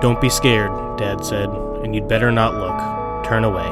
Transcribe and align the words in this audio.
Don't 0.00 0.20
be 0.20 0.28
scared, 0.28 0.70
Dad 0.98 1.24
said, 1.24 1.48
and 1.48 1.94
you'd 1.94 2.06
better 2.06 2.30
not 2.30 2.54
look. 2.54 3.24
Turn 3.26 3.44
away. 3.44 3.68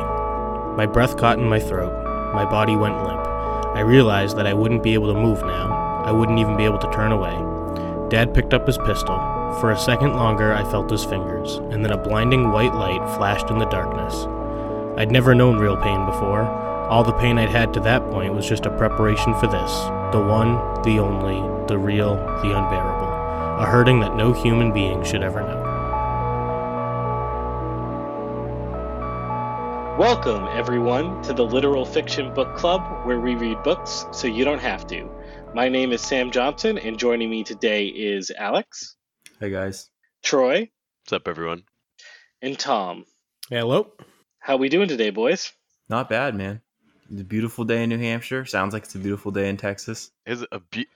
My 0.75 0.87
breath 0.87 1.19
caught 1.19 1.39
in 1.39 1.45
my 1.45 1.61
throat. 1.61 1.93
My 2.33 2.45
body 2.45 2.77
went 2.77 2.97
limp. 3.05 3.27
I 3.75 3.81
realized 3.81 4.37
that 4.39 4.47
I 4.47 4.55
wouldn't 4.55 4.83
be 4.83 4.95
able 4.95 5.13
to 5.13 5.21
move 5.21 5.43
now. 5.43 6.03
I 6.05 6.13
wouldn't 6.13 6.39
even 6.39 6.57
be 6.57 6.65
able 6.65 6.79
to 6.79 6.91
turn 6.91 7.13
away. 7.13 7.35
Dad 8.09 8.33
picked 8.33 8.55
up 8.55 8.67
his 8.67 8.79
pistol. 8.79 9.19
For 9.61 9.71
a 9.71 9.79
second 9.79 10.15
longer, 10.15 10.55
I 10.55 10.69
felt 10.71 10.91
his 10.91 11.05
fingers, 11.05 11.57
and 11.71 11.85
then 11.85 11.93
a 11.93 12.03
blinding 12.03 12.51
white 12.51 12.75
light 12.75 13.07
flashed 13.17 13.51
in 13.51 13.59
the 13.59 13.67
darkness. 13.67 14.27
I'd 14.99 15.13
never 15.13 15.35
known 15.35 15.59
real 15.59 15.77
pain 15.77 16.07
before. 16.07 16.43
All 16.89 17.05
the 17.05 17.13
pain 17.13 17.39
I'd 17.39 17.51
had 17.51 17.75
to 17.75 17.81
that 17.81 18.03
point 18.11 18.35
was 18.35 18.49
just 18.49 18.67
a 18.67 18.77
preparation 18.79 19.35
for 19.35 19.47
this 19.47 19.71
the 20.13 20.21
one, 20.21 20.55
the 20.85 21.01
only, 21.01 21.41
the 21.67 21.79
real, 21.79 22.17
the 22.17 22.57
unbearable. 22.57 23.63
A 23.63 23.67
hurting 23.67 24.01
that 24.01 24.17
no 24.17 24.33
human 24.33 24.73
being 24.73 25.05
should 25.05 25.23
ever 25.23 25.41
know. 25.41 25.54
Welcome, 30.25 30.49
everyone, 30.57 31.23
to 31.25 31.35
the 31.35 31.45
Literal 31.45 31.85
Fiction 31.85 32.33
Book 32.33 32.57
Club, 32.57 33.05
where 33.05 33.21
we 33.21 33.35
read 33.35 33.63
books 33.63 34.07
so 34.11 34.27
you 34.27 34.43
don't 34.43 34.61
have 34.61 34.87
to. 34.87 35.07
My 35.55 35.69
name 35.69 35.93
is 35.93 36.01
Sam 36.01 36.31
Johnson, 36.31 36.79
and 36.79 36.99
joining 36.99 37.29
me 37.29 37.45
today 37.45 37.89
is 37.89 38.31
Alex, 38.31 38.97
Hey 39.39 39.51
guys. 39.51 39.91
Troy, 40.23 40.71
What's 41.03 41.13
up, 41.13 41.29
everyone? 41.29 41.65
and 42.41 42.59
Tom. 42.59 43.05
Hello? 43.51 43.93
How 44.39 44.57
we 44.57 44.71
doing 44.71 44.89
today, 44.89 45.11
boys? 45.11 45.53
Not 45.91 46.09
bad, 46.09 46.35
man. 46.35 46.63
It's 47.11 47.21
a 47.21 47.25
beautiful 47.25 47.67
day 47.67 47.83
in 47.83 47.91
New 47.91 47.99
Hampshire. 47.99 48.47
Sounds 48.47 48.73
like 48.73 48.85
it's 48.85 48.95
a 48.95 49.01
beautiful 49.01 49.31
day 49.31 49.51
in 49.51 49.59
Texas. 49.59 50.11
Is 50.25 50.41
it 50.41 50.49
a 50.53 50.61
be- 50.61 50.89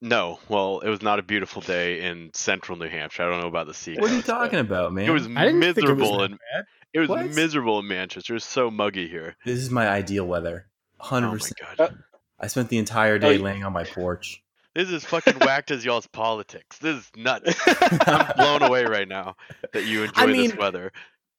no? 0.00 0.40
Well, 0.48 0.80
it 0.80 0.88
was 0.88 1.02
not 1.02 1.20
a 1.20 1.22
beautiful 1.22 1.62
day 1.62 2.02
in 2.02 2.32
central 2.34 2.76
New 2.76 2.88
Hampshire. 2.88 3.22
I 3.22 3.30
don't 3.30 3.42
know 3.42 3.46
about 3.46 3.68
the 3.68 3.74
sea. 3.74 3.94
What 3.96 4.10
are 4.10 4.16
you 4.16 4.22
talking 4.22 4.58
about, 4.58 4.92
man? 4.92 5.04
It 5.04 5.12
was 5.12 5.28
I 5.36 5.46
it 5.46 5.54
was 5.54 5.76
miserable 5.76 6.24
and 6.24 6.32
bad. 6.52 6.64
It 6.94 6.98
was 7.00 7.08
What? 7.08 7.26
miserable 7.30 7.78
in 7.80 7.88
Manchester. 7.88 8.32
It 8.32 8.36
was 8.36 8.44
so 8.44 8.70
muggy 8.70 9.08
here. 9.08 9.36
This 9.44 9.58
is 9.58 9.70
my 9.70 9.88
ideal 9.88 10.26
weather. 10.26 10.66
100%. 11.00 11.22
Oh 11.22 11.30
my 11.32 11.74
god, 11.88 11.98
I 12.38 12.46
spent 12.46 12.68
the 12.68 12.78
entire 12.78 13.14
oh, 13.14 13.18
day 13.18 13.38
Oh, 13.38 13.42
laying 13.42 13.64
on 13.64 13.72
my 13.72 13.84
porch. 13.84 14.42
this 14.74 14.88
is 14.90 15.04
fucking 15.04 15.38
whacked 15.40 15.70
as 15.70 15.84
y'all's 15.84 16.06
politics. 16.06 16.78
This 16.78 16.96
is 16.96 17.10
nuts. 17.16 17.54
I'm 18.06 18.36
blown 18.36 18.62
away 18.62 18.84
right 18.84 19.08
now 19.08 19.36
that 19.72 19.84
you 19.84 20.04
enjoy 20.04 20.12
I 20.22 20.26
mean- 20.26 20.50
this 20.50 20.58
weather. 20.58 20.92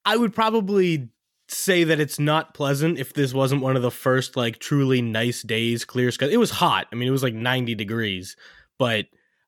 I 0.06 0.18
would 0.18 0.34
probably 0.36 1.08
say 1.48 1.84
that 1.86 2.00
it's 2.00 2.20
not 2.20 2.54
pleasant 2.54 2.98
if 3.00 3.14
this 3.14 3.34
wasn't 3.34 3.62
one 3.62 3.76
of 3.78 3.82
the 3.82 3.92
first 3.92 4.36
like 4.36 4.60
truly 4.60 5.02
nice 5.02 5.44
days, 5.44 5.86
clear 5.86 6.12
sky. 6.12 6.28
It 6.28 6.38
was 6.38 6.52
hot. 6.52 6.88
I 6.92 6.96
mean, 6.96 7.08
it 7.08 7.12
was 7.12 7.24
like 7.24 7.34
90 7.34 7.76
degrees, 7.76 8.36
but 8.78 9.06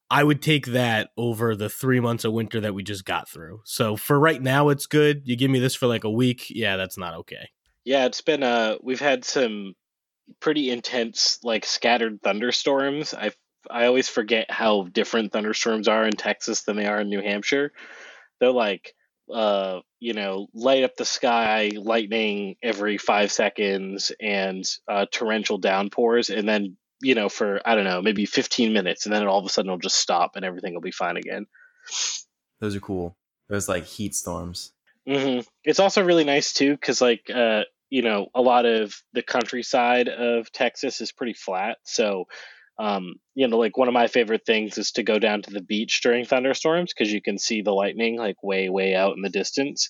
I 0.10 0.24
would 0.24 0.42
take 0.42 0.68
that 0.68 1.10
over 1.18 1.56
the 1.56 1.70
three 1.70 2.00
months 2.00 2.26
of 2.26 2.34
winter 2.34 2.62
that 2.62 2.76
we 2.76 2.84
just 2.84 3.06
got 3.06 3.28
through. 3.28 3.62
So 3.66 3.96
for 3.96 4.20
right 4.20 4.42
now, 4.42 4.70
it's 4.70 4.86
good. 4.86 5.24
You 5.26 5.36
give 5.36 5.50
me 5.50 5.60
this 5.60 5.76
for 5.76 5.88
like 5.88 6.04
a 6.04 6.12
week, 6.12 6.48
yeah, 6.50 6.78
that's 6.78 6.98
not 6.98 7.16
okay. 7.16 7.50
Yeah, 7.84 8.06
it's 8.06 8.22
been 8.22 8.44
uh 8.44 8.76
we've 8.82 9.00
had 9.00 9.26
some 9.26 9.76
pretty 10.40 10.70
intense 10.70 11.40
like 11.44 11.66
scattered 11.66 12.22
thunderstorms. 12.22 13.14
I 13.14 13.32
I 13.70 13.88
always 13.88 14.08
forget 14.08 14.52
how 14.52 14.84
different 14.84 15.32
thunderstorms 15.32 15.88
are 15.88 16.06
in 16.06 16.14
Texas 16.14 16.64
than 16.64 16.76
they 16.76 16.86
are 16.86 17.02
in 17.02 17.10
New 17.10 17.22
Hampshire. 17.22 17.72
They're 18.40 18.52
like 18.52 18.94
uh 19.34 19.80
you 20.00 20.14
know 20.14 20.48
light 20.54 20.84
up 20.84 20.96
the 20.98 21.06
sky 21.06 21.72
lightning 21.76 22.58
every 22.62 23.00
five 23.00 23.32
seconds 23.32 24.12
and 24.20 24.64
uh 24.88 25.08
torrential 25.12 25.58
downpours 25.58 26.30
and 26.30 26.48
then 26.48 26.78
you 27.02 27.16
know 27.16 27.30
for 27.30 27.62
i 27.66 27.76
don't 27.76 27.84
know 27.84 28.02
maybe 28.02 28.26
15 28.26 28.74
minutes 28.74 29.06
and 29.06 29.14
then 29.14 29.28
all 29.28 29.40
of 29.40 29.46
a 29.46 29.50
sudden 29.50 29.70
it'll 29.70 29.80
just 29.80 29.98
stop 29.98 30.32
and 30.36 30.46
everything 30.46 30.74
will 30.74 30.82
be 30.82 30.92
fine 30.92 31.18
again 31.18 31.46
Those 32.60 32.76
are 32.76 32.82
cool. 32.82 33.18
Those 33.50 33.70
like 33.70 33.86
heat 33.86 34.16
storms. 34.16 34.74
hmm 35.08 35.40
It's 35.64 35.80
also 35.80 36.04
really 36.04 36.24
nice 36.24 36.54
too, 36.54 36.72
because 36.72 37.02
like 37.02 37.30
uh, 37.34 37.64
you 37.90 38.02
know, 38.02 38.28
a 38.34 38.42
lot 38.42 38.66
of 38.66 38.96
the 39.14 39.22
countryside 39.22 40.08
of 40.10 40.52
Texas 40.52 41.02
is 41.02 41.12
pretty 41.12 41.34
flat. 41.34 41.78
So, 41.84 42.26
um, 42.80 43.16
you 43.36 43.48
know, 43.48 43.58
like 43.58 43.78
one 43.78 43.88
of 43.88 43.94
my 43.94 44.08
favorite 44.08 44.46
things 44.46 44.78
is 44.78 44.92
to 44.94 45.04
go 45.04 45.20
down 45.20 45.44
to 45.44 45.52
the 45.52 45.62
beach 45.62 46.02
during 46.02 46.26
thunderstorms 46.26 46.92
because 46.92 47.14
you 47.14 47.22
can 47.22 47.38
see 47.38 47.62
the 47.62 47.72
lightning 47.72 48.18
like 48.18 48.42
way, 48.44 48.70
way 48.70 48.96
out 48.96 49.16
in 49.16 49.22
the 49.22 49.30
distance. 49.30 49.90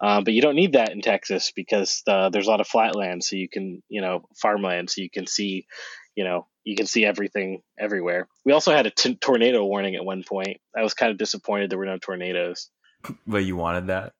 Um, 0.00 0.24
but 0.24 0.34
you 0.34 0.42
don't 0.42 0.56
need 0.56 0.72
that 0.72 0.90
in 0.90 1.00
Texas 1.00 1.52
because 1.54 2.02
uh, 2.06 2.28
there's 2.28 2.48
a 2.48 2.50
lot 2.50 2.60
of 2.60 2.66
flat 2.66 2.96
land, 2.96 3.22
so 3.22 3.36
you 3.36 3.48
can, 3.48 3.82
you 3.88 4.00
know, 4.00 4.26
farmland, 4.36 4.90
so 4.90 5.00
you 5.00 5.10
can 5.10 5.26
see, 5.26 5.66
you 6.16 6.24
know, 6.24 6.46
you 6.66 6.76
can 6.76 6.86
see 6.86 7.06
everything 7.06 7.62
everywhere. 7.78 8.28
We 8.44 8.52
also 8.52 8.72
had 8.74 8.84
a 8.86 8.90
t- 8.90 9.14
tornado 9.14 9.64
warning 9.64 9.94
at 9.94 10.04
one 10.04 10.22
point. 10.24 10.58
I 10.76 10.82
was 10.82 10.92
kind 10.92 11.10
of 11.12 11.16
disappointed 11.16 11.70
there 11.70 11.78
were 11.78 11.86
no 11.86 11.96
tornadoes. 11.96 12.68
But 13.26 13.44
you 13.44 13.56
wanted 13.56 13.86
that? 13.86 14.12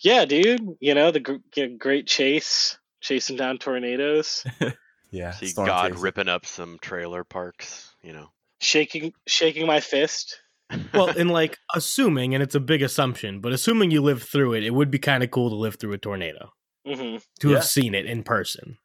Yeah, 0.00 0.24
dude. 0.24 0.60
You 0.80 0.94
know 0.94 1.10
the 1.10 1.20
gr- 1.20 1.66
great 1.78 2.06
chase, 2.06 2.78
chasing 3.00 3.36
down 3.36 3.58
tornadoes, 3.58 4.44
Yeah. 5.10 5.30
See 5.32 5.52
God 5.54 5.88
chasing. 5.90 6.02
ripping 6.02 6.28
up 6.28 6.44
some 6.46 6.78
trailer 6.80 7.22
parks. 7.24 7.94
You 8.02 8.12
know. 8.14 8.30
shaking, 8.60 9.12
shaking 9.26 9.66
my 9.66 9.80
fist. 9.80 10.38
Well, 10.94 11.08
and 11.08 11.30
like 11.30 11.56
assuming, 11.74 12.34
and 12.34 12.42
it's 12.42 12.54
a 12.54 12.60
big 12.60 12.82
assumption, 12.82 13.40
but 13.40 13.52
assuming 13.52 13.90
you 13.90 14.02
live 14.02 14.22
through 14.22 14.52
it, 14.54 14.64
it 14.64 14.74
would 14.74 14.90
be 14.90 14.98
kind 14.98 15.22
of 15.22 15.30
cool 15.30 15.48
to 15.50 15.56
live 15.56 15.76
through 15.76 15.92
a 15.94 15.98
tornado, 15.98 16.50
hmm 16.86 17.16
to 17.40 17.48
Yeah. 17.50 17.54
have 17.56 17.64
seen 17.64 17.94
it 17.94 18.04
in 18.06 18.22
person. 18.22 18.76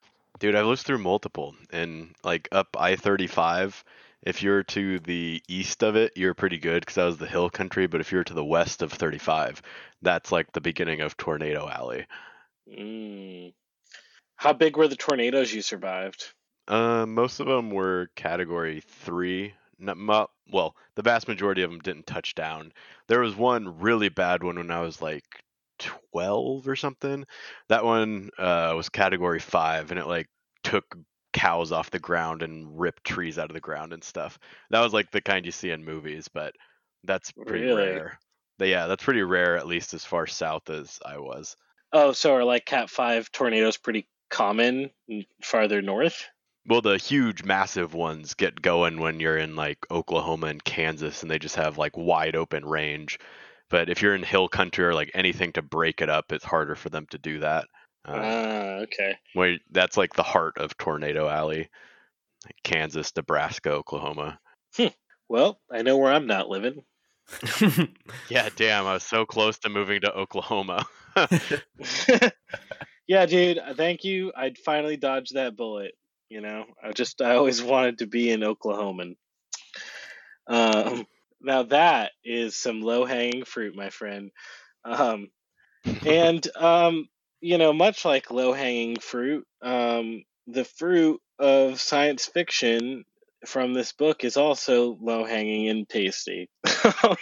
Dude, 0.44 0.56
I've 0.56 0.66
lived 0.66 0.82
through 0.82 0.98
multiple, 0.98 1.56
and 1.72 2.14
like 2.22 2.50
up 2.52 2.76
I 2.78 2.98
thirty 2.98 3.28
five. 3.28 3.82
If 4.24 4.44
you're 4.44 4.64
to 4.64 5.00
the 5.00 5.42
east 5.48 5.84
of 5.84 5.96
it, 5.96 6.12
you're 6.18 6.34
pretty 6.34 6.58
good 6.58 6.82
because 6.82 6.96
that 6.96 7.06
was 7.06 7.18
the 7.18 7.28
hill 7.28 7.50
country. 7.50 7.88
But 7.88 8.02
if 8.02 8.12
you're 8.12 8.26
to 8.26 8.34
the 8.34 8.44
west 8.44 8.82
of 8.82 8.92
thirty 8.92 9.20
five, 9.20 9.62
that's 10.02 10.34
like 10.34 10.52
the 10.52 10.60
beginning 10.60 11.00
of 11.00 11.16
Tornado 11.16 11.70
Alley. 11.70 12.08
Mm. 12.70 13.54
How 14.36 14.52
big 14.52 14.76
were 14.76 14.90
the 14.90 14.98
tornadoes 14.98 15.54
you 15.54 15.62
survived? 15.62 16.34
Uh, 16.68 17.06
most 17.06 17.40
of 17.40 17.48
them 17.48 17.72
were 17.72 18.10
category 18.18 18.82
three. 18.86 19.54
Not 19.80 20.30
well, 20.52 20.76
the 20.96 21.04
vast 21.04 21.30
majority 21.30 21.62
of 21.62 21.72
them 21.72 21.80
didn't 21.80 22.06
touch 22.06 22.36
down. 22.36 22.74
There 23.08 23.22
was 23.22 23.34
one 23.34 23.80
really 23.80 24.10
bad 24.10 24.44
one 24.44 24.58
when 24.58 24.72
I 24.72 24.82
was 24.82 25.02
like 25.02 25.24
12 25.80 26.68
or 26.68 26.76
something. 26.76 27.26
That 27.70 27.86
one 27.86 28.30
uh, 28.38 28.74
was 28.76 28.90
category 28.90 29.40
five, 29.40 29.92
and 29.92 30.00
it 30.00 30.06
like 30.06 30.28
took 30.64 30.98
cows 31.34 31.72
off 31.72 31.92
the 31.92 32.00
ground 32.00 32.44
and 32.44 32.80
ripped 32.80 33.04
trees 33.06 33.40
out 33.40 33.50
of 33.50 33.54
the 33.54 33.60
ground 33.60 33.94
and 33.94 34.04
stuff. 34.04 34.38
That 34.70 34.82
was 34.82 34.94
like 34.94 35.12
the 35.12 35.22
kind 35.22 35.46
you 35.46 35.52
see 35.52 35.72
in 35.72 35.84
movies, 35.84 36.28
but 36.28 36.56
that's 37.04 37.32
pretty 37.46 37.66
Really? 37.66 37.68
rare. 37.68 38.20
But 38.60 38.68
yeah, 38.70 38.88
that's 38.88 39.04
pretty 39.04 39.24
rare, 39.24 39.58
at 39.58 39.68
least 39.68 39.94
as 39.94 40.06
far 40.06 40.28
south 40.28 40.70
as 40.70 41.00
I 41.06 41.18
was. 41.18 41.58
Oh, 41.94 42.12
so 42.12 42.34
are 42.36 42.44
like 42.44 42.66
Cat 42.66 42.90
Five 42.90 43.32
tornadoes 43.32 43.78
pretty 43.78 44.10
common 44.30 44.92
farther 45.42 45.82
north? 45.82 46.28
Well, 46.66 46.82
the 46.82 46.98
huge, 46.98 47.44
massive 47.46 47.94
ones 47.94 48.34
get 48.34 48.62
going 48.62 49.00
when 49.00 49.22
you're 49.22 49.38
in 49.38 49.56
like 49.56 49.90
Oklahoma 49.90 50.48
and 50.48 50.62
Kansas, 50.64 51.22
and 51.22 51.32
they 51.32 51.40
just 51.40 51.56
have 51.56 51.78
like 51.78 51.96
wide 51.96 52.36
open 52.36 52.66
range. 52.66 53.18
But 53.70 53.90
if 53.90 54.02
you're 54.02 54.14
in 54.14 54.24
hill 54.24 54.50
country 54.50 54.84
or 54.84 54.94
like 54.94 55.10
anything 55.14 55.54
to 55.54 55.62
break 55.62 56.02
it 56.02 56.10
up, 56.10 56.34
it's 56.34 56.44
harder 56.44 56.76
for 56.76 56.90
them 56.90 57.06
to 57.12 57.18
do 57.18 57.40
that. 57.40 57.70
Uh, 58.06 58.20
Ah, 58.22 58.80
okay. 58.82 59.18
where 59.34 59.58
that's 59.72 59.96
like 59.98 60.14
the 60.14 60.24
heart 60.24 60.58
of 60.58 60.78
Tornado 60.78 61.28
Alley, 61.30 61.70
Kansas, 62.64 63.16
Nebraska, 63.16 63.72
Oklahoma. 63.72 64.40
Well, 65.30 65.60
I 65.72 65.82
know 65.82 65.98
where 65.98 66.12
I'm 66.12 66.28
not 66.28 66.50
living. 66.50 66.84
Yeah, 68.30 68.50
damn, 68.56 68.86
I 68.86 68.94
was 68.94 69.04
so 69.04 69.26
close 69.26 69.58
to 69.60 69.70
moving 69.70 70.02
to 70.02 70.12
Oklahoma. 70.14 70.86
yeah, 73.08 73.26
dude. 73.26 73.58
uh, 73.58 73.74
Thank 73.74 74.04
you. 74.04 74.32
I'd 74.36 74.58
finally 74.58 74.98
dodged 74.98 75.36
that 75.36 75.56
bullet. 75.56 75.94
You 76.30 76.42
know, 76.42 76.66
I 76.84 76.92
just 76.92 77.22
I 77.22 77.36
always 77.36 77.62
wanted 77.64 78.00
to 78.00 78.08
be 78.08 78.32
an 78.32 78.42
Oklahoman. 78.42 79.16
Um, 80.48 81.06
now 81.42 81.64
that 81.64 82.12
is 82.24 82.56
some 82.56 82.82
low 82.82 83.06
hanging 83.06 83.46
fruit, 83.46 83.76
my 83.76 83.90
friend. 83.90 84.32
Um, 84.84 85.30
and 86.06 86.46
um, 86.58 87.08
you 87.44 87.58
know, 87.58 87.74
much 87.74 88.06
like 88.06 88.32
low 88.32 88.54
hanging 88.54 88.96
fruit, 88.96 89.46
um, 89.62 90.24
the 90.48 90.64
fruit 90.64 91.20
of 91.38 91.82
science 91.82 92.26
fiction 92.26 93.04
from 93.46 93.74
this 93.74 93.92
book 93.92 94.24
is 94.24 94.38
also 94.38 94.98
low 95.02 95.26
hanging 95.26 95.68
and 95.68 95.88
tasty. 95.90 96.50
so, 96.66 97.16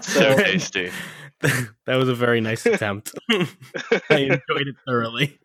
so 0.00 0.36
tasty. 0.36 0.90
that 1.40 1.94
was 1.94 2.08
a 2.08 2.14
very 2.14 2.40
nice 2.40 2.66
attempt. 2.66 3.14
I 3.30 3.46
enjoyed 4.10 4.66
it 4.66 4.76
thoroughly. 4.84 5.38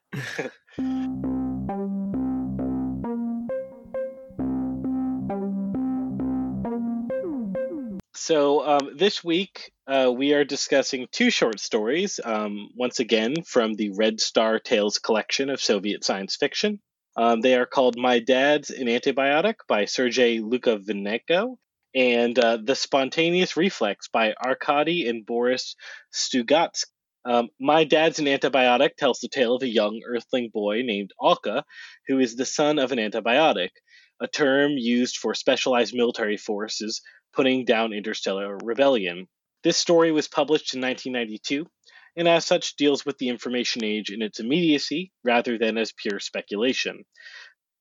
So 8.26 8.66
um, 8.66 8.98
this 8.98 9.24
week 9.24 9.72
uh, 9.86 10.12
we 10.12 10.34
are 10.34 10.44
discussing 10.44 11.06
two 11.12 11.30
short 11.30 11.60
stories, 11.60 12.20
um, 12.24 12.70
once 12.76 13.00
again 13.00 13.44
from 13.44 13.76
the 13.76 13.92
Red 13.96 14.20
Star 14.20 14.58
Tales 14.58 14.98
collection 14.98 15.52
of 15.52 15.62
Soviet 15.62 16.04
science 16.04 16.36
fiction. 16.36 16.80
Um, 17.16 17.42
they 17.42 17.54
are 17.54 17.68
called 17.68 18.00
My 18.00 18.18
Dad's 18.18 18.72
an 18.72 18.88
Antibiotic 18.88 19.58
by 19.68 19.86
Sergei 19.86 20.40
Lukyanenko 20.40 21.58
and 21.94 22.40
uh, 22.40 22.58
The 22.64 22.74
Spontaneous 22.74 23.56
Reflex 23.58 24.08
by 24.08 24.34
Arkady 24.44 25.08
and 25.08 25.24
Boris 25.24 25.76
Strugatsky. 26.12 26.86
Um, 27.26 27.50
My 27.60 27.84
Dad's 27.84 28.18
an 28.18 28.26
Antibiotic 28.26 28.96
tells 28.98 29.20
the 29.20 29.30
tale 29.30 29.54
of 29.54 29.62
a 29.62 29.68
young 29.68 30.02
earthling 30.04 30.50
boy 30.52 30.82
named 30.82 31.12
Alka, 31.22 31.64
who 32.08 32.18
is 32.18 32.36
the 32.36 32.46
son 32.46 32.80
of 32.80 32.92
an 32.92 32.98
antibiotic, 32.98 33.70
a 34.20 34.28
term 34.28 34.72
used 34.72 35.18
for 35.18 35.36
specialized 35.36 35.94
military 35.94 36.38
forces 36.38 37.02
putting 37.36 37.66
down 37.66 37.94
interstellar 37.94 38.58
rebellion. 38.64 39.28
This 39.64 39.78
story 39.78 40.12
was 40.12 40.28
published 40.28 40.74
in 40.74 40.82
1992, 40.82 41.68
and 42.16 42.28
as 42.28 42.46
such 42.46 42.76
deals 42.76 43.06
with 43.06 43.18
the 43.18 43.30
information 43.30 43.84
age 43.84 44.10
in 44.10 44.22
its 44.22 44.40
immediacy 44.40 45.12
rather 45.24 45.58
than 45.58 45.78
as 45.78 45.92
pure 45.92 46.20
speculation. 46.20 47.04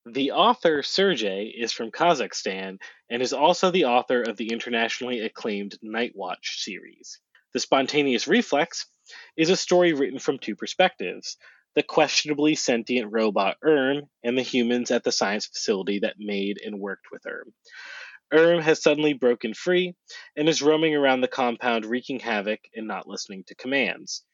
The 0.06 0.32
author, 0.32 0.82
Sergey, 0.82 1.54
is 1.56 1.72
from 1.72 1.90
Kazakhstan 1.90 2.78
and 3.08 3.22
is 3.22 3.32
also 3.32 3.70
the 3.70 3.86
author 3.86 4.22
of 4.22 4.36
the 4.36 4.50
internationally 4.52 5.20
acclaimed 5.20 5.78
Night 5.82 6.12
Watch 6.14 6.62
series. 6.62 7.20
The 7.54 7.60
Spontaneous 7.60 8.26
Reflex 8.26 8.86
is 9.36 9.50
a 9.50 9.56
story 9.56 9.92
written 9.92 10.18
from 10.18 10.38
two 10.38 10.56
perspectives 10.56 11.38
the 11.74 11.82
questionably 11.82 12.54
sentient 12.54 13.12
robot 13.12 13.56
Erm 13.64 14.02
and 14.22 14.38
the 14.38 14.42
humans 14.42 14.90
at 14.90 15.04
the 15.04 15.12
science 15.12 15.46
facility 15.46 16.00
that 16.00 16.14
made 16.18 16.60
and 16.64 16.78
worked 16.78 17.06
with 17.10 17.26
Erm. 17.26 17.52
Erm 18.32 18.60
has 18.60 18.82
suddenly 18.82 19.12
broken 19.12 19.54
free 19.54 19.94
and 20.36 20.48
is 20.48 20.62
roaming 20.62 20.94
around 20.94 21.20
the 21.20 21.28
compound 21.28 21.84
wreaking 21.84 22.20
havoc 22.20 22.60
and 22.74 22.86
not 22.86 23.06
listening 23.06 23.44
to 23.46 23.54
commands. 23.54 24.24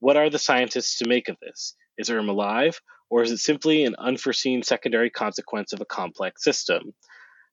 What 0.00 0.16
are 0.16 0.30
the 0.30 0.38
scientists 0.38 0.98
to 0.98 1.08
make 1.08 1.28
of 1.28 1.36
this? 1.40 1.74
Is 1.96 2.10
Erm 2.10 2.28
alive, 2.28 2.80
or 3.10 3.22
is 3.22 3.30
it 3.30 3.38
simply 3.38 3.84
an 3.84 3.96
unforeseen 3.98 4.62
secondary 4.62 5.10
consequence 5.10 5.72
of 5.72 5.80
a 5.80 5.86
complex 5.86 6.44
system? 6.44 6.94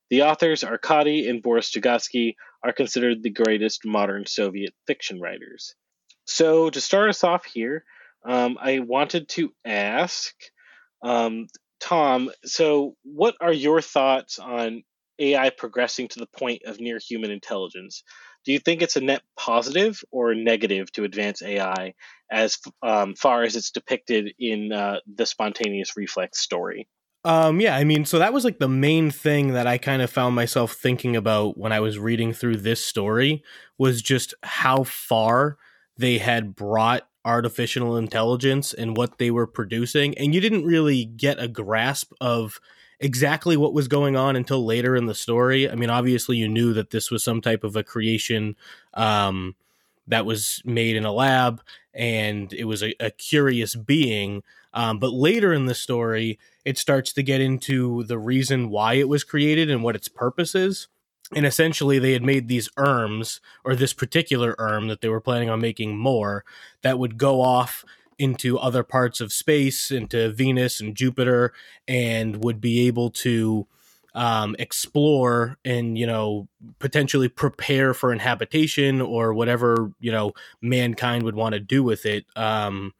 The 0.09 0.23
authors 0.23 0.63
Arkady 0.63 1.27
and 1.27 1.41
Boris 1.41 1.71
Strugatsky 1.71 2.35
are 2.63 2.73
considered 2.73 3.23
the 3.23 3.31
greatest 3.31 3.85
modern 3.85 4.25
Soviet 4.27 4.73
fiction 4.85 5.19
writers. 5.19 5.75
So, 6.25 6.69
to 6.69 6.81
start 6.81 7.09
us 7.09 7.23
off 7.23 7.45
here, 7.45 7.83
um, 8.23 8.57
I 8.59 8.79
wanted 8.79 9.29
to 9.29 9.53
ask 9.63 10.33
um, 11.01 11.47
Tom. 11.79 12.29
So, 12.43 12.95
what 13.03 13.35
are 13.41 13.53
your 13.53 13.81
thoughts 13.81 14.37
on 14.37 14.83
AI 15.19 15.49
progressing 15.49 16.07
to 16.09 16.19
the 16.19 16.27
point 16.27 16.63
of 16.65 16.79
near 16.79 16.99
human 16.99 17.31
intelligence? 17.31 18.03
Do 18.45 18.51
you 18.51 18.59
think 18.59 18.81
it's 18.81 18.95
a 18.95 19.01
net 19.01 19.23
positive 19.37 20.03
or 20.11 20.35
negative 20.35 20.91
to 20.93 21.03
advance 21.03 21.41
AI 21.41 21.93
as 22.31 22.57
um, 22.83 23.15
far 23.15 23.43
as 23.43 23.55
it's 23.55 23.71
depicted 23.71 24.33
in 24.39 24.71
uh, 24.71 24.99
the 25.13 25.25
spontaneous 25.25 25.97
reflex 25.97 26.39
story? 26.39 26.87
Um, 27.23 27.59
yeah, 27.59 27.75
I 27.75 27.83
mean, 27.85 28.05
so 28.05 28.19
that 28.19 28.33
was 28.33 28.45
like 28.45 28.59
the 28.59 28.69
main 28.69 29.09
thing 29.09 29.53
that 29.53 29.65
I 29.65 29.79
kind 29.79 30.03
of 30.03 30.11
found 30.11 30.35
myself 30.35 30.73
thinking 30.73 31.15
about 31.15 31.57
when 31.57 31.71
I 31.71 31.79
was 31.79 31.97
reading 31.97 32.33
through 32.33 32.57
this 32.57 32.85
story 32.85 33.43
was 33.79 34.03
just 34.03 34.35
how 34.43 34.83
far 34.83 35.57
they 35.97 36.19
had 36.19 36.55
brought 36.55 37.07
artificial 37.25 37.97
intelligence 37.97 38.73
and 38.73 38.95
what 38.95 39.17
they 39.17 39.31
were 39.31 39.47
producing 39.47 40.15
and 40.15 40.35
you 40.35 40.39
didn't 40.39 40.63
really 40.63 41.03
get 41.03 41.41
a 41.41 41.47
grasp 41.47 42.11
of 42.21 42.59
exactly 42.99 43.57
what 43.57 43.73
was 43.73 43.87
going 43.87 44.15
on 44.15 44.35
until 44.35 44.65
later 44.65 44.95
in 44.95 45.05
the 45.05 45.15
story. 45.15 45.69
I 45.69 45.75
mean 45.75 45.89
obviously 45.89 46.37
you 46.37 46.47
knew 46.47 46.73
that 46.73 46.91
this 46.91 47.11
was 47.11 47.23
some 47.23 47.41
type 47.41 47.63
of 47.63 47.75
a 47.75 47.83
creation 47.83 48.55
um, 48.93 49.55
that 50.07 50.25
was 50.25 50.61
made 50.65 50.95
in 50.95 51.05
a 51.05 51.11
lab 51.11 51.61
and 51.93 52.51
it 52.53 52.65
was 52.65 52.83
a, 52.83 52.93
a 52.99 53.11
curious 53.11 53.75
being. 53.75 54.43
Um, 54.73 54.99
but 54.99 55.13
later 55.13 55.53
in 55.53 55.65
the 55.65 55.75
story 55.75 56.39
it 56.63 56.77
starts 56.77 57.13
to 57.13 57.23
get 57.23 57.41
into 57.41 58.03
the 58.03 58.17
reason 58.17 58.69
why 58.69 58.93
it 58.93 59.09
was 59.09 59.23
created 59.23 59.69
and 59.69 59.83
what 59.83 59.95
its 59.95 60.07
purpose 60.07 60.55
is. 60.55 60.87
And 61.33 61.45
essentially 61.45 61.97
they 61.97 62.13
had 62.13 62.23
made 62.23 62.47
these 62.47 62.69
erms 62.77 63.39
or 63.63 63.75
this 63.75 63.93
particular 63.93 64.55
erm 64.59 64.87
that 64.87 65.01
they 65.01 65.09
were 65.09 65.21
planning 65.21 65.49
on 65.49 65.59
making 65.59 65.97
more 65.97 66.45
that 66.81 66.99
would 66.99 67.17
go 67.17 67.41
off 67.41 67.83
into 68.17 68.57
other 68.57 68.83
parts 68.83 69.19
of 69.21 69.33
space 69.33 69.91
into 69.91 70.31
venus 70.31 70.79
and 70.79 70.95
jupiter 70.95 71.53
and 71.87 72.43
would 72.43 72.61
be 72.61 72.87
able 72.87 73.09
to 73.09 73.67
um, 74.13 74.55
explore 74.57 75.57
and 75.65 75.97
you 75.97 76.07
know 76.07 76.47
potentially 76.79 77.27
prepare 77.27 77.93
for 77.93 78.13
inhabitation 78.13 79.01
or 79.01 79.33
whatever 79.33 79.91
you 79.99 80.11
know 80.11 80.31
mankind 80.61 81.23
would 81.23 81.35
want 81.35 81.53
to 81.53 81.59
do 81.59 81.83
with 81.83 82.05
it 82.05 82.25
um, 82.37 82.93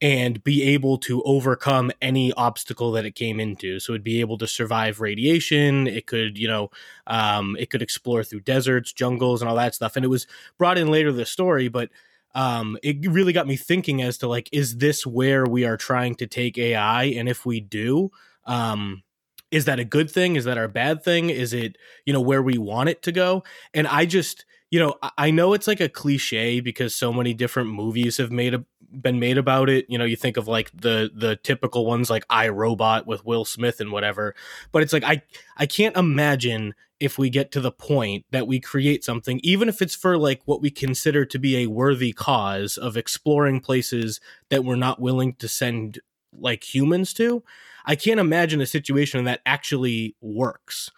and 0.00 0.44
be 0.44 0.62
able 0.62 0.96
to 0.96 1.22
overcome 1.22 1.90
any 2.00 2.32
obstacle 2.34 2.92
that 2.92 3.04
it 3.04 3.16
came 3.16 3.40
into. 3.40 3.80
So 3.80 3.92
it'd 3.92 4.04
be 4.04 4.20
able 4.20 4.38
to 4.38 4.46
survive 4.46 5.00
radiation. 5.00 5.88
It 5.88 6.06
could, 6.06 6.38
you 6.38 6.46
know, 6.46 6.70
um, 7.08 7.56
it 7.58 7.68
could 7.70 7.82
explore 7.82 8.22
through 8.22 8.40
deserts, 8.40 8.92
jungles, 8.92 9.42
and 9.42 9.48
all 9.48 9.56
that 9.56 9.74
stuff. 9.74 9.96
And 9.96 10.04
it 10.04 10.08
was 10.08 10.26
brought 10.56 10.78
in 10.78 10.88
later 10.88 11.10
the 11.10 11.26
story, 11.26 11.66
but 11.66 11.90
um, 12.34 12.78
it 12.82 13.10
really 13.10 13.32
got 13.32 13.46
me 13.46 13.56
thinking 13.56 14.02
as 14.02 14.18
to 14.18 14.28
like, 14.28 14.48
is 14.52 14.78
this 14.78 15.06
where 15.06 15.44
we 15.46 15.64
are 15.64 15.76
trying 15.76 16.14
to 16.16 16.26
take 16.26 16.58
AI? 16.58 17.04
And 17.04 17.28
if 17.28 17.46
we 17.46 17.60
do, 17.60 18.10
um, 18.44 19.02
is 19.50 19.64
that 19.64 19.80
a 19.80 19.84
good 19.84 20.10
thing? 20.10 20.36
Is 20.36 20.44
that 20.44 20.58
our 20.58 20.68
bad 20.68 21.02
thing? 21.02 21.30
Is 21.30 21.52
it, 21.52 21.76
you 22.04 22.12
know, 22.12 22.20
where 22.20 22.42
we 22.42 22.58
want 22.58 22.90
it 22.90 23.02
to 23.02 23.12
go? 23.12 23.44
And 23.72 23.86
I 23.86 24.04
just, 24.04 24.44
you 24.70 24.78
know, 24.78 24.96
I 25.16 25.30
know 25.30 25.54
it's 25.54 25.66
like 25.66 25.80
a 25.80 25.88
cliche 25.88 26.60
because 26.60 26.94
so 26.94 27.12
many 27.12 27.32
different 27.32 27.70
movies 27.70 28.18
have 28.18 28.30
made 28.30 28.52
a, 28.52 28.64
been 28.92 29.18
made 29.18 29.38
about 29.38 29.70
it. 29.70 29.86
You 29.88 29.96
know, 29.96 30.04
you 30.04 30.16
think 30.16 30.36
of 30.36 30.46
like 30.46 30.70
the 30.74 31.10
the 31.14 31.36
typical 31.36 31.86
ones 31.86 32.10
like 32.10 32.26
I 32.28 32.48
Robot 32.48 33.06
with 33.06 33.24
Will 33.24 33.46
Smith 33.46 33.80
and 33.80 33.90
whatever. 33.90 34.34
But 34.70 34.82
it's 34.82 34.92
like 34.92 35.04
I 35.04 35.22
I 35.56 35.64
can't 35.64 35.96
imagine 35.96 36.74
if 37.00 37.18
we 37.18 37.30
get 37.30 37.52
to 37.52 37.60
the 37.60 37.70
point 37.70 38.24
that 38.30 38.46
we 38.46 38.60
create 38.60 39.04
something, 39.04 39.40
even 39.42 39.68
if 39.68 39.80
it's 39.80 39.94
for 39.94 40.18
like 40.18 40.42
what 40.44 40.60
we 40.60 40.70
consider 40.70 41.24
to 41.24 41.38
be 41.38 41.58
a 41.58 41.66
worthy 41.68 42.12
cause 42.12 42.76
of 42.76 42.96
exploring 42.96 43.60
places 43.60 44.20
that 44.48 44.64
we're 44.64 44.76
not 44.76 45.00
willing 45.00 45.34
to 45.34 45.48
send 45.48 46.00
like 46.32 46.74
humans 46.74 47.12
to. 47.14 47.42
I 47.86 47.96
can't 47.96 48.20
imagine 48.20 48.60
a 48.60 48.66
situation 48.66 49.24
that 49.24 49.40
actually 49.46 50.14
works 50.20 50.90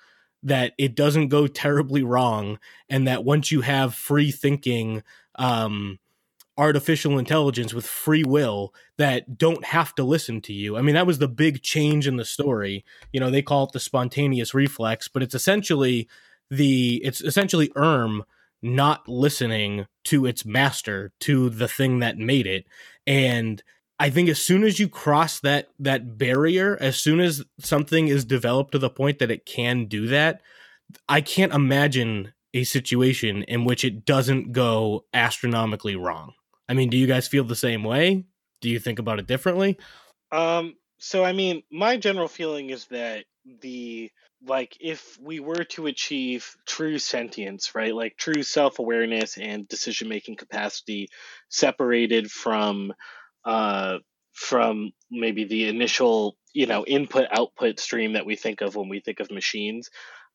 that 0.42 0.72
it 0.78 0.94
doesn't 0.94 1.28
go 1.28 1.46
terribly 1.46 2.02
wrong 2.02 2.58
and 2.88 3.06
that 3.06 3.24
once 3.24 3.52
you 3.52 3.60
have 3.60 3.94
free 3.94 4.30
thinking 4.30 5.02
um, 5.36 5.98
artificial 6.60 7.18
intelligence 7.18 7.72
with 7.72 7.86
free 7.86 8.22
will 8.22 8.74
that 8.98 9.38
don't 9.38 9.64
have 9.64 9.94
to 9.94 10.04
listen 10.04 10.40
to 10.42 10.52
you. 10.52 10.76
I 10.76 10.82
mean 10.82 10.94
that 10.94 11.06
was 11.06 11.18
the 11.18 11.28
big 11.28 11.62
change 11.62 12.06
in 12.06 12.16
the 12.16 12.24
story. 12.24 12.84
You 13.12 13.18
know 13.18 13.30
they 13.30 13.42
call 13.42 13.64
it 13.64 13.72
the 13.72 13.80
spontaneous 13.80 14.54
reflex 14.54 15.08
but 15.08 15.22
it's 15.22 15.34
essentially 15.34 16.08
the 16.50 17.00
it's 17.04 17.22
essentially 17.22 17.72
erm 17.76 18.24
not 18.62 19.08
listening 19.08 19.86
to 20.04 20.26
its 20.26 20.44
master 20.44 21.12
to 21.20 21.48
the 21.48 21.68
thing 21.68 22.00
that 22.00 22.18
made 22.18 22.46
it. 22.46 22.66
And 23.06 23.62
I 23.98 24.10
think 24.10 24.28
as 24.28 24.40
soon 24.40 24.64
as 24.64 24.78
you 24.78 24.88
cross 24.88 25.40
that 25.40 25.68
that 25.78 26.18
barrier, 26.18 26.76
as 26.80 26.98
soon 26.98 27.20
as 27.20 27.42
something 27.58 28.08
is 28.08 28.24
developed 28.24 28.72
to 28.72 28.78
the 28.78 28.90
point 28.90 29.18
that 29.18 29.30
it 29.30 29.46
can 29.46 29.86
do 29.86 30.08
that, 30.08 30.42
I 31.08 31.20
can't 31.20 31.54
imagine 31.54 32.32
a 32.52 32.64
situation 32.64 33.44
in 33.44 33.64
which 33.64 33.84
it 33.84 34.04
doesn't 34.04 34.52
go 34.52 35.04
astronomically 35.14 35.96
wrong. 35.96 36.32
I 36.70 36.74
mean, 36.74 36.88
do 36.88 36.96
you 36.96 37.08
guys 37.08 37.26
feel 37.26 37.42
the 37.42 37.56
same 37.56 37.82
way? 37.82 38.24
Do 38.60 38.70
you 38.70 38.78
think 38.78 39.00
about 39.00 39.18
it 39.18 39.26
differently? 39.26 39.76
Um, 40.30 40.76
so 40.98 41.24
I 41.24 41.32
mean, 41.32 41.64
my 41.72 41.96
general 41.96 42.28
feeling 42.28 42.70
is 42.70 42.84
that 42.86 43.24
the 43.60 44.08
like 44.46 44.76
if 44.80 45.18
we 45.20 45.40
were 45.40 45.64
to 45.64 45.86
achieve 45.86 46.48
true 46.66 46.98
sentience, 46.98 47.74
right? 47.74 47.92
Like 47.92 48.16
true 48.16 48.44
self-awareness 48.44 49.36
and 49.36 49.66
decision-making 49.66 50.36
capacity 50.36 51.08
separated 51.48 52.30
from 52.30 52.92
uh, 53.44 53.98
from 54.32 54.92
maybe 55.10 55.46
the 55.46 55.68
initial 55.68 56.36
you 56.52 56.66
know 56.66 56.84
input 56.84 57.26
output 57.32 57.80
stream 57.80 58.12
that 58.12 58.26
we 58.26 58.36
think 58.36 58.60
of 58.60 58.76
when 58.76 58.88
we 58.88 59.00
think 59.00 59.18
of 59.18 59.30
machines 59.30 59.90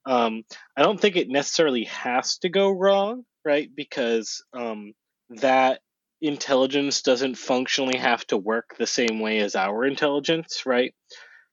um, 0.05 0.43
i 0.77 0.81
don't 0.81 0.99
think 0.99 1.15
it 1.15 1.29
necessarily 1.29 1.85
has 1.85 2.37
to 2.37 2.49
go 2.49 2.69
wrong 2.69 3.23
right 3.43 3.69
because 3.75 4.43
um, 4.53 4.93
that 5.29 5.79
intelligence 6.27 7.01
doesn't 7.01 7.35
functionally 7.35 7.97
have 7.97 8.25
to 8.27 8.37
work 8.37 8.75
the 8.77 8.87
same 8.87 9.19
way 9.19 9.39
as 9.39 9.55
our 9.55 9.85
intelligence 9.85 10.65
right? 10.65 10.93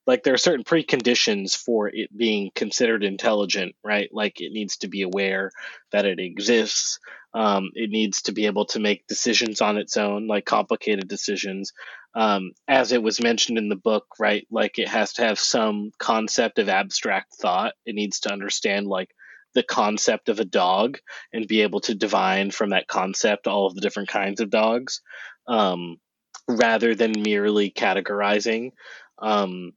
Like 0.07 0.25
there 0.25 0.35
are 0.35 0.39
certain 0.39 0.65
preconditions 0.65 1.57
for 1.57 1.89
it 1.89 2.17
being 2.17 2.51
considered 2.55 3.05
intelligent 3.05 3.75
right? 3.85 4.09
Like 4.13 4.41
it 4.41 4.53
needs 4.53 4.79
to 4.79 4.89
be 4.89 5.03
aware 5.03 5.51
that 5.93 6.07
it 6.07 6.19
exists. 6.19 6.99
Um, 7.35 7.71
it 7.75 7.91
needs 7.91 8.23
to 8.23 8.33
be 8.33 8.47
able 8.47 8.67
to 8.67 8.81
make 8.81 9.07
decisions 9.07 9.61
on 9.61 9.79
its 9.79 9.97
own 9.97 10.27
like 10.27 10.45
complicated 10.45 11.09
decisions. 11.09 11.73
Um, 12.15 12.53
as 12.69 12.93
it 12.93 13.03
was 13.03 13.23
mentioned 13.23 13.57
in 13.57 13.71
the 13.71 13.77
book 13.77 14.05
right 14.21 14.47
like 14.51 14.79
it 14.79 14.89
has 14.89 15.15
to 15.15 15.23
have 15.23 15.39
some 15.39 15.93
concept 15.99 16.59
of 16.59 16.69
abstract 16.69 17.35
thought. 17.41 17.75
It 17.87 17.95
needs 17.95 18.21
to 18.21 18.33
understand 18.33 18.87
like 18.87 19.09
the 19.55 19.63
concept 19.63 20.29
of 20.29 20.41
a 20.41 20.45
dog 20.45 20.99
and 21.33 21.47
be 21.47 21.63
able 21.63 21.81
to 21.81 21.95
divine 21.95 22.51
from 22.51 22.71
that 22.71 22.87
concept 22.89 23.47
all 23.47 23.67
of 23.67 23.75
the 23.75 23.81
different 23.81 24.09
kinds 24.09 24.41
of 24.41 24.51
dogs 24.51 25.03
um, 25.47 25.97
rather 26.49 26.95
than 26.95 27.13
merely 27.23 27.71
categorizing 27.71 28.71
um, 29.19 29.73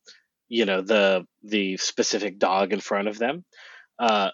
you 0.48 0.66
know 0.66 0.82
the 0.82 1.26
the 1.44 1.78
specific 1.78 2.40
dog 2.40 2.74
in 2.74 2.80
front 2.80 3.08
of 3.08 3.18
them. 3.18 3.46
Uh, 3.98 4.30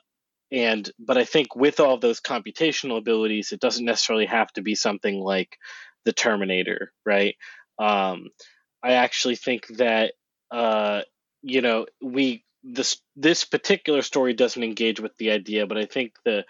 and 0.52 0.90
but 1.00 1.18
I 1.18 1.24
think 1.24 1.56
with 1.56 1.80
all 1.80 1.98
those 1.98 2.20
computational 2.20 2.98
abilities, 2.98 3.52
it 3.52 3.60
doesn't 3.60 3.86
necessarily 3.86 4.26
have 4.26 4.52
to 4.54 4.62
be 4.62 4.76
something 4.76 5.20
like 5.20 5.58
the 6.04 6.14
Terminator, 6.14 6.92
right? 7.06 7.36
Um, 7.80 8.30
I 8.84 8.94
actually 8.94 9.36
think 9.36 9.68
that 9.78 10.14
uh, 10.52 11.02
you 11.42 11.62
know 11.62 11.86
we 12.02 12.44
this 12.64 13.02
this 13.16 13.46
particular 13.46 14.02
story 14.02 14.34
doesn't 14.34 14.64
engage 14.64 15.00
with 15.00 15.16
the 15.18 15.32
idea, 15.32 15.68
but 15.68 15.78
I 15.78 15.86
think 15.86 16.14
the 16.26 16.46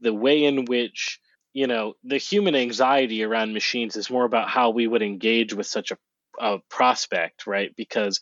the 0.00 0.14
way 0.14 0.44
in 0.44 0.64
which 0.64 1.20
you 1.52 1.66
know 1.66 1.94
the 2.04 2.18
human 2.18 2.54
anxiety 2.54 3.24
around 3.24 3.52
machines 3.52 3.96
is 3.96 4.10
more 4.10 4.24
about 4.24 4.48
how 4.48 4.70
we 4.70 4.86
would 4.86 5.02
engage 5.02 5.52
with 5.54 5.66
such 5.66 5.90
a, 5.90 5.98
a 6.40 6.58
prospect, 6.68 7.46
right? 7.46 7.74
Because 7.76 8.20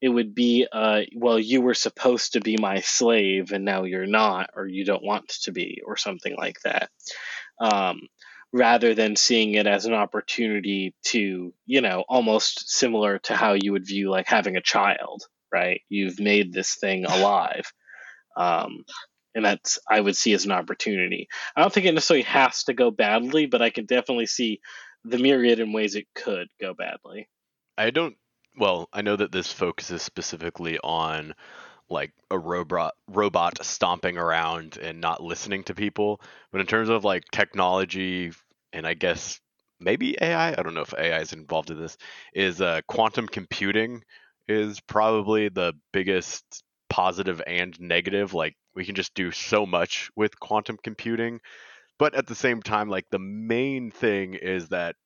it 0.00 0.08
would 0.08 0.34
be 0.34 0.66
uh, 0.70 1.02
well 1.16 1.38
you 1.38 1.60
were 1.60 1.74
supposed 1.74 2.32
to 2.32 2.40
be 2.40 2.56
my 2.56 2.80
slave 2.80 3.52
and 3.52 3.64
now 3.64 3.84
you're 3.84 4.06
not 4.06 4.50
or 4.54 4.66
you 4.66 4.84
don't 4.84 5.04
want 5.04 5.28
to 5.28 5.52
be 5.52 5.82
or 5.84 5.96
something 5.96 6.36
like 6.36 6.60
that 6.62 6.90
um, 7.60 8.00
rather 8.52 8.94
than 8.94 9.16
seeing 9.16 9.54
it 9.54 9.66
as 9.66 9.86
an 9.86 9.94
opportunity 9.94 10.94
to 11.02 11.52
you 11.66 11.80
know 11.80 12.04
almost 12.08 12.70
similar 12.70 13.18
to 13.18 13.34
how 13.34 13.54
you 13.54 13.72
would 13.72 13.86
view 13.86 14.10
like 14.10 14.26
having 14.26 14.56
a 14.56 14.62
child 14.62 15.24
right? 15.52 15.80
You've 15.88 16.20
made 16.20 16.52
this 16.52 16.74
thing 16.74 17.04
alive. 17.04 17.72
Um, 18.36 18.84
and 19.34 19.44
that's 19.44 19.78
i 19.88 20.00
would 20.00 20.16
see 20.16 20.32
as 20.32 20.44
an 20.44 20.52
opportunity. 20.52 21.28
I 21.54 21.60
don't 21.60 21.72
think 21.72 21.86
it 21.86 21.94
necessarily 21.94 22.22
has 22.24 22.64
to 22.64 22.74
go 22.74 22.90
badly 22.90 23.46
but 23.46 23.62
i 23.62 23.70
can 23.70 23.84
definitely 23.84 24.26
see 24.26 24.60
the 25.04 25.18
myriad 25.18 25.60
in 25.60 25.72
ways 25.72 25.94
it 25.94 26.06
could 26.14 26.48
go 26.60 26.74
badly. 26.74 27.28
I 27.76 27.90
don't 27.90 28.16
well, 28.56 28.88
I 28.92 29.02
know 29.02 29.14
that 29.14 29.30
this 29.30 29.52
focuses 29.52 30.02
specifically 30.02 30.78
on 30.82 31.34
like 31.88 32.12
a 32.30 32.38
robot 32.38 32.94
robot 33.08 33.64
stomping 33.64 34.18
around 34.18 34.78
and 34.78 35.00
not 35.00 35.22
listening 35.22 35.64
to 35.64 35.74
people, 35.74 36.20
but 36.50 36.60
in 36.60 36.66
terms 36.66 36.88
of 36.88 37.04
like 37.04 37.24
technology 37.30 38.32
and 38.72 38.86
I 38.86 38.94
guess 38.94 39.40
maybe 39.80 40.16
AI, 40.20 40.50
I 40.50 40.62
don't 40.62 40.74
know 40.74 40.82
if 40.82 40.94
AI 40.94 41.20
is 41.20 41.32
involved 41.32 41.70
in 41.70 41.80
this, 41.80 41.96
is 42.34 42.60
uh, 42.60 42.80
quantum 42.86 43.28
computing 43.28 44.04
is 44.48 44.80
probably 44.80 45.48
the 45.48 45.74
biggest 45.92 46.44
positive 46.88 47.42
and 47.46 47.78
negative. 47.80 48.34
Like 48.34 48.56
we 48.74 48.84
can 48.84 48.94
just 48.94 49.14
do 49.14 49.30
so 49.30 49.66
much 49.66 50.10
with 50.16 50.38
quantum 50.40 50.78
computing, 50.82 51.40
but 51.98 52.14
at 52.14 52.26
the 52.26 52.34
same 52.34 52.62
time, 52.62 52.88
like 52.88 53.06
the 53.10 53.18
main 53.18 53.90
thing 53.90 54.34
is 54.34 54.68
that 54.68 54.96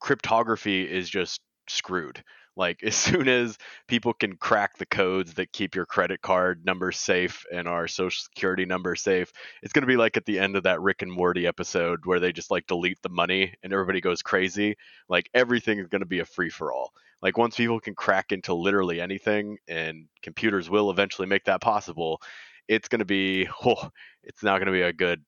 cryptography 0.00 0.82
is 0.82 1.08
just 1.08 1.40
screwed 1.68 2.22
like 2.60 2.82
as 2.84 2.94
soon 2.94 3.28
as 3.28 3.58
people 3.88 4.12
can 4.12 4.36
crack 4.36 4.76
the 4.78 4.86
codes 4.86 5.34
that 5.34 5.52
keep 5.52 5.74
your 5.74 5.86
credit 5.86 6.20
card 6.20 6.64
number 6.64 6.92
safe 6.92 7.44
and 7.52 7.66
our 7.66 7.88
social 7.88 8.22
security 8.22 8.64
number 8.64 8.94
safe, 8.94 9.32
it's 9.62 9.72
going 9.72 9.82
to 9.82 9.88
be 9.88 9.96
like 9.96 10.16
at 10.16 10.26
the 10.26 10.38
end 10.38 10.56
of 10.56 10.64
that 10.64 10.80
Rick 10.80 11.02
and 11.02 11.12
Morty 11.12 11.46
episode 11.46 12.00
where 12.04 12.20
they 12.20 12.32
just 12.32 12.50
like 12.50 12.66
delete 12.66 13.00
the 13.02 13.08
money 13.08 13.54
and 13.62 13.72
everybody 13.72 14.00
goes 14.00 14.22
crazy. 14.22 14.76
Like 15.08 15.28
everything 15.34 15.78
is 15.78 15.88
going 15.88 16.02
to 16.02 16.06
be 16.06 16.20
a 16.20 16.24
free 16.24 16.50
for 16.50 16.72
all. 16.72 16.92
Like 17.22 17.36
once 17.36 17.56
people 17.56 17.80
can 17.80 17.94
crack 17.94 18.32
into 18.32 18.54
literally 18.54 19.00
anything 19.00 19.58
and 19.68 20.06
computers 20.22 20.70
will 20.70 20.90
eventually 20.90 21.26
make 21.26 21.44
that 21.44 21.60
possible, 21.60 22.20
it's 22.68 22.88
going 22.88 23.00
to 23.00 23.04
be 23.04 23.48
oh, 23.64 23.90
it's 24.22 24.42
not 24.42 24.58
going 24.58 24.66
to 24.66 24.72
be 24.72 24.82
a 24.82 24.92
good 24.92 25.22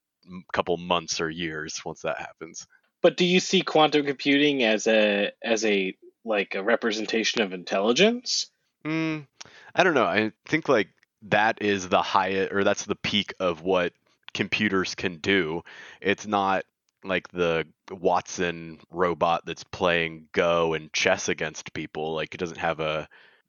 couple 0.53 0.77
months 0.77 1.21
or 1.21 1.29
years 1.29 1.81
once 1.85 2.03
that 2.03 2.19
happens. 2.19 2.67
But 3.03 3.17
do 3.17 3.25
you 3.25 3.41
see 3.41 3.63
quantum 3.63 4.07
computing 4.07 4.63
as 4.63 4.87
a 4.87 5.33
as 5.43 5.65
a 5.65 5.95
like 6.25 6.55
a 6.55 6.63
representation 6.63 7.43
of 7.43 7.53
intelligence? 7.53 8.51
Mm, 8.85 9.27
I 9.75 9.83
don't 9.83 9.95
know. 9.95 10.05
I 10.05 10.33
think 10.47 10.69
like 10.69 10.89
that 11.29 11.63
is 11.63 11.89
the 11.89 12.03
highest, 12.03 12.53
or 12.53 12.65
that's 12.65 12.85
the 12.85 12.97
peak 12.97 13.35
of 13.41 13.63
what 13.63 13.93
computers 14.35 14.95
can 14.95 15.19
do. 15.19 15.63
It's 16.01 16.27
not 16.27 16.65
like 17.05 17.29
the 17.29 17.67
Watson 17.91 18.79
robot 18.91 19.43
that's 19.47 19.65
playing 19.65 20.29
Go 20.33 20.75
and 20.75 20.93
chess 20.93 21.29
against 21.29 21.75
people. 21.75 22.15
Like 22.15 22.35
it 22.35 22.39
doesn't 22.39 22.59
have 22.59 22.81
a 22.81 23.09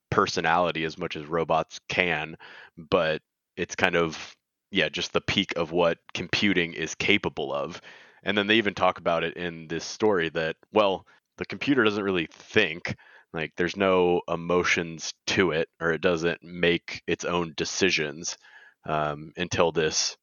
personality 0.10 0.84
as 0.84 0.98
much 0.98 1.16
as 1.16 1.26
robots 1.26 1.80
can, 1.90 2.38
but 2.78 3.22
it's 3.58 3.76
kind 3.76 3.96
of 3.96 4.36
yeah, 4.72 4.90
just 4.90 5.14
the 5.14 5.22
peak 5.22 5.54
of 5.56 5.72
what 5.72 6.00
computing 6.16 6.74
is 6.74 6.96
capable 6.96 7.54
of. 7.54 7.80
And 8.24 8.36
then 8.38 8.48
they 8.48 8.56
even 8.56 8.74
talk 8.74 8.98
about 8.98 9.24
it 9.24 9.38
in 9.38 9.68
this 9.68 9.86
story 9.86 10.30
that 10.30 10.56
well, 10.72 11.06
the 11.38 11.46
computer 11.46 11.84
doesn't 11.84 12.04
really 12.04 12.28
think 12.32 12.96
like 13.34 13.54
there's 13.58 13.76
no 13.78 14.22
emotions 14.28 15.14
to 15.28 15.52
it 15.52 15.68
or 15.82 15.92
it 15.92 16.02
doesn't 16.02 16.44
make 16.44 17.02
its 17.08 17.26
own 17.26 17.54
decisions 17.58 18.38
um, 18.86 19.32
until 19.38 19.72
this 19.72 20.18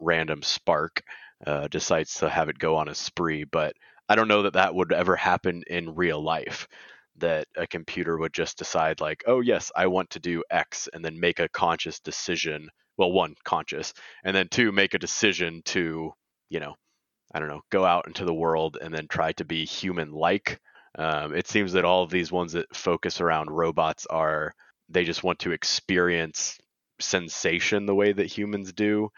random 0.00 0.42
spark 0.42 1.02
uh, 1.46 1.68
decides 1.68 2.14
to 2.14 2.28
have 2.28 2.48
it 2.48 2.58
go 2.58 2.76
on 2.76 2.88
a 2.88 2.94
spree 2.94 3.44
but 3.44 3.72
i 4.08 4.14
don't 4.14 4.28
know 4.28 4.42
that 4.42 4.54
that 4.54 4.74
would 4.74 4.92
ever 4.92 5.16
happen 5.16 5.62
in 5.68 5.94
real 5.94 6.22
life 6.22 6.68
that 7.18 7.46
a 7.56 7.66
computer 7.66 8.16
would 8.18 8.32
just 8.32 8.58
decide 8.58 9.00
like 9.00 9.22
oh 9.26 9.40
yes 9.40 9.72
i 9.76 9.86
want 9.86 10.08
to 10.10 10.20
do 10.20 10.42
x 10.50 10.88
and 10.92 11.04
then 11.04 11.18
make 11.18 11.40
a 11.40 11.48
conscious 11.48 12.00
decision 12.00 12.68
well 12.96 13.12
one 13.12 13.34
conscious 13.44 13.92
and 14.24 14.36
then 14.36 14.48
two 14.48 14.72
make 14.72 14.94
a 14.94 14.98
decision 14.98 15.62
to 15.64 16.12
you 16.50 16.60
know 16.60 16.74
I 17.34 17.38
don't 17.40 17.48
know, 17.48 17.62
go 17.70 17.84
out 17.84 18.06
into 18.06 18.24
the 18.24 18.34
world 18.34 18.78
and 18.80 18.94
then 18.94 19.08
try 19.08 19.32
to 19.32 19.44
be 19.44 19.64
human 19.64 20.12
like. 20.12 20.60
Um, 20.98 21.34
it 21.34 21.46
seems 21.46 21.72
that 21.72 21.84
all 21.84 22.02
of 22.02 22.10
these 22.10 22.32
ones 22.32 22.52
that 22.52 22.74
focus 22.74 23.20
around 23.20 23.50
robots 23.50 24.06
are 24.06 24.54
they 24.88 25.04
just 25.04 25.24
want 25.24 25.40
to 25.40 25.52
experience 25.52 26.58
sensation 27.00 27.84
the 27.84 27.94
way 27.94 28.12
that 28.12 28.26
humans 28.26 28.72
do. 28.72 29.10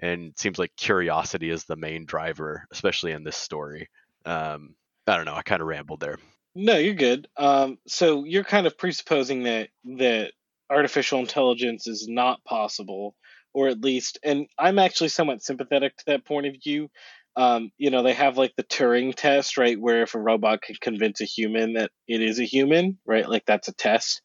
And 0.00 0.32
seems 0.36 0.58
like 0.58 0.76
curiosity 0.76 1.50
is 1.50 1.64
the 1.64 1.76
main 1.76 2.04
driver, 2.04 2.66
especially 2.70 3.12
in 3.12 3.24
this 3.24 3.36
story. 3.36 3.88
Um, 4.24 4.74
I 5.06 5.16
don't 5.16 5.24
know. 5.24 5.34
I 5.34 5.42
kind 5.42 5.62
of 5.62 5.68
rambled 5.68 6.00
there. 6.00 6.18
No, 6.54 6.76
you're 6.76 6.94
good. 6.94 7.28
Um, 7.36 7.78
so 7.86 8.24
you're 8.24 8.44
kind 8.44 8.66
of 8.66 8.78
presupposing 8.78 9.44
that 9.44 9.68
that 9.98 10.32
artificial 10.70 11.20
intelligence 11.20 11.86
is 11.86 12.08
not 12.08 12.42
possible, 12.44 13.14
or 13.54 13.68
at 13.68 13.80
least, 13.80 14.18
and 14.22 14.46
I'm 14.58 14.78
actually 14.78 15.08
somewhat 15.08 15.42
sympathetic 15.42 15.96
to 15.96 16.04
that 16.06 16.24
point 16.24 16.46
of 16.46 16.56
view 16.62 16.88
um, 17.36 17.70
you 17.76 17.90
know, 17.90 18.02
they 18.02 18.14
have 18.14 18.38
like 18.38 18.56
the 18.56 18.64
Turing 18.64 19.14
test, 19.14 19.58
right? 19.58 19.78
Where 19.78 20.02
if 20.02 20.14
a 20.14 20.18
robot 20.18 20.62
can 20.62 20.76
convince 20.80 21.20
a 21.20 21.26
human 21.26 21.74
that 21.74 21.90
it 22.08 22.22
is 22.22 22.40
a 22.40 22.44
human, 22.44 22.98
right? 23.04 23.28
Like 23.28 23.44
that's 23.46 23.68
a 23.68 23.74
test 23.74 24.22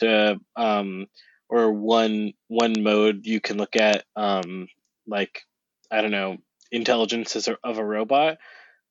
to, 0.00 0.38
um, 0.56 1.06
or 1.48 1.72
one, 1.72 2.32
one 2.48 2.74
mode 2.82 3.22
you 3.24 3.40
can 3.40 3.56
look 3.56 3.76
at, 3.76 4.04
um, 4.14 4.68
like, 5.06 5.42
I 5.90 6.02
don't 6.02 6.10
know, 6.10 6.38
intelligence 6.72 7.36
of 7.36 7.78
a 7.78 7.84
robot. 7.84 8.38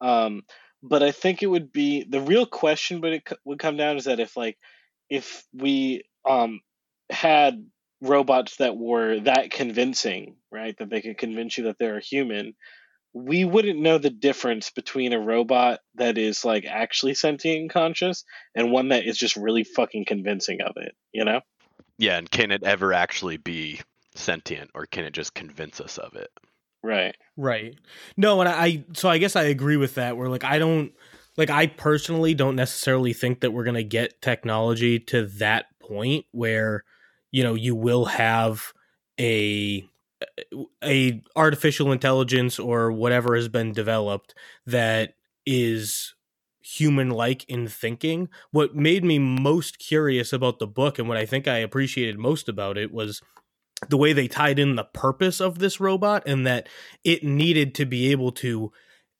Um, 0.02 0.44
but 0.82 1.04
I 1.04 1.12
think 1.12 1.44
it 1.44 1.48
would 1.48 1.72
be 1.72 2.06
the 2.08 2.22
real 2.22 2.46
question, 2.46 3.02
but 3.02 3.14
it 3.14 3.24
would 3.46 3.60
come 3.60 3.78
down 3.78 3.98
is 3.98 4.06
that 4.06 4.20
if 4.20 4.38
like, 4.38 4.58
if 5.10 5.44
we, 5.54 6.04
um, 6.28 6.62
had 7.10 7.66
robots 8.02 8.58
that 8.58 8.78
were 8.78 9.20
that 9.22 9.52
convincing, 9.52 10.36
right? 10.52 10.78
That 10.78 10.90
they 10.90 11.02
could 11.02 11.18
convince 11.18 11.58
you 11.58 11.66
that 11.66 11.78
they're 11.80 11.98
a 11.98 12.04
human, 12.04 12.54
we 13.14 13.44
wouldn't 13.44 13.80
know 13.80 13.98
the 13.98 14.10
difference 14.10 14.70
between 14.70 15.14
a 15.14 15.20
robot 15.20 15.80
that 15.96 16.18
is 16.18 16.46
like 16.46 16.66
actually 16.66 17.16
sentient 17.16 17.62
and 17.62 17.70
conscious 17.70 18.24
and 18.56 18.72
one 18.72 18.90
that 18.90 19.06
is 19.06 19.18
just 19.18 19.36
really 19.36 19.64
fucking 19.64 20.06
convincing 20.06 20.62
of 20.62 20.74
it, 20.76 20.94
you 21.12 21.26
know? 21.26 21.42
Yeah, 21.98 22.18
and 22.18 22.30
can 22.30 22.52
it 22.52 22.64
ever 22.64 22.94
actually 22.94 23.38
be 23.38 23.82
sentient 24.16 24.70
or 24.74 24.86
can 24.86 25.04
it 25.04 25.14
just 25.14 25.34
convince 25.34 25.80
us 25.80 25.98
of 25.98 26.16
it? 26.16 26.30
Right. 26.84 27.16
Right. 27.36 27.76
No, 28.16 28.40
and 28.40 28.50
I 28.50 28.86
so 28.94 29.10
I 29.10 29.18
guess 29.18 29.36
I 29.36 29.44
agree 29.44 29.78
with 29.78 29.96
that 29.96 30.18
where 30.18 30.30
like 30.30 30.44
I 30.44 30.60
don't 30.60 30.94
like 31.38 31.50
I 31.50 31.68
personally 31.68 32.34
don't 32.34 32.56
necessarily 32.56 33.14
think 33.14 33.42
that 33.42 33.52
we're 33.52 33.66
going 33.66 33.76
to 33.76 33.84
get 33.84 34.22
technology 34.22 35.00
to 35.00 35.26
that 35.40 35.66
point 35.82 36.26
where 36.32 36.84
you 37.32 37.44
know 37.44 37.54
you 37.54 37.76
will 37.76 38.06
have 38.06 38.72
a 39.20 39.86
a 40.84 41.22
artificial 41.36 41.92
intelligence 41.92 42.60
or 42.60 42.92
whatever 42.92 43.36
has 43.36 43.48
been 43.48 43.72
developed 43.74 44.34
that 44.66 45.14
is 45.46 46.14
human 46.62 47.10
like 47.10 47.44
in 47.50 47.68
thinking. 47.68 48.30
What 48.52 48.76
made 48.76 49.04
me 49.04 49.18
most 49.20 49.80
curious 49.80 50.32
about 50.32 50.60
the 50.60 50.68
book 50.68 51.00
and 51.00 51.08
what 51.08 51.18
I 51.18 51.26
think 51.26 51.48
I 51.48 51.58
appreciated 51.58 52.18
most 52.20 52.48
about 52.48 52.78
it 52.78 52.92
was 52.92 53.22
the 53.88 53.98
way 53.98 54.14
they 54.14 54.28
tied 54.28 54.60
in 54.60 54.76
the 54.76 54.84
purpose 54.84 55.40
of 55.40 55.60
this 55.60 55.80
robot 55.80 56.24
and 56.26 56.46
that 56.46 56.68
it 57.04 57.24
needed 57.24 57.74
to 57.76 57.86
be 57.86 58.12
able 58.12 58.32
to 58.34 58.72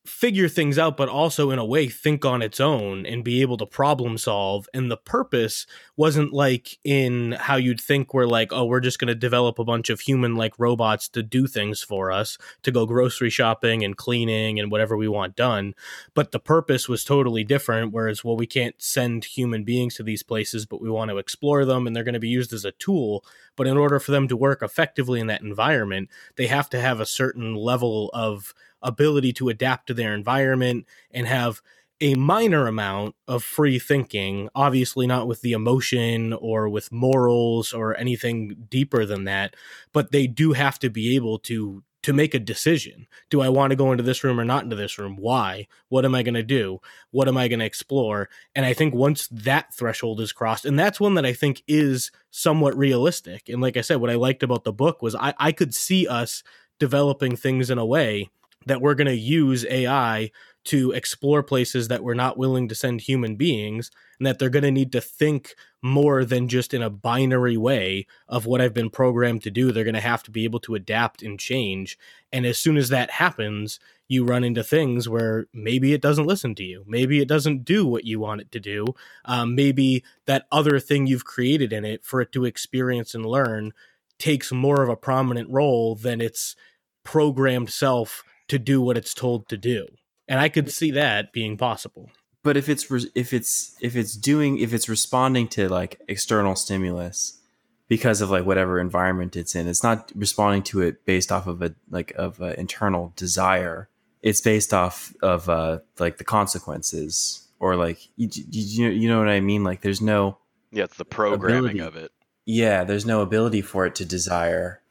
figure 0.10 0.48
things 0.48 0.80
out, 0.80 0.98
but 0.98 1.08
also 1.08 1.52
in 1.52 1.60
a 1.60 1.66
way 1.66 1.88
think 1.88 2.26
on 2.26 2.42
its 2.42 2.60
own 2.60 3.06
and 3.06 3.24
be 3.24 3.42
able 3.42 3.58
to 3.58 3.66
problem 3.66 4.18
solve. 4.18 4.68
And 4.74 4.90
the 4.90 4.98
purpose 4.98 5.68
wasn't 5.98 6.34
like 6.34 6.80
in 6.84 7.34
how 7.34 7.58
you'd 7.58 7.82
think 7.82 8.14
we're 8.14 8.26
like, 8.26 8.52
oh, 8.52 8.66
we're 8.66 8.80
just 8.80 8.98
going 8.98 9.10
to 9.10 9.16
develop 9.16 9.60
a 9.60 9.64
bunch 9.64 9.90
of 9.90 10.00
human 10.00 10.36
like 10.36 10.54
robots 10.58 11.10
to 11.10 11.22
do 11.22 11.48
things 11.48 11.84
for 11.84 12.12
us, 12.12 12.38
to 12.64 12.72
go 12.72 12.86
grocery 12.86 13.30
shopping 13.30 13.84
and 13.84 13.98
cleaning 13.98 14.60
and 14.60 14.72
whatever 14.72 14.98
we 14.98 15.08
want 15.08 15.36
done. 15.36 15.76
But 16.14 16.32
the 16.32 16.40
purpose 16.40 16.90
was 16.90 17.04
totally 17.04 17.44
different. 17.44 17.92
Whereas, 17.94 18.24
well, 18.24 18.38
we 18.38 18.48
can't 18.48 18.82
send 18.82 19.26
human 19.26 19.64
beings 19.64 19.96
to 19.96 20.04
these 20.04 20.24
places, 20.24 20.66
but 20.66 20.82
we 20.82 20.90
want 20.90 21.12
to 21.12 21.18
explore 21.18 21.66
them 21.66 21.86
and 21.86 21.96
they're 21.96 22.04
going 22.04 22.14
to 22.14 22.20
be 22.20 22.30
used 22.30 22.54
as 22.54 22.66
a 22.66 22.72
tool. 22.72 23.24
But 23.60 23.68
in 23.68 23.76
order 23.76 24.00
for 24.00 24.12
them 24.12 24.30
to 24.30 24.38
work 24.38 24.64
effectively 24.64 25.20
in 25.20 25.28
that 25.28 25.42
environment, 25.42 26.08
they 26.38 26.48
have 26.48 26.70
to 26.70 26.80
have 26.80 27.02
a 27.02 27.06
certain 27.06 27.56
level 27.56 28.10
of 28.14 28.54
ability 28.82 29.34
to 29.34 29.50
adapt 29.50 29.88
to 29.88 29.94
their 29.94 30.14
environment 30.14 30.86
and 31.12 31.28
have 31.28 31.62
a 32.00 32.16
minor 32.16 32.68
amount 32.68 33.16
of 33.28 33.44
free 33.44 33.78
thinking, 33.78 34.48
obviously 34.56 35.06
not 35.06 35.28
with 35.28 35.42
the 35.42 35.52
emotion 35.52 36.32
or 36.32 36.70
with 36.70 36.94
morals 36.94 37.74
or 37.74 37.98
anything 37.98 38.66
deeper 38.70 39.06
than 39.06 39.26
that, 39.26 39.58
but 39.92 40.14
they 40.14 40.26
do 40.26 40.54
have 40.54 40.80
to 40.80 40.90
be 40.90 41.18
able 41.18 41.38
to 41.40 41.84
to 42.04 42.14
make 42.14 42.34
a 42.34 42.40
decision. 42.40 43.08
Do 43.30 43.42
I 43.42 43.50
want 43.50 43.72
to 43.72 43.76
go 43.76 43.92
into 43.92 44.04
this 44.04 44.24
room 44.24 44.40
or 44.40 44.46
not 44.46 44.64
into 44.64 44.76
this 44.76 44.98
room? 44.98 45.18
Why? 45.18 45.68
What 45.90 46.06
am 46.06 46.16
I 46.16 46.24
going 46.24 46.36
to 46.36 46.44
do? 46.44 46.80
What 47.12 47.28
am 47.28 47.38
I 47.38 47.48
going 47.48 47.60
to 47.60 47.66
explore? 47.66 48.30
And 48.56 48.66
I 48.66 48.74
think 48.74 48.94
once 48.94 49.28
that 49.28 49.74
threshold 49.74 50.22
is 50.22 50.32
crossed, 50.32 50.66
and 50.66 50.80
that's 50.80 51.00
one 51.00 51.16
that 51.16 51.26
I 51.26 51.34
think 51.34 51.64
is 51.68 52.12
somewhat 52.32 52.78
realistic. 52.78 53.50
And 53.50 53.62
like 53.62 53.76
I 53.76 53.82
said, 53.82 53.98
what 53.98 54.10
I 54.10 54.16
liked 54.16 54.44
about 54.44 54.64
the 54.64 54.74
book 54.74 55.02
was 55.02 55.16
I, 55.16 55.34
I 55.38 55.52
could 55.52 55.74
see 55.74 56.08
us 56.08 56.44
developing 56.80 57.36
things 57.36 57.70
in 57.70 57.78
a 57.78 57.86
way 57.86 58.30
that 58.66 58.82
we're 58.82 58.96
going 58.96 59.08
to 59.08 59.16
use 59.16 59.66
AI 59.70 60.32
to 60.70 60.92
explore 60.92 61.42
places 61.42 61.88
that 61.88 62.04
we're 62.04 62.14
not 62.14 62.38
willing 62.38 62.68
to 62.68 62.76
send 62.76 63.02
human 63.02 63.36
beings, 63.36 63.90
and 64.20 64.28
that 64.28 64.38
they're 64.38 64.50
going 64.50 64.64
to 64.64 64.72
need 64.72 64.92
to 64.92 65.02
think 65.02 65.56
more 65.82 66.24
than 66.24 66.48
just 66.48 66.76
in 66.76 66.84
a 66.84 66.92
binary 66.92 67.58
way 67.58 68.06
of 68.28 68.46
what 68.46 68.62
I've 68.62 68.74
been 68.74 68.92
programmed 68.92 69.42
to 69.44 69.52
do. 69.52 69.72
They're 69.72 69.84
going 69.84 69.94
to 69.96 70.00
have 70.00 70.22
to 70.24 70.32
be 70.32 70.44
able 70.44 70.60
to 70.62 70.76
adapt 70.76 71.24
and 71.24 71.40
change. 71.40 71.98
And 72.32 72.46
as 72.46 72.60
soon 72.60 72.78
as 72.78 72.90
that 72.90 73.10
happens, 73.10 73.80
you 74.08 74.24
run 74.24 74.44
into 74.44 74.64
things 74.64 75.10
where 75.10 75.48
maybe 75.54 75.94
it 75.94 76.02
doesn't 76.02 76.28
listen 76.28 76.54
to 76.56 76.64
you. 76.64 76.84
Maybe 76.86 77.20
it 77.20 77.28
doesn't 77.28 77.66
do 77.66 77.88
what 77.88 78.06
you 78.06 78.20
want 78.20 78.42
it 78.42 78.52
to 78.52 78.60
do. 78.60 78.94
Um, 79.26 79.56
maybe 79.56 80.04
that 80.26 80.46
other 80.52 80.80
thing 80.80 81.08
you've 81.08 81.26
created 81.26 81.74
in 81.74 81.84
it 81.84 82.06
for 82.06 82.22
it 82.22 82.32
to 82.34 82.46
experience 82.46 83.16
and 83.16 83.26
learn 83.26 83.74
takes 84.20 84.52
more 84.52 84.84
of 84.84 84.90
a 84.90 84.96
prominent 84.96 85.50
role 85.50 85.96
than 85.96 86.22
its 86.22 86.56
programmed 87.04 87.72
self 87.72 88.24
to 88.50 88.60
do 88.60 88.82
what 88.82 88.98
it's 88.98 89.14
told 89.14 89.48
to 89.50 89.58
do. 89.58 89.88
And 90.30 90.40
I 90.40 90.48
could 90.48 90.72
see 90.72 90.92
that 90.92 91.34
being 91.34 91.58
possible. 91.58 92.10
But 92.44 92.56
if 92.56 92.70
it's 92.70 92.90
re- 92.90 93.12
if 93.16 93.34
it's 93.34 93.76
if 93.82 93.96
it's 93.98 94.14
doing 94.16 94.60
if 94.60 94.74
it's 94.74 94.88
responding 94.88 95.50
to 95.50 95.68
like 95.68 96.00
external 96.08 96.56
stimulus 96.56 97.42
because 97.90 98.22
of 98.22 98.30
like 98.30 98.46
whatever 98.46 98.80
environment 98.80 99.36
it's 99.36 99.56
in, 99.56 99.68
it's 99.68 99.84
not 99.84 100.12
responding 100.16 100.64
to 100.64 100.82
it 100.82 101.04
based 101.06 101.32
off 101.34 101.48
of 101.48 101.62
a 101.62 101.76
like 101.90 102.14
of 102.16 102.40
an 102.40 102.54
internal 102.54 103.12
desire. 103.18 103.90
It's 104.22 104.40
based 104.40 104.74
off 104.74 105.14
of 105.22 105.50
uh 105.50 105.80
like 105.98 106.18
the 106.18 106.24
consequences 106.24 107.48
or 107.60 107.76
like 107.76 108.00
you, 108.16 108.30
you 108.52 108.88
you 108.90 109.10
know 109.10 109.20
what 109.20 109.28
I 109.30 109.42
mean. 109.42 109.64
Like 109.66 109.82
there's 109.82 110.02
no 110.02 110.38
Yeah, 110.72 110.86
it's 110.86 110.96
the 110.98 111.06
programming 111.06 111.80
Ability. 111.80 111.80
of 111.80 111.96
it. 111.98 112.12
yeah, 112.46 112.84
there's 112.86 113.06
no 113.06 113.22
ability 113.22 113.62
for 113.62 113.86
it 113.86 113.96
to 113.96 114.06
desire. 114.06 114.82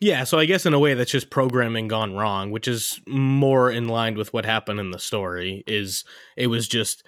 Yeah, 0.00 0.24
so 0.24 0.38
I 0.38 0.44
guess 0.44 0.66
in 0.66 0.74
a 0.74 0.78
way 0.78 0.94
that's 0.94 1.10
just 1.10 1.30
programming 1.30 1.88
gone 1.88 2.14
wrong, 2.14 2.50
which 2.50 2.68
is 2.68 3.00
more 3.06 3.70
in 3.70 3.88
line 3.88 4.14
with 4.16 4.32
what 4.32 4.44
happened 4.44 4.80
in 4.80 4.90
the 4.90 4.98
story 4.98 5.64
is 5.66 6.04
it 6.36 6.48
was 6.48 6.68
just 6.68 7.02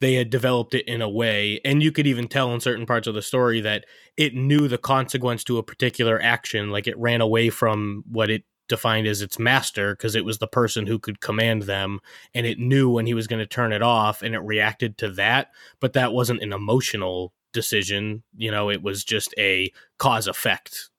they 0.00 0.14
had 0.14 0.28
developed 0.28 0.74
it 0.74 0.86
in 0.86 1.00
a 1.00 1.08
way 1.08 1.60
and 1.64 1.82
you 1.82 1.90
could 1.92 2.06
even 2.06 2.28
tell 2.28 2.52
in 2.52 2.60
certain 2.60 2.84
parts 2.84 3.06
of 3.06 3.14
the 3.14 3.22
story 3.22 3.60
that 3.60 3.84
it 4.16 4.34
knew 4.34 4.68
the 4.68 4.76
consequence 4.76 5.42
to 5.44 5.56
a 5.56 5.62
particular 5.62 6.20
action 6.20 6.70
like 6.70 6.86
it 6.86 6.98
ran 6.98 7.20
away 7.20 7.48
from 7.48 8.04
what 8.10 8.28
it 8.28 8.44
defined 8.68 9.06
as 9.06 9.22
its 9.22 9.38
master 9.38 9.94
because 9.94 10.14
it 10.14 10.24
was 10.24 10.38
the 10.38 10.46
person 10.46 10.86
who 10.86 10.98
could 10.98 11.20
command 11.20 11.62
them 11.62 12.00
and 12.34 12.46
it 12.46 12.58
knew 12.58 12.90
when 12.90 13.06
he 13.06 13.14
was 13.14 13.26
going 13.26 13.38
to 13.38 13.46
turn 13.46 13.72
it 13.72 13.82
off 13.82 14.20
and 14.20 14.34
it 14.34 14.40
reacted 14.40 14.98
to 14.98 15.08
that 15.10 15.50
but 15.80 15.92
that 15.92 16.12
wasn't 16.12 16.42
an 16.42 16.52
emotional 16.52 17.32
decision 17.52 18.22
you 18.36 18.50
know 18.50 18.68
it 18.70 18.82
was 18.82 19.04
just 19.04 19.34
a 19.38 19.70
cause 19.98 20.26
effect 20.26 20.90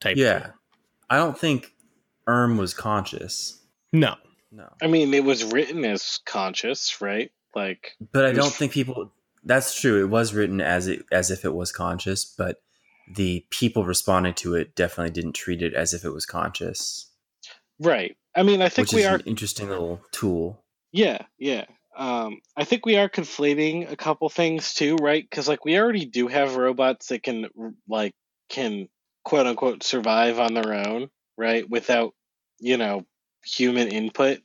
type 0.00 0.16
Yeah, 0.16 0.38
thing. 0.40 0.52
I 1.14 1.18
don't 1.18 1.38
think 1.38 1.72
Erm 2.26 2.56
was 2.56 2.74
conscious. 2.74 3.62
no 3.92 4.16
No, 4.50 4.68
I 4.82 4.88
mean, 4.88 5.14
it 5.14 5.22
was 5.22 5.44
written 5.44 5.84
as 5.84 6.18
conscious, 6.26 7.00
right? 7.00 7.30
Like, 7.54 7.92
but 8.12 8.24
I 8.24 8.32
don't 8.32 8.52
think 8.52 8.72
people. 8.72 9.12
That's 9.44 9.80
true. 9.80 10.02
It 10.02 10.08
was 10.08 10.34
written 10.34 10.60
as 10.60 10.88
it 10.88 11.04
as 11.12 11.30
if 11.30 11.44
it 11.44 11.54
was 11.54 11.70
conscious, 11.70 12.24
but 12.24 12.60
the 13.14 13.46
people 13.50 13.84
responding 13.84 14.34
to 14.34 14.56
it 14.56 14.74
definitely 14.74 15.12
didn't 15.12 15.34
treat 15.34 15.62
it 15.62 15.72
as 15.72 15.94
if 15.94 16.04
it 16.04 16.10
was 16.10 16.26
conscious, 16.26 17.12
right. 17.78 18.16
I 18.34 18.42
mean, 18.42 18.60
I 18.60 18.68
think 18.68 18.88
which 18.88 18.94
we 18.94 19.02
is 19.02 19.06
are 19.06 19.14
an 19.16 19.22
interesting 19.26 19.68
little 19.68 20.00
tool. 20.10 20.64
Yeah, 20.90 21.18
yeah. 21.38 21.66
Um, 21.96 22.40
I 22.56 22.64
think 22.64 22.86
we 22.86 22.96
are 22.96 23.08
conflating 23.08 23.88
a 23.88 23.96
couple 23.96 24.28
things 24.30 24.74
too, 24.74 24.96
right? 24.96 25.22
Because 25.22 25.46
like 25.46 25.64
we 25.64 25.78
already 25.78 26.06
do 26.06 26.26
have 26.26 26.56
robots 26.56 27.06
that 27.08 27.22
can 27.22 27.46
like 27.88 28.14
can 28.48 28.88
quote 29.24 29.46
unquote 29.46 29.82
survive 29.82 30.38
on 30.38 30.54
their 30.54 30.74
own, 30.74 31.08
right? 31.36 31.68
Without 31.68 32.14
you 32.60 32.76
know 32.76 33.04
human 33.44 33.88
input. 33.88 34.40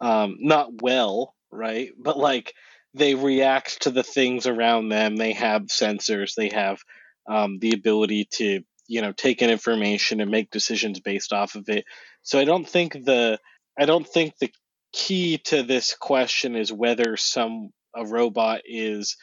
Um, 0.00 0.36
not 0.40 0.82
well, 0.82 1.34
right? 1.50 1.90
But 1.98 2.18
like 2.18 2.54
they 2.94 3.14
react 3.14 3.82
to 3.82 3.90
the 3.90 4.02
things 4.02 4.46
around 4.46 4.88
them. 4.88 5.16
They 5.16 5.32
have 5.32 5.62
sensors. 5.62 6.34
They 6.34 6.50
have 6.50 6.80
um, 7.28 7.58
the 7.58 7.72
ability 7.72 8.28
to 8.34 8.62
you 8.86 9.02
know 9.02 9.12
take 9.12 9.42
in 9.42 9.50
information 9.50 10.20
and 10.20 10.30
make 10.30 10.50
decisions 10.50 11.00
based 11.00 11.32
off 11.32 11.54
of 11.54 11.68
it. 11.68 11.84
So 12.22 12.38
I 12.38 12.44
don't 12.44 12.68
think 12.68 12.92
the 12.92 13.38
I 13.78 13.86
don't 13.86 14.06
think 14.06 14.38
the 14.38 14.50
key 14.92 15.38
to 15.38 15.62
this 15.62 15.94
question 15.94 16.54
is 16.54 16.72
whether 16.72 17.16
some 17.16 17.70
a 17.94 18.04
robot 18.06 18.62
is 18.64 19.16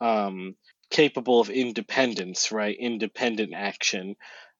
um, 0.00 0.54
capable 0.90 1.40
of 1.40 1.50
independence, 1.50 2.52
right? 2.52 2.76
Independent 2.78 3.52
action, 3.54 4.16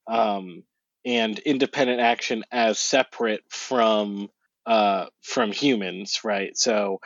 um, 0.09 0.63
and 1.05 1.39
independent 1.41 2.01
action 2.01 2.45
as 2.51 2.79
separate 2.79 3.43
from 3.49 4.29
uh, 4.67 5.07
from 5.23 5.53
humans, 5.53 6.21
right? 6.25 6.57
So, 6.57 7.01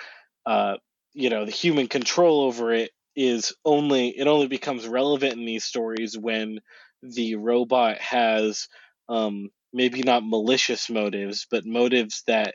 uh, 0.46 0.76
you 1.12 1.30
know, 1.30 1.44
the 1.44 1.50
human 1.52 1.86
control 1.86 2.42
over 2.42 2.72
it 2.72 2.90
is 3.14 3.54
only 3.64 4.08
it 4.08 4.26
only 4.26 4.48
becomes 4.48 4.88
relevant 4.88 5.34
in 5.34 5.44
these 5.44 5.64
stories 5.64 6.16
when 6.18 6.60
the 7.02 7.36
robot 7.36 7.98
has 7.98 8.68
um, 9.08 9.50
maybe 9.72 10.02
not 10.02 10.26
malicious 10.26 10.88
motives, 10.90 11.46
but 11.50 11.66
motives 11.66 12.22
that 12.26 12.54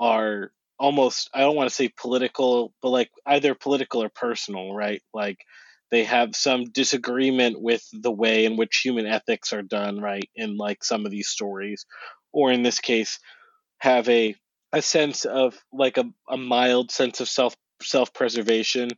are 0.00 0.50
almost 0.78 1.30
I 1.34 1.40
don't 1.40 1.56
want 1.56 1.68
to 1.68 1.74
say 1.74 1.90
political, 1.96 2.72
but 2.82 2.90
like 2.90 3.10
either 3.26 3.54
political 3.54 4.02
or 4.02 4.08
personal, 4.08 4.74
right? 4.74 5.02
Like 5.12 5.38
they 5.90 6.04
have 6.04 6.36
some 6.36 6.64
disagreement 6.64 7.60
with 7.60 7.82
the 7.92 8.10
way 8.10 8.44
in 8.44 8.56
which 8.56 8.80
human 8.84 9.06
ethics 9.06 9.52
are 9.52 9.62
done, 9.62 10.00
right? 10.00 10.28
In 10.34 10.56
like 10.56 10.84
some 10.84 11.04
of 11.04 11.10
these 11.10 11.28
stories, 11.28 11.86
or 12.32 12.52
in 12.52 12.62
this 12.62 12.80
case, 12.80 13.18
have 13.78 14.08
a 14.08 14.34
a 14.72 14.82
sense 14.82 15.24
of 15.24 15.56
like 15.72 15.96
a, 15.96 16.04
a 16.28 16.36
mild 16.36 16.90
sense 16.90 17.20
of 17.20 17.28
self 17.28 17.56
self 17.82 18.12
preservation, 18.12 18.90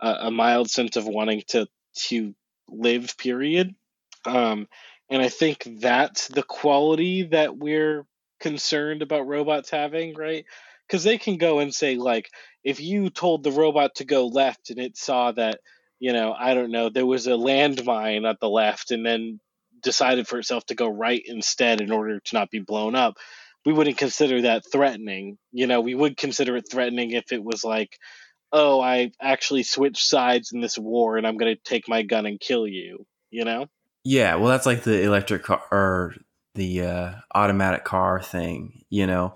uh, 0.00 0.16
a 0.22 0.30
mild 0.30 0.70
sense 0.70 0.96
of 0.96 1.06
wanting 1.06 1.42
to 1.48 1.66
to 2.08 2.34
live. 2.68 3.16
Period. 3.18 3.74
Um, 4.24 4.68
and 5.10 5.22
I 5.22 5.28
think 5.28 5.66
that's 5.80 6.28
the 6.28 6.42
quality 6.42 7.24
that 7.24 7.56
we're 7.56 8.04
concerned 8.40 9.02
about 9.02 9.26
robots 9.26 9.70
having, 9.70 10.14
right? 10.14 10.44
Because 10.86 11.04
they 11.04 11.18
can 11.18 11.36
go 11.38 11.58
and 11.58 11.74
say, 11.74 11.96
like, 11.96 12.30
if 12.64 12.80
you 12.80 13.10
told 13.10 13.42
the 13.42 13.52
robot 13.52 13.96
to 13.96 14.04
go 14.04 14.26
left 14.26 14.70
and 14.70 14.78
it 14.78 14.96
saw 14.96 15.32
that, 15.32 15.60
you 15.98 16.12
know, 16.12 16.34
I 16.38 16.54
don't 16.54 16.70
know, 16.70 16.88
there 16.88 17.06
was 17.06 17.26
a 17.26 17.30
landmine 17.30 18.28
at 18.28 18.40
the 18.40 18.48
left 18.48 18.90
and 18.90 19.04
then 19.04 19.40
decided 19.82 20.26
for 20.26 20.38
itself 20.38 20.66
to 20.66 20.74
go 20.74 20.88
right 20.88 21.22
instead 21.24 21.80
in 21.80 21.90
order 21.90 22.20
to 22.20 22.34
not 22.34 22.50
be 22.50 22.58
blown 22.58 22.94
up, 22.94 23.16
we 23.64 23.72
wouldn't 23.72 23.98
consider 23.98 24.42
that 24.42 24.64
threatening. 24.70 25.38
You 25.52 25.66
know, 25.66 25.80
we 25.80 25.94
would 25.94 26.16
consider 26.16 26.56
it 26.56 26.70
threatening 26.70 27.12
if 27.12 27.32
it 27.32 27.42
was 27.42 27.64
like, 27.64 27.98
oh, 28.52 28.80
I 28.80 29.12
actually 29.20 29.62
switched 29.62 30.06
sides 30.06 30.52
in 30.52 30.60
this 30.60 30.78
war 30.78 31.16
and 31.16 31.26
I'm 31.26 31.36
going 31.36 31.54
to 31.54 31.62
take 31.62 31.88
my 31.88 32.02
gun 32.02 32.26
and 32.26 32.40
kill 32.40 32.66
you, 32.66 33.06
you 33.30 33.44
know? 33.44 33.66
Yeah, 34.04 34.36
well, 34.36 34.48
that's 34.48 34.66
like 34.66 34.84
the 34.84 35.02
electric 35.02 35.42
car 35.42 35.62
or 35.70 36.14
the 36.54 36.82
uh, 36.82 37.12
automatic 37.34 37.84
car 37.84 38.22
thing, 38.22 38.84
you 38.88 39.06
know, 39.06 39.34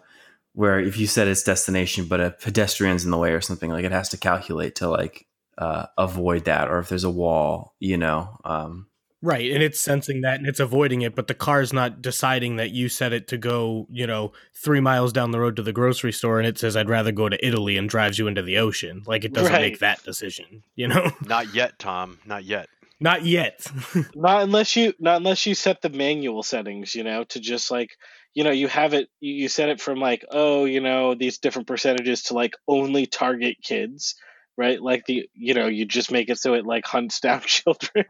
where 0.54 0.80
if 0.80 0.96
you 0.96 1.06
set 1.06 1.28
its 1.28 1.42
destination, 1.42 2.06
but 2.06 2.20
a 2.20 2.30
pedestrian's 2.30 3.04
in 3.04 3.10
the 3.10 3.18
way 3.18 3.32
or 3.32 3.40
something, 3.40 3.70
like 3.70 3.84
it 3.84 3.92
has 3.92 4.08
to 4.10 4.16
calculate 4.16 4.76
to 4.76 4.88
like 4.88 5.26
uh, 5.58 5.86
avoid 5.98 6.44
that, 6.46 6.68
or 6.68 6.78
if 6.78 6.88
there's 6.88 7.04
a 7.04 7.10
wall, 7.10 7.74
you 7.78 7.96
know. 7.96 8.38
Um, 8.44 8.86
Right, 9.24 9.52
and 9.52 9.62
it's 9.62 9.78
sensing 9.78 10.22
that 10.22 10.40
and 10.40 10.48
it's 10.48 10.58
avoiding 10.58 11.02
it, 11.02 11.14
but 11.14 11.28
the 11.28 11.34
car's 11.34 11.72
not 11.72 12.02
deciding 12.02 12.56
that 12.56 12.72
you 12.72 12.88
set 12.88 13.12
it 13.12 13.28
to 13.28 13.38
go, 13.38 13.86
you 13.88 14.04
know, 14.04 14.32
three 14.52 14.80
miles 14.80 15.12
down 15.12 15.30
the 15.30 15.38
road 15.38 15.54
to 15.54 15.62
the 15.62 15.72
grocery 15.72 16.10
store 16.10 16.40
and 16.40 16.46
it 16.48 16.58
says 16.58 16.76
I'd 16.76 16.88
rather 16.88 17.12
go 17.12 17.28
to 17.28 17.46
Italy 17.46 17.76
and 17.78 17.88
drives 17.88 18.18
you 18.18 18.26
into 18.26 18.42
the 18.42 18.58
ocean. 18.58 19.04
Like 19.06 19.24
it 19.24 19.32
doesn't 19.32 19.52
Right. 19.52 19.60
make 19.62 19.78
that 19.78 20.02
decision, 20.02 20.64
you 20.74 20.88
know? 20.88 21.12
Not 21.24 21.54
yet, 21.54 21.78
Tom. 21.78 22.18
Not 22.26 22.42
yet. 22.42 22.68
not 22.98 23.24
yet. 23.24 23.64
not 24.16 24.42
unless 24.42 24.74
you 24.74 24.92
not 24.98 25.18
unless 25.18 25.46
you 25.46 25.54
set 25.54 25.82
the 25.82 25.90
manual 25.90 26.42
settings 26.42 26.92
you 26.96 27.04
know 27.04 27.22
to 27.24 27.38
just 27.38 27.70
like 27.70 27.90
you 28.34 28.42
know 28.42 28.50
you 28.50 28.66
have 28.66 28.92
it 28.92 29.08
you 29.20 29.34
you 29.34 29.48
set 29.48 29.68
it 29.68 29.80
from 29.80 30.00
like 30.00 30.24
oh 30.32 30.64
you 30.64 30.80
know 30.80 31.14
these 31.14 31.38
different 31.38 31.68
percentages 31.68 32.22
to 32.24 32.34
like 32.34 32.54
only 32.66 33.06
target 33.06 33.56
kids 33.62 34.16
right 34.56 34.80
like 34.82 35.06
the 35.06 35.28
you 35.34 35.54
know 35.54 35.66
you 35.66 35.84
just 35.84 36.10
make 36.12 36.28
it 36.28 36.38
so 36.38 36.54
it 36.54 36.66
like 36.66 36.84
hunts 36.84 37.20
down 37.20 37.40
children 37.46 38.04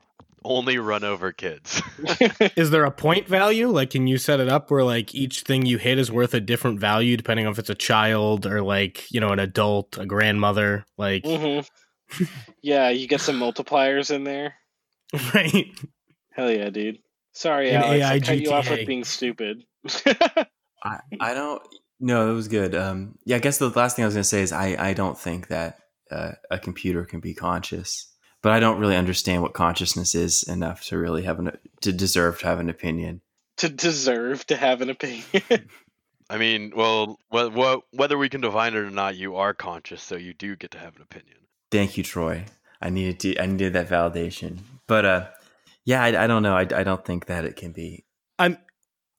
Only 0.44 0.78
run 0.78 1.04
over 1.04 1.30
kids. 1.30 1.80
Is 2.56 2.70
there 2.70 2.84
a 2.84 2.90
point 2.90 3.28
value? 3.28 3.68
Like, 3.68 3.90
can 3.90 4.08
you 4.08 4.18
set 4.18 4.40
it 4.40 4.48
up 4.48 4.72
where 4.72 4.82
like 4.82 5.14
each 5.14 5.42
thing 5.42 5.66
you 5.66 5.78
hit 5.78 6.00
is 6.00 6.10
worth 6.10 6.34
a 6.34 6.40
different 6.40 6.80
value 6.80 7.16
depending 7.16 7.46
on 7.46 7.52
if 7.52 7.60
it's 7.60 7.70
a 7.70 7.76
child 7.76 8.44
or 8.44 8.60
like 8.60 9.08
you 9.12 9.20
know 9.20 9.28
an 9.28 9.38
adult, 9.38 9.98
a 9.98 10.04
grandmother? 10.04 10.84
Like, 10.98 11.24
hmm 11.24 11.60
yeah 12.62 12.90
you 12.90 13.06
get 13.06 13.20
some 13.20 13.38
multipliers 13.38 14.10
in 14.14 14.24
there 14.24 14.54
right? 15.34 15.66
hell 16.32 16.50
yeah 16.50 16.70
dude 16.70 16.98
sorry 17.32 17.70
An 17.70 17.82
Alex, 17.82 18.04
AI 18.04 18.12
i 18.12 18.20
cut 18.20 18.38
you 18.38 18.52
off 18.52 18.70
with 18.70 18.86
being 18.86 19.04
stupid 19.04 19.64
I, 20.84 20.98
I 21.20 21.34
don't 21.34 21.62
no 22.00 22.30
it 22.30 22.34
was 22.34 22.48
good 22.48 22.74
um 22.74 23.16
yeah 23.24 23.36
i 23.36 23.38
guess 23.38 23.58
the 23.58 23.70
last 23.70 23.96
thing 23.96 24.04
i 24.04 24.06
was 24.06 24.14
going 24.14 24.22
to 24.22 24.28
say 24.28 24.42
is 24.42 24.52
i 24.52 24.76
i 24.78 24.92
don't 24.92 25.18
think 25.18 25.48
that 25.48 25.78
uh, 26.12 26.32
a 26.50 26.58
computer 26.58 27.04
can 27.04 27.20
be 27.20 27.34
conscious 27.34 28.12
but 28.42 28.52
i 28.52 28.60
don't 28.60 28.78
really 28.78 28.96
understand 28.96 29.42
what 29.42 29.54
consciousness 29.54 30.14
is 30.14 30.42
enough 30.44 30.84
to 30.84 30.98
really 30.98 31.22
have 31.22 31.38
an 31.38 31.56
to 31.80 31.92
deserve 31.92 32.38
to 32.40 32.46
have 32.46 32.60
an 32.60 32.68
opinion. 32.70 33.20
To 33.58 33.68
deserve 33.68 34.46
to 34.46 34.56
have 34.56 34.80
an 34.80 34.90
opinion. 34.90 35.24
I 36.30 36.38
mean, 36.38 36.72
well, 36.74 37.18
wh- 37.32 37.52
wh- 37.52 37.94
whether 37.94 38.16
we 38.16 38.28
can 38.28 38.40
define 38.40 38.74
it 38.74 38.78
or 38.78 38.90
not, 38.90 39.16
you 39.16 39.36
are 39.36 39.52
conscious, 39.52 40.02
so 40.02 40.16
you 40.16 40.32
do 40.32 40.56
get 40.56 40.70
to 40.70 40.78
have 40.78 40.96
an 40.96 41.02
opinion. 41.02 41.36
thank 41.70 41.96
you 41.96 42.02
troy. 42.02 42.44
I 42.80 42.90
needed 42.90 43.20
to 43.20 43.38
i 43.40 43.46
needed 43.46 43.74
that 43.74 43.88
validation. 43.88 44.58
But 44.86 45.04
uh 45.04 45.26
yeah 45.84 46.02
i, 46.02 46.24
I 46.24 46.26
don't 46.26 46.42
know. 46.42 46.56
I, 46.56 46.62
I 46.62 46.82
don't 46.82 47.04
think 47.04 47.26
that 47.26 47.44
it 47.44 47.56
can 47.56 47.72
be. 47.72 48.04
I'm 48.38 48.56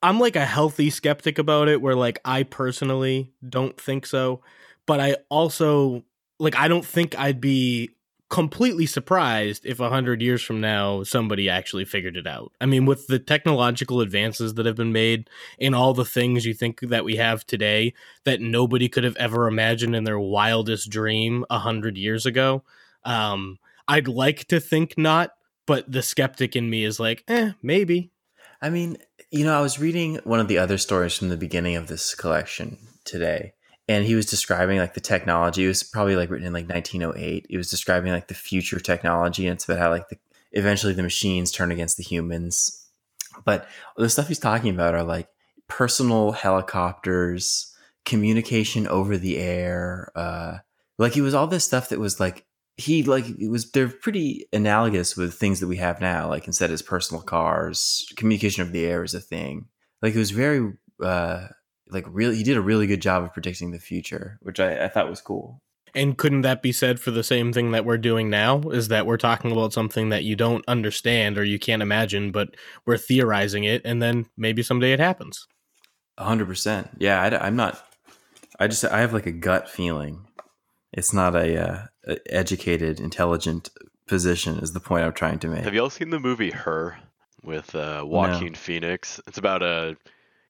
I'm 0.01 0.19
like 0.19 0.35
a 0.35 0.45
healthy 0.45 0.89
skeptic 0.89 1.37
about 1.37 1.69
it 1.69 1.81
where 1.81 1.95
like 1.95 2.19
I 2.25 2.43
personally 2.43 3.31
don't 3.47 3.79
think 3.79 4.05
so, 4.05 4.41
but 4.85 4.99
I 4.99 5.17
also 5.29 6.03
like 6.39 6.55
I 6.55 6.67
don't 6.67 6.85
think 6.85 7.17
I'd 7.17 7.41
be 7.41 7.89
completely 8.29 8.87
surprised 8.87 9.63
if 9.63 9.79
a 9.79 9.89
hundred 9.89 10.19
years 10.19 10.41
from 10.41 10.59
now 10.59 11.03
somebody 11.03 11.47
actually 11.47 11.85
figured 11.85 12.17
it 12.17 12.25
out. 12.25 12.51
I 12.59 12.65
mean, 12.65 12.85
with 12.85 13.05
the 13.05 13.19
technological 13.19 14.01
advances 14.01 14.55
that 14.55 14.65
have 14.65 14.75
been 14.75 14.91
made 14.91 15.29
and 15.61 15.75
all 15.75 15.93
the 15.93 16.03
things 16.03 16.43
you 16.43 16.55
think 16.55 16.79
that 16.81 17.05
we 17.05 17.17
have 17.17 17.45
today 17.45 17.93
that 18.23 18.41
nobody 18.41 18.89
could 18.89 19.03
have 19.03 19.15
ever 19.17 19.47
imagined 19.47 19.95
in 19.95 20.03
their 20.03 20.17
wildest 20.17 20.89
dream 20.89 21.45
a 21.51 21.59
hundred 21.59 21.95
years 21.95 22.25
ago, 22.25 22.63
um, 23.05 23.59
I'd 23.87 24.07
like 24.07 24.45
to 24.45 24.59
think 24.59 24.97
not, 24.97 25.35
but 25.67 25.91
the 25.91 26.01
skeptic 26.01 26.55
in 26.55 26.69
me 26.69 26.85
is 26.85 26.99
like, 26.99 27.23
eh, 27.27 27.51
maybe. 27.61 28.11
I 28.63 28.71
mean, 28.71 28.97
you 29.29 29.45
know, 29.45 29.55
I 29.55 29.61
was 29.61 29.79
reading 29.79 30.19
one 30.23 30.39
of 30.39 30.47
the 30.47 30.57
other 30.57 30.77
stories 30.77 31.15
from 31.15 31.29
the 31.29 31.37
beginning 31.37 31.75
of 31.75 31.87
this 31.87 32.15
collection 32.15 32.77
today, 33.03 33.53
and 33.87 34.05
he 34.05 34.15
was 34.15 34.25
describing 34.25 34.79
like 34.79 34.93
the 34.93 35.01
technology. 35.01 35.65
It 35.65 35.67
was 35.67 35.83
probably 35.83 36.15
like 36.15 36.29
written 36.29 36.47
in 36.47 36.53
like 36.53 36.69
1908. 36.69 37.47
He 37.49 37.57
was 37.57 37.69
describing 37.69 38.11
like 38.11 38.27
the 38.27 38.33
future 38.33 38.79
technology, 38.79 39.47
and 39.47 39.55
it's 39.55 39.65
about 39.65 39.79
how 39.79 39.89
like 39.89 40.09
the, 40.09 40.17
eventually 40.51 40.93
the 40.93 41.03
machines 41.03 41.51
turn 41.51 41.71
against 41.71 41.97
the 41.97 42.03
humans. 42.03 42.87
But 43.45 43.67
the 43.97 44.09
stuff 44.09 44.27
he's 44.27 44.39
talking 44.39 44.73
about 44.73 44.93
are 44.93 45.03
like 45.03 45.27
personal 45.67 46.31
helicopters, 46.31 47.73
communication 48.05 48.87
over 48.87 49.17
the 49.17 49.37
air. 49.37 50.11
Uh, 50.15 50.57
like 50.97 51.17
it 51.17 51.21
was 51.21 51.33
all 51.33 51.47
this 51.47 51.65
stuff 51.65 51.89
that 51.89 51.99
was 51.99 52.19
like 52.19 52.45
he 52.77 53.03
like 53.03 53.27
it 53.39 53.49
was 53.49 53.71
they're 53.71 53.87
pretty 53.87 54.47
analogous 54.51 55.15
with 55.15 55.33
things 55.33 55.59
that 55.59 55.67
we 55.67 55.77
have 55.77 56.01
now 56.01 56.27
like 56.27 56.47
instead 56.47 56.71
of 56.71 56.85
personal 56.85 57.21
cars 57.21 58.11
communication 58.15 58.63
over 58.63 58.71
the 58.71 58.85
air 58.85 59.03
is 59.03 59.13
a 59.13 59.19
thing 59.19 59.65
like 60.01 60.15
it 60.15 60.19
was 60.19 60.31
very 60.31 60.73
uh 61.01 61.47
like 61.93 62.05
really 62.09 62.35
he 62.35 62.43
did 62.43 62.57
a 62.57 62.61
really 62.61 62.87
good 62.87 63.01
job 63.01 63.23
of 63.23 63.33
predicting 63.33 63.71
the 63.71 63.79
future 63.79 64.39
which 64.41 64.59
i, 64.59 64.85
I 64.85 64.87
thought 64.87 65.09
was 65.09 65.21
cool 65.21 65.61
And 65.95 66.17
couldn't 66.17 66.41
that 66.41 66.63
be 66.63 66.71
said 66.71 66.99
for 66.99 67.11
the 67.11 67.23
same 67.23 67.53
thing 67.53 67.69
that 67.71 67.85
we're 67.85 67.99
doing 67.99 68.27
now? 68.27 68.61
Is 68.71 68.87
that 68.87 69.05
we're 69.05 69.17
talking 69.29 69.51
about 69.51 69.73
something 69.73 70.09
that 70.09 70.23
you 70.23 70.35
don't 70.35 70.65
understand 70.67 71.37
or 71.37 71.43
you 71.43 71.59
can't 71.59 71.83
imagine, 71.83 72.31
but 72.31 72.55
we're 72.87 72.97
theorizing 72.97 73.63
it, 73.63 73.83
and 73.85 74.01
then 74.01 74.25
maybe 74.35 74.63
someday 74.63 74.93
it 74.93 74.99
happens. 74.99 75.47
100% 76.19 76.89
yeah 76.99 77.21
I, 77.21 77.47
am 77.47 77.55
not 77.55 77.83
i 78.59 78.67
just 78.67 78.85
i 78.85 78.99
have 78.99 79.13
like 79.13 79.25
a 79.25 79.31
gut 79.31 79.69
feeling 79.69 80.27
it's 80.91 81.13
not 81.13 81.35
a, 81.35 81.57
uh, 81.57 81.85
a 82.07 82.33
educated 82.33 82.99
intelligent 82.99 83.69
position 84.07 84.59
is 84.59 84.73
the 84.73 84.79
point 84.79 85.03
i'm 85.05 85.13
trying 85.13 85.39
to 85.39 85.47
make 85.47 85.63
Have 85.63 85.73
you 85.73 85.81
all 85.81 85.89
seen 85.89 86.11
the 86.11 86.19
movie 86.19 86.51
Her 86.51 86.97
with 87.43 87.75
uh, 87.75 88.03
Joaquin 88.05 88.53
Phoenix? 88.55 89.19
It's 89.27 89.37
about 89.37 89.61
a 89.63 89.97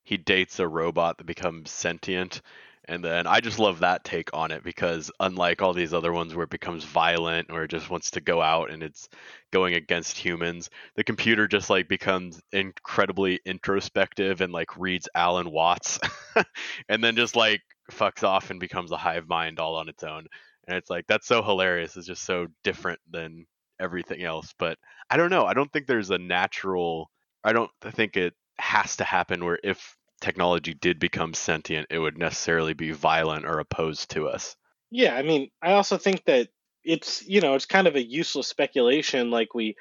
he 0.03 0.17
dates 0.17 0.59
a 0.59 0.67
robot 0.67 1.17
that 1.17 1.25
becomes 1.25 1.71
sentient, 1.71 2.41
and 2.85 3.03
then 3.03 3.27
I 3.27 3.39
just 3.39 3.59
love 3.59 3.79
that 3.79 4.03
take 4.03 4.33
on 4.33 4.51
it 4.51 4.63
because 4.63 5.09
unlike 5.19 5.61
all 5.61 5.73
these 5.73 5.93
other 5.93 6.11
ones 6.11 6.35
where 6.35 6.43
it 6.43 6.49
becomes 6.49 6.83
violent 6.83 7.49
or 7.49 7.63
it 7.63 7.71
just 7.71 7.89
wants 7.89 8.11
to 8.11 8.21
go 8.21 8.41
out 8.41 8.71
and 8.71 8.83
it's 8.83 9.07
going 9.51 9.73
against 9.73 10.17
humans, 10.17 10.69
the 10.95 11.03
computer 11.03 11.47
just 11.47 11.69
like 11.69 11.87
becomes 11.87 12.41
incredibly 12.51 13.39
introspective 13.45 14.41
and 14.41 14.51
like 14.51 14.77
reads 14.77 15.07
Alan 15.15 15.49
Watts, 15.49 15.99
and 16.89 17.01
then 17.01 17.15
just 17.15 17.35
like 17.37 17.61
fucks 17.91 18.23
off 18.23 18.49
and 18.49 18.59
becomes 18.59 18.91
a 18.91 18.97
hive 18.97 19.29
mind 19.29 19.59
all 19.59 19.75
on 19.75 19.87
its 19.87 20.03
own. 20.03 20.27
And 20.67 20.77
it's 20.77 20.89
like 20.89 21.05
that's 21.07 21.27
so 21.27 21.41
hilarious. 21.41 21.95
It's 21.95 22.07
just 22.07 22.23
so 22.23 22.47
different 22.63 22.99
than 23.09 23.45
everything 23.79 24.23
else. 24.23 24.53
But 24.59 24.77
I 25.09 25.15
don't 25.15 25.29
know. 25.29 25.45
I 25.45 25.53
don't 25.53 25.71
think 25.71 25.87
there's 25.87 26.09
a 26.09 26.17
natural. 26.17 27.09
I 27.45 27.53
don't 27.53 27.71
think 27.81 28.17
it 28.17 28.33
has 28.57 28.97
to 28.97 29.03
happen 29.03 29.43
where 29.43 29.59
if 29.63 29.95
technology 30.21 30.73
did 30.73 30.99
become 30.99 31.33
sentient, 31.33 31.87
it 31.89 31.99
would 31.99 32.17
necessarily 32.17 32.73
be 32.73 32.91
violent 32.91 33.45
or 33.45 33.59
opposed 33.59 34.11
to 34.11 34.27
us. 34.27 34.55
Yeah, 34.89 35.15
I 35.15 35.23
mean, 35.23 35.49
I 35.61 35.73
also 35.73 35.97
think 35.97 36.23
that 36.25 36.49
it's 36.83 37.27
you 37.27 37.41
know 37.41 37.55
it's 37.55 37.65
kind 37.65 37.87
of 37.87 37.95
a 37.95 38.03
useless 38.03 38.47
speculation. 38.47 39.31
Like 39.31 39.53
we, 39.53 39.75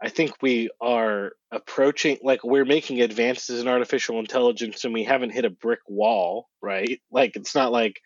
I 0.00 0.08
think 0.08 0.34
we 0.40 0.70
are 0.80 1.32
approaching 1.50 2.18
like 2.22 2.44
we're 2.44 2.64
making 2.64 3.00
advances 3.00 3.60
in 3.60 3.68
artificial 3.68 4.18
intelligence 4.18 4.84
and 4.84 4.94
we 4.94 5.04
haven't 5.04 5.30
hit 5.30 5.44
a 5.44 5.50
brick 5.50 5.80
wall, 5.88 6.48
right? 6.60 7.00
Like 7.10 7.36
it's 7.36 7.54
not 7.54 7.72
like 7.72 8.00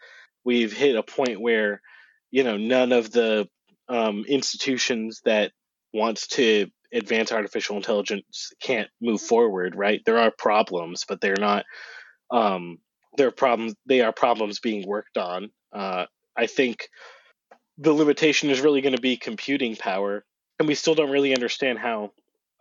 we've 0.44 0.72
hit 0.72 0.96
a 0.96 1.02
point 1.02 1.40
where 1.40 1.80
you 2.30 2.42
know 2.42 2.56
none 2.56 2.92
of 2.92 3.10
the 3.12 3.48
um, 3.88 4.24
institutions 4.26 5.20
that 5.24 5.52
wants 5.92 6.26
to 6.28 6.68
advance 6.92 7.32
artificial 7.32 7.76
intelligence 7.76 8.52
can't 8.60 8.88
move 9.00 9.20
forward, 9.20 9.74
right? 9.74 10.02
There 10.04 10.18
are 10.18 10.30
problems, 10.30 11.04
but 11.08 11.20
they're 11.20 11.34
not. 11.38 11.64
Um, 12.30 12.78
there 13.16 13.28
are 13.28 13.32
problems. 13.32 13.74
They 13.86 14.00
are 14.00 14.12
problems 14.12 14.60
being 14.60 14.86
worked 14.86 15.16
on. 15.16 15.50
Uh, 15.72 16.06
I 16.36 16.46
think 16.46 16.88
the 17.78 17.92
limitation 17.92 18.50
is 18.50 18.60
really 18.60 18.80
going 18.80 18.94
to 18.96 19.00
be 19.00 19.16
computing 19.16 19.76
power, 19.76 20.24
and 20.58 20.68
we 20.68 20.74
still 20.74 20.94
don't 20.94 21.10
really 21.10 21.34
understand 21.34 21.78
how 21.78 22.12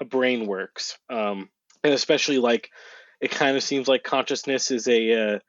a 0.01 0.05
brain 0.05 0.45
works. 0.45 0.97
Um, 1.09 1.49
and 1.83 1.93
especially 1.93 2.39
like 2.39 2.69
it 3.21 3.31
kind 3.31 3.55
of 3.57 3.63
seems 3.63 3.87
like 3.87 4.03
consciousness 4.03 4.71
is 4.71 4.87
a 4.87 5.39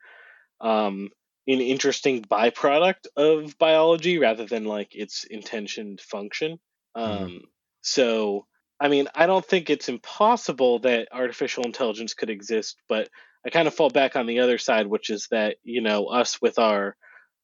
uh, 0.61 0.65
um, 0.65 1.09
an 1.47 1.61
interesting 1.61 2.21
byproduct 2.23 3.07
of 3.15 3.57
biology 3.57 4.17
rather 4.17 4.45
than 4.45 4.65
like 4.65 4.95
its 4.95 5.23
intentioned 5.23 6.01
function. 6.01 6.59
Um, 6.95 7.41
So, 7.87 8.47
I 8.79 8.89
mean, 8.89 9.07
I 9.15 9.25
don't 9.25 9.45
think 9.45 9.69
it's 9.69 9.89
impossible 9.89 10.79
that 10.79 11.07
artificial 11.11 11.63
intelligence 11.63 12.13
could 12.13 12.29
exist, 12.29 12.77
but 12.87 13.09
I 13.45 13.49
kind 13.49 13.67
of 13.67 13.73
fall 13.73 13.89
back 13.89 14.15
on 14.15 14.27
the 14.27 14.39
other 14.39 14.57
side, 14.57 14.87
which 14.87 15.09
is 15.09 15.27
that 15.31 15.57
you 15.63 15.81
know 15.81 16.07
us 16.07 16.41
with 16.41 16.59
our 16.59 16.95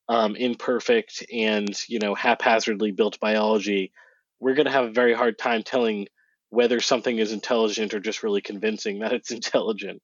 um, 0.09 0.35
imperfect 0.35 1.25
and 1.33 1.69
you 1.87 1.99
know 1.99 2.13
haphazardly 2.15 2.91
built 2.91 3.19
biology, 3.19 3.91
we're 4.39 4.55
going 4.55 4.65
to 4.65 4.71
have 4.71 4.85
a 4.85 4.91
very 4.91 5.13
hard 5.13 5.37
time 5.37 5.63
telling 5.63 6.07
whether 6.49 6.79
something 6.79 7.17
is 7.17 7.31
intelligent 7.31 7.93
or 7.93 7.99
just 7.99 8.21
really 8.21 8.41
convincing 8.41 8.99
that 9.01 9.13
it's 9.13 9.31
intelligent. 9.31 10.01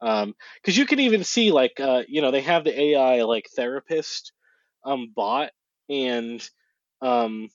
Because 0.00 0.76
you 0.76 0.84
can 0.84 1.00
even 1.00 1.24
see 1.24 1.52
like 1.52 1.80
uh, 1.80 2.02
you 2.08 2.20
know 2.20 2.30
they 2.30 2.42
have 2.42 2.64
the 2.64 2.78
AI 2.78 3.22
like 3.22 3.46
therapist 3.56 4.32
um, 4.84 5.12
bot 5.14 5.50
and 5.88 6.46
um, 7.00 7.48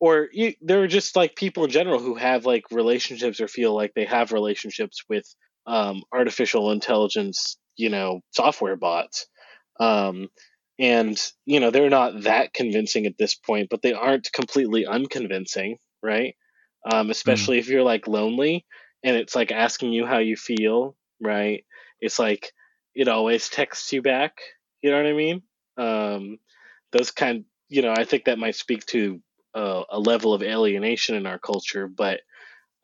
or 0.00 0.28
you, 0.32 0.54
there 0.60 0.82
are 0.82 0.88
just 0.88 1.16
like 1.16 1.36
people 1.36 1.64
in 1.64 1.70
general 1.70 1.98
who 1.98 2.14
have 2.14 2.46
like 2.46 2.70
relationships 2.70 3.40
or 3.40 3.48
feel 3.48 3.74
like 3.74 3.92
they 3.94 4.04
have 4.04 4.32
relationships 4.32 5.02
with 5.08 5.24
um, 5.66 6.02
artificial 6.12 6.70
intelligence 6.70 7.58
you 7.76 7.90
know 7.90 8.20
software 8.30 8.76
bots 8.76 9.26
um, 9.80 10.28
and 10.78 11.20
you 11.46 11.60
know 11.60 11.70
they're 11.70 11.90
not 11.90 12.22
that 12.22 12.52
convincing 12.52 13.06
at 13.06 13.18
this 13.18 13.34
point 13.34 13.68
but 13.70 13.82
they 13.82 13.92
aren't 13.92 14.32
completely 14.32 14.86
unconvincing 14.86 15.78
right 16.02 16.34
um, 16.90 17.10
especially 17.10 17.58
if 17.58 17.68
you're 17.68 17.82
like 17.82 18.06
lonely 18.06 18.64
and 19.02 19.16
it's 19.16 19.34
like 19.34 19.52
asking 19.52 19.92
you 19.92 20.06
how 20.06 20.18
you 20.18 20.36
feel, 20.36 20.96
right? 21.20 21.64
It's 22.00 22.18
like 22.18 22.52
it 22.94 23.08
always 23.08 23.48
texts 23.48 23.92
you 23.92 24.02
back. 24.02 24.38
You 24.82 24.90
know 24.90 24.96
what 24.96 25.06
I 25.06 25.12
mean? 25.12 25.42
Um, 25.76 26.38
those 26.92 27.10
kind, 27.10 27.44
you 27.68 27.82
know, 27.82 27.92
I 27.96 28.04
think 28.04 28.24
that 28.24 28.38
might 28.38 28.56
speak 28.56 28.86
to 28.86 29.20
uh, 29.58 29.82
a 29.90 29.98
level 29.98 30.32
of 30.32 30.42
alienation 30.42 31.16
in 31.16 31.26
our 31.26 31.38
culture, 31.38 31.88
but 31.88 32.20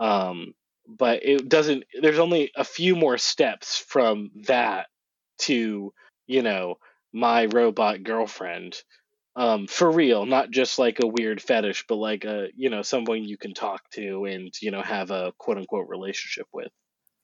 um, 0.01 0.55
but 0.89 1.25
it 1.25 1.49
doesn't. 1.49 1.85
There's 2.01 2.19
only 2.19 2.51
a 2.57 2.65
few 2.65 2.97
more 2.97 3.17
steps 3.17 3.79
from 3.79 4.31
that 4.47 4.87
to 5.43 5.93
you 6.27 6.43
know 6.43 6.77
my 7.13 7.47
robot 7.47 8.03
girlfriend 8.03 8.77
um, 9.37 9.69
for 9.69 9.89
real, 9.89 10.27
not 10.27 10.51
just 10.51 10.81
like 10.81 10.99
a 11.01 11.07
weird 11.07 11.41
fetish, 11.41 11.85
but 11.89 11.95
like 11.95 12.25
a 12.25 12.49
you 12.57 12.71
know 12.71 12.83
someone 12.83 13.23
you 13.23 13.39
can 13.39 13.55
talk 13.55 13.89
to 13.91 14.25
and 14.25 14.53
you 14.61 14.73
know 14.73 14.83
have 14.83 15.13
a 15.13 15.33
quote 15.39 15.59
unquote 15.59 15.89
relationship 15.89 16.49
with. 16.53 16.73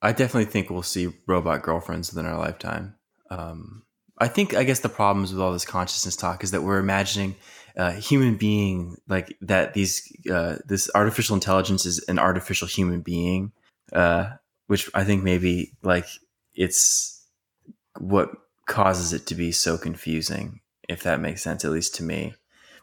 I 0.01 0.13
definitely 0.13 0.49
think 0.49 0.69
we'll 0.69 0.81
see 0.81 1.09
robot 1.27 1.61
girlfriends 1.61 2.13
within 2.13 2.25
our 2.25 2.39
lifetime. 2.39 2.95
Um, 3.29 3.83
I 4.21 4.27
think 4.27 4.55
I 4.55 4.63
guess 4.63 4.79
the 4.79 4.89
problems 4.89 5.33
with 5.33 5.41
all 5.41 5.51
this 5.51 5.65
consciousness 5.65 6.15
talk 6.15 6.43
is 6.43 6.51
that 6.51 6.61
we're 6.61 6.77
imagining 6.77 7.35
a 7.75 7.91
human 7.91 8.35
being 8.35 8.97
like 9.07 9.35
that. 9.41 9.73
These 9.73 10.11
uh, 10.31 10.57
this 10.65 10.89
artificial 10.93 11.33
intelligence 11.33 11.85
is 11.85 11.99
an 12.07 12.19
artificial 12.19 12.67
human 12.67 13.01
being, 13.01 13.51
uh, 13.91 14.29
which 14.67 14.89
I 14.93 15.03
think 15.03 15.23
maybe 15.23 15.73
like 15.81 16.05
it's 16.53 17.25
what 17.99 18.29
causes 18.67 19.11
it 19.11 19.25
to 19.27 19.35
be 19.35 19.51
so 19.51 19.77
confusing 19.77 20.61
if 20.87 21.03
that 21.03 21.19
makes 21.19 21.41
sense, 21.41 21.65
at 21.65 21.71
least 21.71 21.95
to 21.95 22.03
me. 22.03 22.35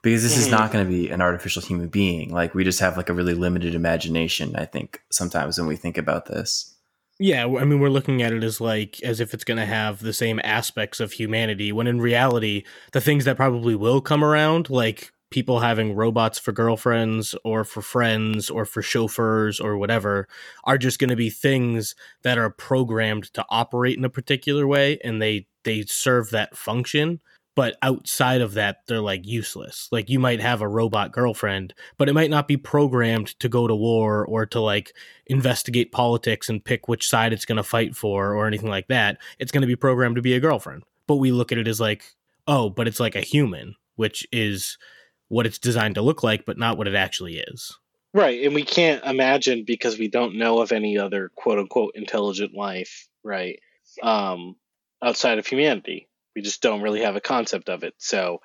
Because 0.02 0.22
this 0.22 0.32
mm-hmm. 0.32 0.42
is 0.42 0.50
not 0.50 0.72
going 0.72 0.84
to 0.84 0.90
be 0.90 1.10
an 1.10 1.20
artificial 1.20 1.62
human 1.62 1.88
being. 1.88 2.32
Like 2.32 2.54
we 2.54 2.64
just 2.64 2.80
have 2.80 2.96
like 2.96 3.08
a 3.08 3.14
really 3.14 3.34
limited 3.34 3.74
imagination, 3.74 4.56
I 4.56 4.64
think, 4.64 5.02
sometimes 5.10 5.58
when 5.58 5.66
we 5.66 5.76
think 5.76 5.98
about 5.98 6.26
this. 6.26 6.74
Yeah, 7.20 7.46
I 7.46 7.64
mean, 7.64 7.80
we're 7.80 7.88
looking 7.90 8.22
at 8.22 8.32
it 8.32 8.44
as 8.44 8.60
like 8.60 9.02
as 9.02 9.18
if 9.18 9.34
it's 9.34 9.42
going 9.44 9.58
to 9.58 9.66
have 9.66 10.00
the 10.00 10.12
same 10.12 10.40
aspects 10.44 11.00
of 11.00 11.12
humanity, 11.12 11.72
when 11.72 11.88
in 11.88 12.00
reality, 12.00 12.62
the 12.92 13.00
things 13.00 13.24
that 13.24 13.36
probably 13.36 13.74
will 13.74 14.00
come 14.00 14.22
around, 14.22 14.70
like 14.70 15.12
people 15.30 15.58
having 15.58 15.94
robots 15.94 16.38
for 16.38 16.52
girlfriends 16.52 17.34
or 17.44 17.64
for 17.64 17.82
friends 17.82 18.48
or 18.48 18.64
for 18.64 18.82
chauffeurs 18.82 19.58
or 19.58 19.76
whatever, 19.76 20.28
are 20.64 20.78
just 20.78 21.00
going 21.00 21.10
to 21.10 21.16
be 21.16 21.28
things 21.28 21.96
that 22.22 22.38
are 22.38 22.50
programmed 22.50 23.32
to 23.34 23.44
operate 23.50 23.98
in 23.98 24.04
a 24.04 24.10
particular 24.10 24.66
way, 24.66 24.98
and 25.02 25.20
they 25.20 25.48
they 25.64 25.82
serve 25.82 26.30
that 26.30 26.56
function 26.56 27.20
but 27.58 27.76
outside 27.82 28.40
of 28.40 28.54
that 28.54 28.86
they're 28.86 29.00
like 29.00 29.26
useless. 29.26 29.88
Like 29.90 30.08
you 30.08 30.20
might 30.20 30.40
have 30.40 30.60
a 30.60 30.68
robot 30.68 31.10
girlfriend 31.10 31.74
but 31.96 32.08
it 32.08 32.12
might 32.12 32.30
not 32.30 32.46
be 32.46 32.56
programmed 32.56 33.36
to 33.40 33.48
go 33.48 33.66
to 33.66 33.74
war 33.74 34.24
or 34.24 34.46
to 34.46 34.60
like 34.60 34.94
investigate 35.26 35.90
politics 35.90 36.48
and 36.48 36.64
pick 36.64 36.86
which 36.86 37.08
side 37.08 37.32
it's 37.32 37.44
going 37.44 37.56
to 37.56 37.64
fight 37.64 37.96
for 37.96 38.32
or 38.32 38.46
anything 38.46 38.70
like 38.70 38.86
that. 38.86 39.18
It's 39.40 39.50
going 39.50 39.62
to 39.62 39.66
be 39.66 39.74
programmed 39.74 40.14
to 40.14 40.22
be 40.22 40.34
a 40.34 40.40
girlfriend. 40.40 40.84
But 41.08 41.16
we 41.16 41.32
look 41.32 41.50
at 41.50 41.58
it 41.58 41.66
as 41.66 41.80
like 41.80 42.14
oh 42.46 42.70
but 42.70 42.86
it's 42.86 43.00
like 43.00 43.16
a 43.16 43.22
human 43.22 43.74
which 43.96 44.24
is 44.30 44.78
what 45.26 45.44
it's 45.44 45.58
designed 45.58 45.96
to 45.96 46.02
look 46.02 46.22
like 46.22 46.46
but 46.46 46.58
not 46.58 46.78
what 46.78 46.86
it 46.86 46.94
actually 46.94 47.38
is. 47.38 47.76
Right 48.14 48.40
and 48.44 48.54
we 48.54 48.62
can't 48.62 49.04
imagine 49.04 49.64
because 49.66 49.98
we 49.98 50.06
don't 50.06 50.36
know 50.36 50.60
of 50.60 50.70
any 50.70 50.96
other 50.96 51.32
quote 51.34 51.58
unquote 51.58 51.96
intelligent 51.96 52.54
life 52.54 53.08
right 53.24 53.58
um 54.04 54.54
outside 55.02 55.38
of 55.40 55.46
humanity 55.48 56.07
we 56.38 56.42
just 56.42 56.62
don't 56.62 56.82
really 56.82 57.00
have 57.00 57.16
a 57.16 57.20
concept 57.20 57.68
of 57.68 57.82
it. 57.82 57.94
So, 57.98 58.42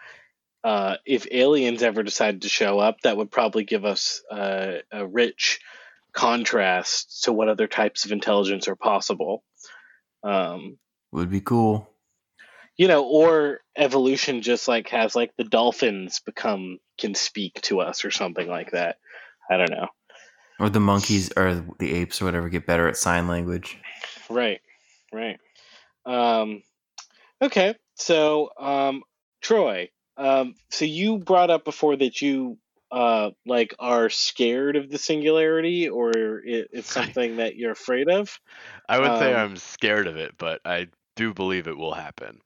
uh, 0.63 0.95
if 1.05 1.27
aliens 1.29 1.83
ever 1.83 2.01
decided 2.01 2.41
to 2.41 2.49
show 2.49 2.79
up, 2.79 3.01
that 3.01 3.17
would 3.17 3.29
probably 3.29 3.65
give 3.65 3.85
us 3.85 4.23
uh, 4.31 4.77
a 4.91 5.05
rich 5.05 5.59
contrast 6.11 7.25
to 7.25 7.31
what 7.31 7.49
other 7.49 7.67
types 7.67 8.05
of 8.05 8.11
intelligence 8.11 8.67
are 8.67 8.75
possible. 8.75 9.43
Um, 10.23 10.79
would 11.11 11.29
be 11.29 11.41
cool. 11.41 11.87
You 12.77 12.87
know, 12.87 13.05
or 13.05 13.59
evolution 13.77 14.41
just 14.41 14.67
like 14.67 14.89
has 14.89 15.15
like 15.15 15.35
the 15.37 15.43
dolphins 15.43 16.19
become 16.25 16.79
can 16.97 17.13
speak 17.13 17.61
to 17.63 17.79
us 17.81 18.05
or 18.05 18.09
something 18.09 18.47
like 18.47 18.71
that. 18.71 18.97
I 19.51 19.57
don't 19.57 19.69
know. 19.69 19.89
Or 20.59 20.71
the 20.71 20.79
monkeys 20.79 21.31
or 21.37 21.63
the 21.77 21.93
apes 21.93 22.23
or 22.23 22.25
whatever 22.25 22.49
get 22.49 22.65
better 22.65 22.87
at 22.87 22.97
sign 22.97 23.27
language. 23.27 23.77
Right. 24.31 24.61
Right. 25.11 25.37
Um, 26.07 26.63
okay. 27.39 27.75
So, 27.95 28.49
um, 28.59 29.03
Troy, 29.41 29.89
um, 30.17 30.55
so 30.69 30.85
you 30.85 31.17
brought 31.17 31.49
up 31.49 31.63
before 31.63 31.95
that 31.95 32.21
you 32.21 32.57
uh, 32.91 33.31
like 33.45 33.75
are 33.79 34.09
scared 34.09 34.75
of 34.75 34.89
the 34.89 34.97
singularity, 34.97 35.89
or 35.89 36.39
it, 36.39 36.69
it's 36.71 36.91
something 36.91 37.37
that 37.37 37.55
you're 37.55 37.71
afraid 37.71 38.09
of. 38.09 38.39
I 38.87 38.99
would 38.99 39.13
um, 39.13 39.17
say 39.17 39.33
I'm 39.33 39.55
scared 39.57 40.07
of 40.07 40.17
it, 40.17 40.35
but 40.37 40.61
I 40.65 40.87
do 41.15 41.33
believe 41.33 41.67
it 41.67 41.77
will 41.77 41.93
happen. 41.93 42.39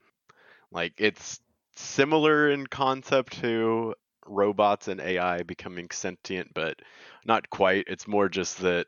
Like 0.72 0.94
it's 0.98 1.40
similar 1.76 2.50
in 2.50 2.68
concept 2.68 3.42
to 3.42 3.96
robots 4.26 4.88
and 4.88 5.00
AI 5.00 5.44
becoming 5.44 5.90
sentient, 5.92 6.54
but 6.54 6.80
not 7.26 7.50
quite. 7.50 7.86
It's 7.88 8.08
more 8.08 8.30
just 8.30 8.60
that 8.60 8.88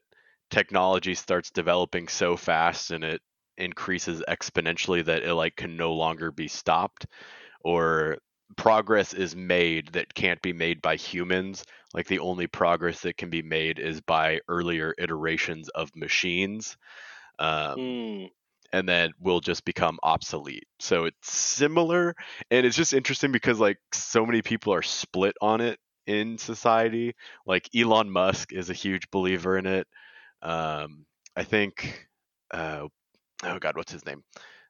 technology 0.49 1.15
starts 1.15 1.51
developing 1.51 2.07
so 2.07 2.35
fast 2.35 2.91
and 2.91 3.03
it 3.03 3.21
increases 3.59 4.23
exponentially 4.27 5.05
that 5.05 5.23
it 5.23 5.33
like 5.33 5.55
can 5.55 5.77
no 5.77 5.93
longer 5.93 6.31
be 6.31 6.47
stopped 6.47 7.05
or 7.63 8.17
progress 8.57 9.13
is 9.13 9.35
made 9.35 9.93
that 9.93 10.13
can't 10.13 10.41
be 10.41 10.53
made 10.53 10.81
by 10.81 10.95
humans. 10.95 11.63
Like 11.93 12.07
the 12.07 12.19
only 12.19 12.47
progress 12.47 13.01
that 13.01 13.17
can 13.17 13.29
be 13.29 13.41
made 13.41 13.79
is 13.79 14.01
by 14.01 14.39
earlier 14.47 14.93
iterations 14.97 15.69
of 15.69 15.95
machines 15.95 16.77
um, 17.39 17.77
mm. 17.77 18.29
and 18.73 18.87
then 18.87 19.11
will 19.19 19.39
just 19.39 19.65
become 19.65 19.99
obsolete. 20.03 20.67
So 20.79 21.05
it's 21.05 21.31
similar 21.31 22.15
and 22.51 22.65
it's 22.65 22.75
just 22.75 22.93
interesting 22.93 23.31
because 23.31 23.59
like 23.59 23.77
so 23.91 24.25
many 24.25 24.41
people 24.41 24.73
are 24.73 24.83
split 24.83 25.35
on 25.41 25.61
it 25.61 25.79
in 26.05 26.37
society. 26.37 27.15
Like 27.45 27.69
elon 27.75 28.09
musk 28.09 28.53
is 28.53 28.69
a 28.69 28.73
huge 28.73 29.09
believer 29.11 29.57
in 29.57 29.65
it. 29.65 29.87
Um, 30.41 31.05
i 31.35 31.43
think 31.43 32.07
uh, 32.51 32.87
oh 33.43 33.59
god, 33.59 33.75
what's 33.75 33.91
his 33.91 34.05
name? 34.05 34.23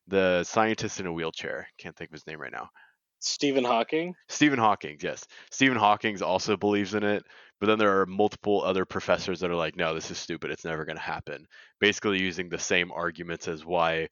The 0.08 0.44
scientist 0.44 1.00
in 1.00 1.06
a 1.06 1.14
wheelchair. 1.14 1.68
Can't 1.78 1.96
think 1.96 2.10
of 2.10 2.14
his 2.14 2.28
name 2.28 2.40
right 2.40 2.52
now. 2.52 2.70
Stephen 3.20 3.66
Hawking. 3.66 4.16
Stephen 4.30 4.60
Hawking, 4.60 4.98
yes. 5.02 5.26
Stephen 5.52 5.78
Hawking 5.78 6.22
also 6.24 6.56
believes 6.56 6.94
in 6.94 7.04
it, 7.04 7.24
but 7.60 7.68
then 7.68 7.78
there 7.78 8.00
are 8.00 8.06
multiple 8.06 8.64
other 8.64 8.86
professors 8.86 9.42
that 9.42 9.52
are 9.52 9.56
like, 9.56 9.76
no, 9.76 9.94
this 9.94 10.10
is 10.10 10.18
stupid. 10.18 10.52
It's 10.52 10.64
never 10.64 10.86
going 10.86 10.96
to 10.96 11.02
happen. 11.02 11.46
Basically, 11.80 12.22
using 12.22 12.50
the 12.50 12.58
same 12.58 12.92
arguments 12.92 13.48
as 13.48 13.66
why 13.66 14.08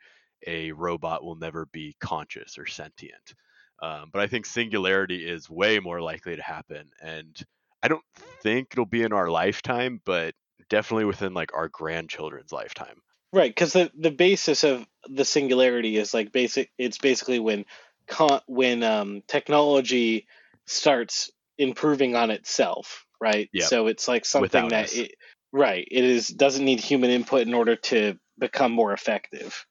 a 0.46 0.72
robot 0.74 1.24
will 1.24 1.36
never 1.36 1.65
be 1.67 1.96
conscious 2.02 2.58
or 2.58 2.65
sentient. 2.65 3.34
Um, 3.82 4.10
but 4.12 4.22
I 4.22 4.28
think 4.28 4.46
singularity 4.46 5.26
is 5.28 5.50
way 5.50 5.80
more 5.80 6.02
likely 6.02 6.36
to 6.36 6.41
happen, 6.41 6.89
and 7.02 7.36
I 7.82 7.88
don't 7.88 8.04
think 8.41 8.70
it'll 8.72 8.86
be 8.86 9.04
in 9.04 9.13
our 9.13 9.30
lifetime, 9.30 10.02
but 10.04 10.34
definitely 10.70 11.06
within 11.06 11.34
like 11.34 11.54
our 11.54 11.70
grandchildren's 11.70 12.52
lifetime. 12.52 13.02
Right, 13.34 13.52
because 13.52 13.74
the 13.74 13.92
the 13.98 14.12
basis 14.12 14.63
of 14.63 14.86
the 15.10 15.26
singularity 15.26 15.98
is 15.98 16.13
like 16.13 16.32
basic. 16.32 16.72
It's 16.78 16.98
basically 16.98 17.40
when 17.40 17.66
con- 18.08 18.42
when 18.48 18.84
um, 18.84 19.22
technology 19.28 20.28
starts 20.66 21.30
improving 21.58 22.16
on 22.16 22.32
itself, 22.32 23.06
right? 23.22 23.50
Yep. 23.52 23.68
So 23.68 23.88
it's 23.88 24.08
like 24.08 24.26
something 24.26 24.44
Without 24.44 24.70
that 24.70 24.96
it, 24.96 25.16
right. 25.52 25.86
It 25.90 26.04
is 26.04 26.28
doesn't 26.28 26.63
need 26.63 26.80
human 26.80 27.10
input 27.10 27.42
in 27.42 27.54
order 27.54 27.76
to 27.76 28.18
become 28.40 28.72
more 28.72 28.94
effective. 28.94 29.66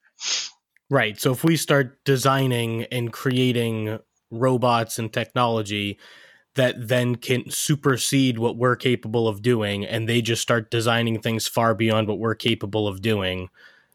Right. 0.90 1.18
So 1.18 1.32
if 1.32 1.42
we 1.42 1.56
start 1.56 2.04
designing 2.04 2.84
and 2.84 3.12
creating 3.12 3.98
robots 4.30 4.98
and 4.98 5.12
technology 5.12 5.98
that 6.56 6.88
then 6.88 7.14
can 7.14 7.48
supersede 7.50 8.38
what 8.38 8.56
we're 8.56 8.76
capable 8.76 9.28
of 9.28 9.42
doing 9.42 9.84
and 9.84 10.08
they 10.08 10.20
just 10.20 10.42
start 10.42 10.70
designing 10.70 11.20
things 11.20 11.46
far 11.46 11.74
beyond 11.74 12.08
what 12.08 12.18
we're 12.18 12.34
capable 12.34 12.88
of 12.88 13.00
doing 13.00 13.48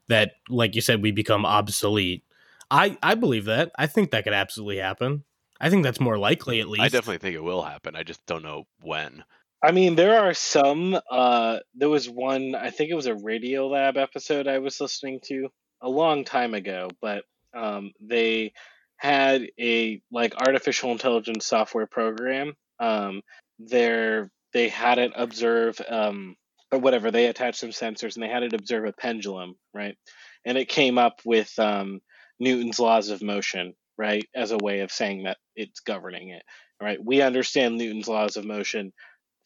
that 0.07 0.33
like 0.49 0.75
you 0.75 0.81
said 0.81 1.01
we 1.01 1.11
become 1.11 1.45
obsolete. 1.45 2.23
I 2.69 2.97
i 3.03 3.15
believe 3.15 3.45
that. 3.45 3.71
I 3.77 3.87
think 3.87 4.11
that 4.11 4.23
could 4.23 4.33
absolutely 4.33 4.77
happen. 4.77 5.23
I 5.59 5.69
think 5.69 5.83
that's 5.83 5.99
more 5.99 6.17
likely 6.17 6.59
at 6.59 6.69
least. 6.69 6.81
i 6.81 6.87
definitely 6.87 7.19
think 7.19 7.35
it 7.35 7.43
will 7.43 7.61
happen. 7.61 7.95
I 7.95 8.03
just 8.03 8.25
don't 8.25 8.43
know 8.43 8.65
when. 8.81 9.23
I 9.63 9.71
mean 9.71 9.95
there 9.95 10.19
are 10.21 10.33
some 10.33 10.99
uh 11.09 11.59
there 11.75 11.89
was 11.89 12.09
one 12.09 12.55
i 12.55 12.69
think 12.69 12.89
it 12.89 12.95
was 12.95 13.05
a 13.05 13.15
radio 13.15 13.67
lab 13.67 13.95
episode 13.95 14.47
i 14.47 14.57
was 14.57 14.81
listening 14.81 15.19
to 15.25 15.49
a 15.81 15.89
long 15.89 16.23
time 16.23 16.55
ago 16.55 16.89
but 16.99 17.23
um 17.53 17.91
they 17.99 18.53
had 19.01 19.47
a 19.59 19.99
like 20.11 20.35
artificial 20.35 20.91
intelligence 20.91 21.47
software 21.47 21.87
program. 21.87 22.53
Um, 22.79 23.21
there 23.57 24.29
they 24.53 24.69
had 24.69 24.99
it 24.99 25.11
observe 25.15 25.81
um, 25.89 26.35
or 26.71 26.77
whatever. 26.77 27.09
They 27.09 27.25
attached 27.25 27.59
some 27.59 27.71
sensors 27.71 28.13
and 28.15 28.21
they 28.21 28.29
had 28.29 28.43
it 28.43 28.53
observe 28.53 28.85
a 28.85 28.93
pendulum, 28.93 29.55
right? 29.73 29.97
And 30.45 30.55
it 30.55 30.69
came 30.69 30.99
up 30.99 31.19
with 31.25 31.51
um, 31.57 32.01
Newton's 32.39 32.79
laws 32.79 33.09
of 33.09 33.23
motion, 33.23 33.73
right, 33.97 34.23
as 34.35 34.51
a 34.51 34.57
way 34.57 34.81
of 34.81 34.91
saying 34.91 35.23
that 35.23 35.37
it's 35.55 35.79
governing 35.79 36.29
it. 36.29 36.43
Right? 36.79 37.03
We 37.03 37.23
understand 37.23 37.77
Newton's 37.77 38.07
laws 38.07 38.37
of 38.37 38.45
motion. 38.45 38.93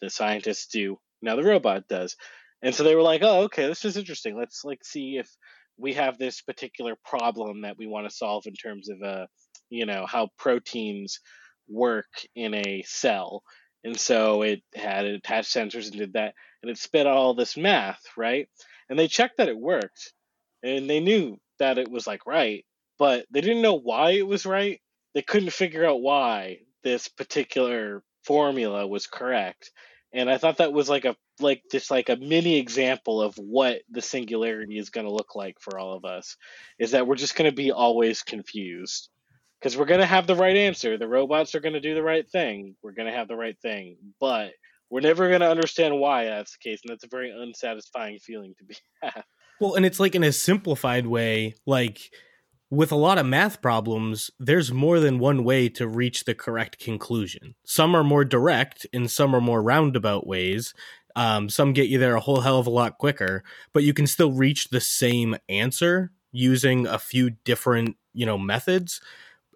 The 0.01 0.09
scientists 0.09 0.67
do. 0.67 0.97
Now 1.21 1.37
the 1.37 1.43
robot 1.43 1.87
does. 1.87 2.17
And 2.61 2.75
so 2.75 2.83
they 2.83 2.95
were 2.95 3.01
like, 3.01 3.21
"Oh, 3.23 3.43
okay, 3.43 3.67
this 3.67 3.85
is 3.85 3.95
interesting. 3.95 4.37
Let's 4.37 4.65
like 4.65 4.83
see 4.83 5.15
if 5.17 5.29
we 5.77 5.93
have 5.93 6.17
this 6.17 6.41
particular 6.41 6.95
problem 7.05 7.61
that 7.61 7.77
we 7.77 7.87
want 7.87 8.09
to 8.09 8.15
solve 8.15 8.47
in 8.47 8.53
terms 8.53 8.89
of 8.89 9.01
uh, 9.01 9.25
you 9.69 9.86
know, 9.86 10.06
how 10.06 10.30
proteins 10.38 11.19
work 11.67 12.08
in 12.36 12.54
a 12.54 12.84
cell." 12.86 13.43
And 13.84 13.99
so 13.99 14.41
it 14.41 14.63
had 14.73 15.06
attached 15.06 15.54
sensors 15.54 15.89
and 15.89 15.97
did 15.99 16.13
that, 16.13 16.34
and 16.62 16.71
it 16.71 16.78
spit 16.78 17.06
all 17.08 17.34
this 17.36 17.56
math, 17.56 18.01
right? 18.17 18.49
And 18.89 18.97
they 18.97 19.08
checked 19.08 19.38
that 19.38 19.49
it 19.49 19.58
worked, 19.58 20.13
and 20.63 20.89
they 20.89 20.99
knew 20.99 21.39
that 21.60 21.78
it 21.78 21.89
was 21.89 22.08
like 22.08 22.25
right, 22.25 22.65
but 22.97 23.25
they 23.32 23.41
didn't 23.41 23.62
know 23.62 23.80
why 23.80 24.12
it 24.12 24.28
was 24.28 24.45
right. 24.45 24.82
They 25.13 25.21
couldn't 25.21 25.51
figure 25.51 25.86
out 25.86 26.01
why 26.01 26.60
this 26.84 27.08
particular 27.08 28.04
formula 28.23 28.88
was 28.88 29.08
correct. 29.08 29.71
And 30.13 30.30
I 30.30 30.38
thought 30.38 30.58
that 30.58 30.73
was 30.73 30.89
like 30.89 31.06
a 31.06 31.15
like 31.39 31.63
just 31.71 31.91
like 31.91 32.10
a 32.10 32.15
mini 32.15 32.58
example 32.58 33.21
of 33.21 33.36
what 33.36 33.82
the 33.89 34.01
singularity 34.01 34.78
is 34.78 34.89
going 34.89 35.06
to 35.06 35.12
look 35.12 35.36
like 35.36 35.60
for 35.60 35.78
all 35.78 35.93
of 35.93 36.06
us 36.06 36.38
is 36.80 36.91
that 36.91 37.06
we're 37.06 37.15
just 37.15 37.36
going 37.36 37.49
to 37.49 37.56
be 37.56 37.71
always 37.71 38.23
confused 38.23 39.10
because 39.65 39.78
we're 39.78 39.86
going 39.86 39.99
to 39.99 40.06
have 40.06 40.28
the 40.28 40.36
right 40.36 40.56
answer 40.56 40.95
the 40.95 41.08
robots 41.08 41.56
are 41.56 41.60
going 41.60 41.73
to 41.73 41.80
do 41.80 41.95
the 41.95 42.04
right 42.04 42.30
thing 42.30 42.75
we're 42.84 42.91
going 42.91 43.08
to 43.08 43.17
have 43.17 43.28
the 43.28 43.36
right 43.36 43.58
thing 43.62 43.97
but 44.19 44.51
we're 44.91 45.01
never 45.01 45.28
going 45.28 45.41
to 45.41 45.49
understand 45.49 45.99
why 45.99 46.25
that's 46.25 46.51
the 46.51 46.69
case 46.69 46.82
and 46.84 46.91
that's 46.91 47.04
a 47.04 47.08
very 47.10 47.32
unsatisfying 47.32 48.19
feeling 48.19 48.54
to 48.60 48.63
be 48.63 48.75
Well, 49.60 49.75
and 49.75 49.86
it's 49.86 49.99
like 49.99 50.15
in 50.15 50.23
a 50.23 50.32
simplified 50.32 51.08
way, 51.08 51.56
like 51.65 52.12
with 52.69 52.91
a 52.91 52.97
lot 52.97 53.17
of 53.17 53.25
math 53.25 53.62
problems, 53.62 54.30
there's 54.38 54.71
more 54.71 54.99
than 54.99 55.19
one 55.19 55.43
way 55.43 55.69
to 55.69 55.88
reach 55.88 56.25
the 56.25 56.36
correct 56.36 56.80
conclusion. 56.80 57.56
Some 57.65 57.95
are 57.95 58.04
more 58.04 58.25
direct 58.25 58.86
and 58.91 59.10
some 59.10 59.34
are 59.34 59.41
more 59.41 59.62
roundabout 59.62 60.28
ways. 60.28 60.73
Um, 61.15 61.47
some 61.47 61.71
get 61.71 61.88
you 61.88 61.97
there 61.97 62.15
a 62.15 62.19
whole 62.19 62.41
hell 62.41 62.60
of 62.60 62.67
a 62.67 62.71
lot 62.71 62.97
quicker, 62.97 63.43
but 63.71 63.84
you 63.84 63.93
can 63.93 64.08
still 64.08 64.34
reach 64.34 64.69
the 64.69 64.82
same 64.82 65.38
answer 65.47 66.12
using 66.34 66.86
a 66.86 66.99
few 66.99 67.30
different, 67.30 67.95
you 68.13 68.25
know, 68.25 68.38
methods. 68.38 68.99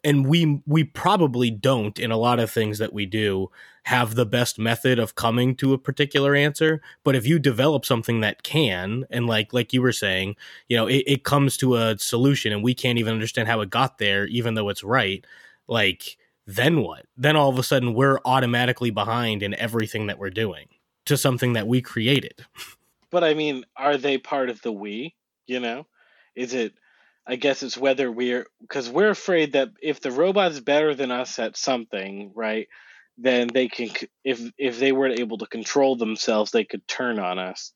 And 0.04 0.28
we 0.28 0.62
we 0.66 0.84
probably 0.84 1.52
don't 1.52 2.00
in 2.00 2.12
a 2.12 2.18
lot 2.18 2.40
of 2.40 2.52
things 2.52 2.78
that 2.78 2.94
we 2.94 3.06
do 3.06 3.50
have 3.84 4.16
the 4.16 4.26
best 4.26 4.60
method 4.60 5.00
of 5.00 5.16
coming 5.16 5.56
to 5.56 5.74
a 5.74 5.78
particular 5.78 6.36
answer. 6.36 6.82
But 7.04 7.16
if 7.16 7.26
you 7.26 7.40
develop 7.40 7.86
something 7.86 8.22
that 8.22 8.44
can, 8.44 9.06
and 9.10 9.28
like 9.28 9.54
like 9.54 9.74
you 9.74 9.82
were 9.82 9.92
saying, 9.92 10.36
you 10.68 10.78
know, 10.78 10.88
it, 10.88 11.04
it 11.08 11.24
comes 11.24 11.58
to 11.58 11.76
a 11.76 11.98
solution 11.98 12.52
and 12.52 12.64
we 12.64 12.74
can't 12.74 13.00
even 13.00 13.14
understand 13.14 13.48
how 13.48 13.62
it 13.62 13.70
got 13.70 13.98
there, 13.98 14.26
even 14.28 14.54
though 14.54 14.70
it's 14.70 14.84
right, 14.84 15.26
like 15.68 16.18
then 16.46 16.82
what? 16.82 17.06
Then 17.16 17.36
all 17.36 17.50
of 17.50 17.60
a 17.60 17.64
sudden 17.64 17.94
we're 17.94 18.20
automatically 18.26 18.90
behind 18.90 19.44
in 19.44 19.54
everything 19.56 20.08
that 20.08 20.18
we're 20.18 20.30
doing 20.30 20.68
to 21.06 21.18
something 21.18 21.54
that 21.54 21.68
we 21.68 21.82
created. 21.82 22.46
but 23.10 23.24
i 23.24 23.34
mean 23.34 23.66
are 23.76 23.98
they 23.98 24.18
part 24.18 24.50
of 24.50 24.62
the 24.62 24.72
we 24.72 25.16
you 25.48 25.60
know 25.60 25.86
is 26.36 26.54
it 26.54 26.74
i 27.30 27.38
guess 27.38 27.64
it's 27.64 27.78
whether 27.78 28.12
we're 28.12 28.48
because 28.62 28.90
we're 28.90 29.12
afraid 29.12 29.54
that 29.54 29.70
if 29.82 30.02
the 30.02 30.12
robot's 30.12 30.60
better 30.60 30.96
than 30.96 31.12
us 31.12 31.40
at 31.40 31.58
something 31.58 32.32
right 32.36 32.68
then 33.18 33.48
they 33.54 33.68
can 33.70 33.90
if 34.26 34.42
if 34.58 34.80
they 34.80 34.92
were 34.92 35.10
able 35.10 35.38
to 35.38 35.48
control 35.48 35.96
themselves 35.98 36.52
they 36.52 36.66
could 36.66 36.88
turn 36.88 37.20
on 37.20 37.40
us 37.40 37.74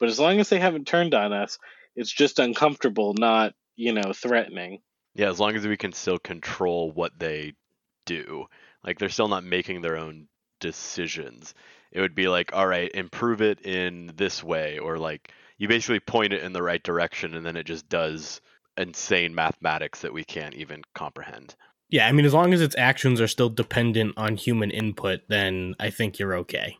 but 0.00 0.08
as 0.08 0.20
long 0.20 0.40
as 0.40 0.48
they 0.48 0.60
haven't 0.60 0.86
turned 0.86 1.14
on 1.14 1.32
us 1.32 1.58
it's 1.96 2.12
just 2.12 2.40
uncomfortable 2.40 3.14
not 3.18 3.54
you 3.76 3.92
know 3.92 4.12
threatening 4.14 4.80
Yeah, 5.14 5.30
as 5.30 5.40
long 5.40 5.56
as 5.56 5.66
we 5.66 5.76
can 5.76 5.92
still 5.92 6.18
control 6.18 6.92
what 6.92 7.12
they 7.18 7.54
do. 8.06 8.46
Like 8.84 8.98
they're 8.98 9.08
still 9.10 9.28
not 9.28 9.44
making 9.44 9.82
their 9.82 9.96
own 9.98 10.28
decisions. 10.60 11.54
It 11.92 12.00
would 12.00 12.14
be 12.14 12.28
like, 12.28 12.52
all 12.54 12.66
right, 12.66 12.90
improve 12.94 13.42
it 13.42 13.60
in 13.62 14.12
this 14.16 14.42
way, 14.44 14.78
or 14.78 14.98
like 14.98 15.32
you 15.58 15.68
basically 15.68 16.00
point 16.00 16.32
it 16.32 16.42
in 16.42 16.52
the 16.52 16.62
right 16.62 16.82
direction 16.82 17.34
and 17.34 17.46
then 17.46 17.56
it 17.56 17.64
just 17.66 17.88
does 17.88 18.40
insane 18.76 19.34
mathematics 19.34 20.00
that 20.00 20.12
we 20.12 20.24
can't 20.24 20.54
even 20.54 20.82
comprehend. 20.94 21.54
Yeah, 21.88 22.06
I 22.06 22.12
mean, 22.12 22.26
as 22.26 22.34
long 22.34 22.52
as 22.52 22.60
its 22.60 22.76
actions 22.76 23.20
are 23.20 23.28
still 23.28 23.50
dependent 23.50 24.14
on 24.16 24.36
human 24.36 24.70
input, 24.70 25.20
then 25.28 25.74
I 25.78 25.90
think 25.90 26.18
you're 26.18 26.34
okay. 26.38 26.78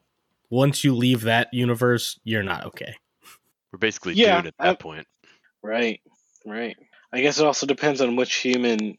Once 0.51 0.83
you 0.85 0.95
leave 0.95 1.23
that 1.23 1.49
universe, 1.53 2.19
you're 2.25 2.43
not 2.43 2.65
okay. 2.67 2.95
We're 3.73 3.79
basically 3.79 4.15
Yeah, 4.15 4.37
doomed 4.37 4.47
at 4.47 4.55
that 4.59 4.79
I- 4.79 4.83
point. 4.83 5.07
right 5.63 6.01
right 6.47 6.77
i 7.13 7.21
guess 7.23 7.39
it 7.39 7.47
also 7.47 7.67
depends 7.67 8.03
on 8.03 8.17
which 8.17 8.35
human 8.35 8.99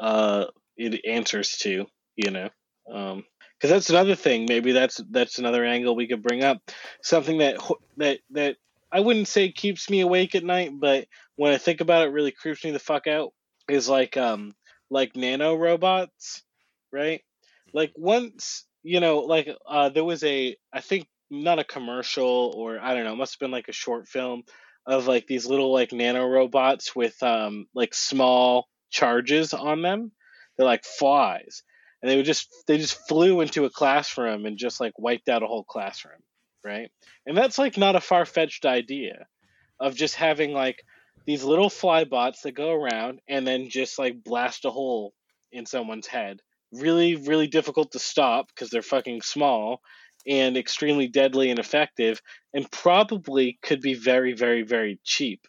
uh 0.00 0.46
it 0.76 1.04
answers 1.04 1.58
to 1.58 1.84
you 2.16 2.30
know 2.30 2.48
um 2.90 3.22
because 3.58 3.70
that's 3.70 3.90
another 3.90 4.14
thing 4.14 4.46
maybe 4.48 4.72
that's 4.72 4.98
that's 5.10 5.38
another 5.38 5.62
angle 5.64 5.94
we 5.94 6.06
could 6.08 6.22
bring 6.22 6.42
up 6.42 6.58
something 7.02 7.38
that 7.38 7.56
that 7.98 8.18
that 8.30 8.56
i 8.92 9.00
wouldn't 9.00 9.28
say 9.28 9.50
keeps 9.50 9.90
me 9.90 10.00
awake 10.00 10.34
at 10.34 10.44
night 10.44 10.70
but 10.78 11.06
when 11.36 11.52
i 11.52 11.58
think 11.58 11.80
about 11.80 12.06
it 12.06 12.12
really 12.12 12.32
creeps 12.32 12.64
me 12.64 12.70
the 12.70 12.78
fuck 12.78 13.06
out 13.06 13.32
is 13.68 13.88
like 13.88 14.16
um 14.16 14.52
like 14.90 15.16
nano 15.16 15.54
robots 15.56 16.42
right? 16.92 17.22
Like 17.72 17.92
once 17.96 18.64
you 18.82 19.00
know 19.00 19.18
like 19.18 19.48
uh 19.68 19.88
there 19.88 20.04
was 20.04 20.22
a 20.22 20.56
i 20.72 20.80
think 20.80 21.06
not 21.28 21.58
a 21.58 21.64
commercial 21.64 22.54
or 22.56 22.78
i 22.78 22.94
don't 22.94 23.02
know 23.02 23.16
must 23.16 23.34
have 23.34 23.40
been 23.40 23.50
like 23.50 23.66
a 23.66 23.72
short 23.72 24.06
film 24.06 24.44
of 24.86 25.08
like 25.08 25.26
these 25.26 25.44
little 25.44 25.72
like 25.72 25.92
nano 25.92 26.24
robots 26.24 26.94
with 26.94 27.20
um 27.22 27.66
like 27.74 27.92
small 27.92 28.68
charges 28.90 29.52
on 29.52 29.82
them. 29.82 30.12
They're 30.56 30.66
like 30.66 30.84
flies 30.84 31.64
and 32.00 32.10
they 32.10 32.16
would 32.16 32.24
just 32.24 32.48
they 32.68 32.78
just 32.78 33.08
flew 33.08 33.40
into 33.40 33.64
a 33.64 33.70
classroom 33.70 34.46
and 34.46 34.56
just 34.56 34.80
like 34.80 34.92
wiped 34.98 35.28
out 35.28 35.42
a 35.42 35.46
whole 35.46 35.64
classroom 35.64 36.20
right? 36.66 36.90
And 37.24 37.36
that's 37.36 37.58
like 37.58 37.78
not 37.78 37.96
a 37.96 38.00
far-fetched 38.00 38.66
idea 38.66 39.26
of 39.80 39.94
just 39.94 40.16
having 40.16 40.52
like 40.52 40.82
these 41.26 41.44
little 41.44 41.70
fly 41.70 42.04
bots 42.04 42.42
that 42.42 42.52
go 42.52 42.72
around 42.72 43.20
and 43.28 43.46
then 43.46 43.68
just 43.68 43.98
like 43.98 44.24
blast 44.24 44.64
a 44.64 44.70
hole 44.70 45.14
in 45.52 45.64
someone's 45.64 46.06
head. 46.06 46.40
Really 46.72 47.14
really 47.14 47.46
difficult 47.46 47.92
to 47.92 47.98
stop 47.98 48.48
because 48.48 48.70
they're 48.70 48.82
fucking 48.82 49.22
small 49.22 49.80
and 50.26 50.56
extremely 50.56 51.06
deadly 51.06 51.50
and 51.50 51.60
effective 51.60 52.20
and 52.52 52.70
probably 52.70 53.58
could 53.62 53.80
be 53.80 53.94
very 53.94 54.34
very 54.34 54.62
very 54.62 54.98
cheap. 55.04 55.46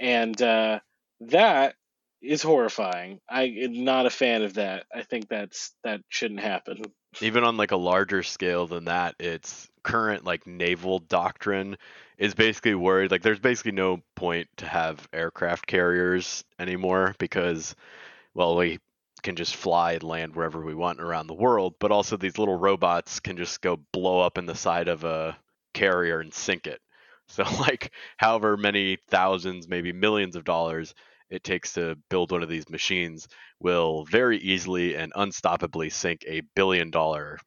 And 0.00 0.40
uh, 0.40 0.80
that 1.20 1.74
is 2.22 2.42
horrifying. 2.42 3.20
I 3.28 3.42
am 3.44 3.84
not 3.84 4.06
a 4.06 4.10
fan 4.10 4.42
of 4.42 4.54
that. 4.54 4.86
I 4.94 5.02
think 5.02 5.28
that's 5.28 5.74
that 5.84 6.00
shouldn't 6.08 6.40
happen 6.40 6.82
even 7.20 7.44
on 7.44 7.56
like 7.56 7.72
a 7.72 7.76
larger 7.76 8.22
scale 8.22 8.66
than 8.66 8.84
that 8.84 9.14
it's 9.18 9.68
current 9.82 10.24
like 10.24 10.46
naval 10.46 10.98
doctrine 11.00 11.76
is 12.18 12.34
basically 12.34 12.74
worried 12.74 13.10
like 13.10 13.22
there's 13.22 13.40
basically 13.40 13.72
no 13.72 14.00
point 14.14 14.48
to 14.56 14.66
have 14.66 15.08
aircraft 15.12 15.66
carriers 15.66 16.44
anymore 16.58 17.14
because 17.18 17.74
well 18.34 18.56
we 18.56 18.78
can 19.22 19.36
just 19.36 19.56
fly 19.56 19.92
and 19.92 20.02
land 20.02 20.34
wherever 20.34 20.64
we 20.64 20.74
want 20.74 21.00
around 21.00 21.26
the 21.26 21.34
world 21.34 21.74
but 21.78 21.92
also 21.92 22.16
these 22.16 22.38
little 22.38 22.56
robots 22.58 23.20
can 23.20 23.36
just 23.36 23.60
go 23.60 23.76
blow 23.92 24.20
up 24.20 24.38
in 24.38 24.46
the 24.46 24.54
side 24.54 24.88
of 24.88 25.04
a 25.04 25.36
carrier 25.74 26.20
and 26.20 26.34
sink 26.34 26.66
it. 26.66 26.80
So 27.30 27.44
like 27.60 27.92
however 28.16 28.56
many 28.56 28.98
thousands 29.08 29.68
maybe 29.68 29.92
millions 29.92 30.34
of 30.34 30.42
dollars 30.42 30.96
it 31.30 31.44
takes 31.44 31.74
to 31.74 31.96
build 32.08 32.32
one 32.32 32.42
of 32.42 32.48
these 32.48 32.68
machines 32.68 33.28
will 33.60 34.04
very 34.04 34.38
easily 34.38 34.96
and 34.96 35.12
unstoppably 35.14 35.92
sink 35.92 36.24
a 36.26 36.42
billion 36.54 36.90
dollar 36.90 37.38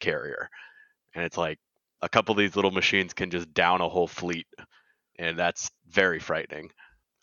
carrier. 0.00 0.50
And 1.14 1.24
it's 1.24 1.38
like 1.38 1.58
a 2.02 2.08
couple 2.08 2.32
of 2.32 2.38
these 2.38 2.56
little 2.56 2.70
machines 2.70 3.14
can 3.14 3.30
just 3.30 3.52
down 3.54 3.80
a 3.80 3.88
whole 3.88 4.08
fleet. 4.08 4.46
And 5.18 5.38
that's 5.38 5.70
very 5.88 6.18
frightening. 6.18 6.70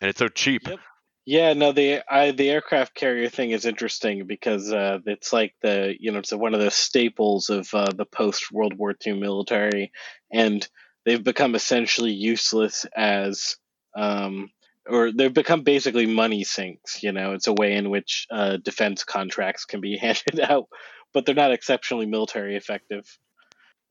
And 0.00 0.08
it's 0.08 0.18
so 0.18 0.28
cheap. 0.28 0.66
Yep. 0.66 0.80
Yeah, 1.28 1.54
no, 1.54 1.72
the 1.72 2.02
I, 2.08 2.30
the 2.30 2.48
aircraft 2.48 2.94
carrier 2.94 3.28
thing 3.28 3.50
is 3.50 3.66
interesting 3.66 4.28
because 4.28 4.72
uh, 4.72 5.00
it's 5.06 5.32
like 5.32 5.54
the 5.60 5.96
you 5.98 6.12
know 6.12 6.20
it's 6.20 6.32
one 6.32 6.54
of 6.54 6.60
the 6.60 6.70
staples 6.70 7.50
of 7.50 7.68
uh, 7.74 7.90
the 7.92 8.04
post 8.04 8.52
World 8.52 8.78
War 8.78 8.94
II 9.04 9.14
military, 9.14 9.90
and 10.32 10.66
they've 11.04 11.22
become 11.22 11.56
essentially 11.56 12.12
useless 12.12 12.86
as 12.96 13.56
um, 13.96 14.50
or 14.88 15.12
they've 15.12 15.32
become 15.32 15.62
basically 15.62 16.06
money 16.06 16.44
sinks. 16.44 17.02
You 17.02 17.12
know, 17.12 17.32
it's 17.32 17.46
a 17.46 17.52
way 17.52 17.74
in 17.74 17.90
which 17.90 18.26
uh, 18.30 18.56
defense 18.58 19.04
contracts 19.04 19.64
can 19.64 19.80
be 19.80 19.96
handed 20.00 20.40
out, 20.40 20.68
but 21.12 21.26
they're 21.26 21.34
not 21.34 21.52
exceptionally 21.52 22.06
military 22.06 22.56
effective. 22.56 23.04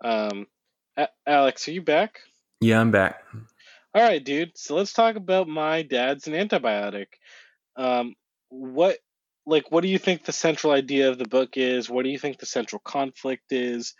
Um, 0.04 0.48
A- 0.98 1.10
Alex, 1.28 1.68
are 1.68 1.72
you 1.72 1.82
back? 1.82 2.20
Yeah, 2.62 2.80
I'm 2.80 2.92
back. 2.92 3.24
All 3.94 4.02
right, 4.02 4.24
dude. 4.24 4.58
So 4.58 4.76
let's 4.76 4.94
talk 4.94 5.16
about 5.16 5.48
my 5.48 5.82
dad's 5.82 6.28
an 6.28 6.34
antibiotic. 6.34 7.08
Um, 7.78 8.16
what, 8.50 8.98
like, 9.46 9.72
what 9.72 9.82
do 9.82 9.88
you 9.88 9.98
think 9.98 10.26
the 10.26 10.32
central 10.32 10.74
idea 10.74 11.10
of 11.10 11.18
the 11.18 11.28
book 11.28 11.56
is? 11.56 11.89
What 11.89 12.04
do 12.04 12.10
you 12.10 12.20
think 12.20 12.39
the 12.39 12.46
central 12.46 12.82
conflict 12.84 13.52
is? 13.52 13.93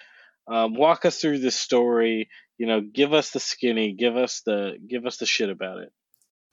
Um, 0.52 0.74
walk 0.74 1.06
us 1.06 1.20
through 1.20 1.40
this 1.40 1.56
story. 1.56 2.30
You 2.58 2.68
know, 2.68 2.82
give 2.82 3.14
us 3.14 3.32
the 3.32 3.40
skinny. 3.40 3.94
Give 3.94 4.16
us 4.16 4.42
the 4.46 4.78
give 4.88 5.06
us 5.06 5.18
the 5.18 5.26
shit 5.26 5.50
about 5.50 5.80
it. 5.80 5.92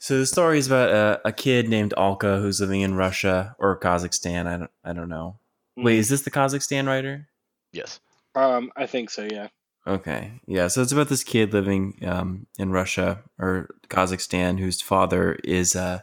So 0.03 0.19
the 0.19 0.27
story 0.27 0.59
is 0.59 0.67
about 0.67 0.91
a, 0.91 1.21
a 1.29 1.31
kid 1.31 1.69
named 1.69 1.95
Alka 1.97 2.41
who's 2.41 2.61
living 2.61 2.81
in 2.81 2.97
Russia 2.97 3.55
or 3.61 3.79
Kazakhstan. 3.79 4.49
I 4.49 4.57
don't 4.57 4.71
I 4.85 4.93
don't 4.93 5.09
know. 5.09 5.37
Wait, 5.77 5.97
is 5.97 6.09
this 6.09 6.23
the 6.23 6.31
Kazakhstan 6.33 6.89
writer? 6.89 7.29
Yes. 7.71 8.01
Um, 8.35 8.73
I 8.77 8.87
think 8.87 9.11
so. 9.11 9.29
Yeah. 9.31 9.47
Okay. 9.87 10.33
Yeah. 10.49 10.67
So 10.67 10.83
it's 10.83 10.91
about 10.91 11.09
this 11.09 11.23
kid 11.23 11.53
living 11.53 12.01
um, 12.05 12.49
in 12.59 12.73
Russia 12.73 13.21
or 13.39 13.69
Kazakhstan 13.91 14.59
whose 14.59 14.83
father 14.83 15.39
is 15.45 15.77
uh, 15.77 16.01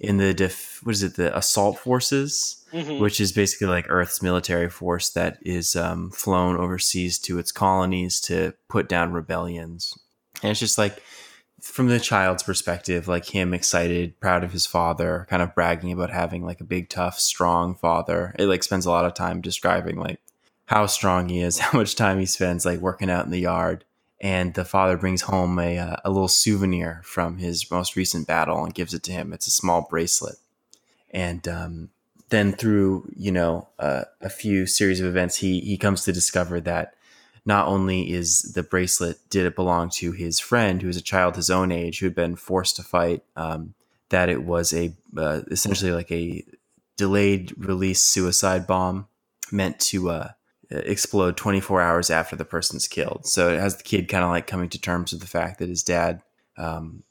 in 0.00 0.16
the 0.16 0.34
def- 0.34 0.80
what 0.82 0.96
is 0.96 1.04
it 1.04 1.14
the 1.14 1.30
assault 1.38 1.78
forces, 1.78 2.64
Mhm. 2.72 2.98
which 2.98 3.20
is 3.20 3.30
basically 3.30 3.68
like 3.68 3.86
Earth's 3.88 4.20
military 4.22 4.68
force 4.68 5.08
that 5.10 5.38
is 5.42 5.76
um, 5.76 6.10
flown 6.10 6.56
overseas 6.56 7.16
to 7.20 7.38
its 7.38 7.52
colonies 7.52 8.20
to 8.22 8.54
put 8.68 8.88
down 8.88 9.12
rebellions. 9.12 9.96
And 10.42 10.50
it's 10.50 10.58
just 10.58 10.78
like 10.78 11.00
from 11.66 11.88
the 11.88 12.00
child's 12.00 12.42
perspective, 12.42 13.08
like 13.08 13.34
him 13.34 13.52
excited, 13.52 14.18
proud 14.20 14.44
of 14.44 14.52
his 14.52 14.66
father, 14.66 15.26
kind 15.28 15.42
of 15.42 15.54
bragging 15.54 15.92
about 15.92 16.10
having 16.10 16.44
like 16.44 16.60
a 16.60 16.64
big, 16.64 16.88
tough, 16.88 17.18
strong 17.18 17.74
father. 17.74 18.34
It 18.38 18.46
like 18.46 18.62
spends 18.62 18.86
a 18.86 18.90
lot 18.90 19.04
of 19.04 19.14
time 19.14 19.40
describing 19.40 19.96
like 19.96 20.20
how 20.66 20.86
strong 20.86 21.28
he 21.28 21.40
is, 21.40 21.58
how 21.60 21.78
much 21.78 21.96
time 21.96 22.18
he 22.18 22.26
spends 22.26 22.64
like 22.64 22.80
working 22.80 23.10
out 23.10 23.24
in 23.24 23.30
the 23.30 23.40
yard. 23.40 23.84
And 24.20 24.54
the 24.54 24.64
father 24.64 24.96
brings 24.96 25.22
home 25.22 25.58
a, 25.58 25.78
uh, 25.78 25.96
a 26.04 26.10
little 26.10 26.28
souvenir 26.28 27.02
from 27.04 27.36
his 27.36 27.70
most 27.70 27.96
recent 27.96 28.26
battle 28.26 28.64
and 28.64 28.72
gives 28.72 28.94
it 28.94 29.02
to 29.04 29.12
him. 29.12 29.34
It's 29.34 29.46
a 29.46 29.50
small 29.50 29.86
bracelet. 29.90 30.36
And 31.10 31.46
um, 31.46 31.90
then 32.30 32.52
through, 32.52 33.10
you 33.14 33.30
know, 33.30 33.68
uh, 33.78 34.04
a 34.22 34.30
few 34.30 34.66
series 34.66 35.00
of 35.00 35.06
events, 35.06 35.36
he, 35.36 35.60
he 35.60 35.76
comes 35.76 36.04
to 36.04 36.12
discover 36.12 36.60
that 36.62 36.94
not 37.46 37.66
only 37.68 38.12
is 38.12 38.40
the 38.54 38.62
bracelet 38.62 39.18
did 39.30 39.46
it 39.46 39.54
belong 39.56 39.88
to 39.88 40.12
his 40.12 40.38
friend 40.40 40.82
who 40.82 40.88
was 40.88 40.96
a 40.96 41.02
child 41.02 41.36
his 41.36 41.48
own 41.48 41.72
age 41.72 42.00
who 42.00 42.06
had 42.06 42.14
been 42.14 42.36
forced 42.36 42.76
to 42.76 42.82
fight 42.82 43.22
um, 43.36 43.72
that 44.10 44.28
it 44.28 44.42
was 44.42 44.72
a 44.72 44.92
uh, 45.16 45.40
essentially 45.50 45.92
like 45.92 46.10
a 46.12 46.44
delayed 46.96 47.54
release 47.56 48.02
suicide 48.02 48.66
bomb 48.66 49.06
meant 49.52 49.78
to 49.78 50.10
uh, 50.10 50.28
explode 50.70 51.36
24 51.36 51.80
hours 51.80 52.10
after 52.10 52.34
the 52.36 52.44
person's 52.44 52.88
killed 52.88 53.24
so 53.26 53.48
it 53.52 53.60
has 53.60 53.76
the 53.76 53.84
kid 53.84 54.08
kind 54.08 54.24
of 54.24 54.30
like 54.30 54.46
coming 54.46 54.68
to 54.68 54.80
terms 54.80 55.12
with 55.12 55.20
the 55.20 55.26
fact 55.26 55.58
that 55.58 55.68
his 55.68 55.82
dad 55.82 56.20
um, 56.58 57.02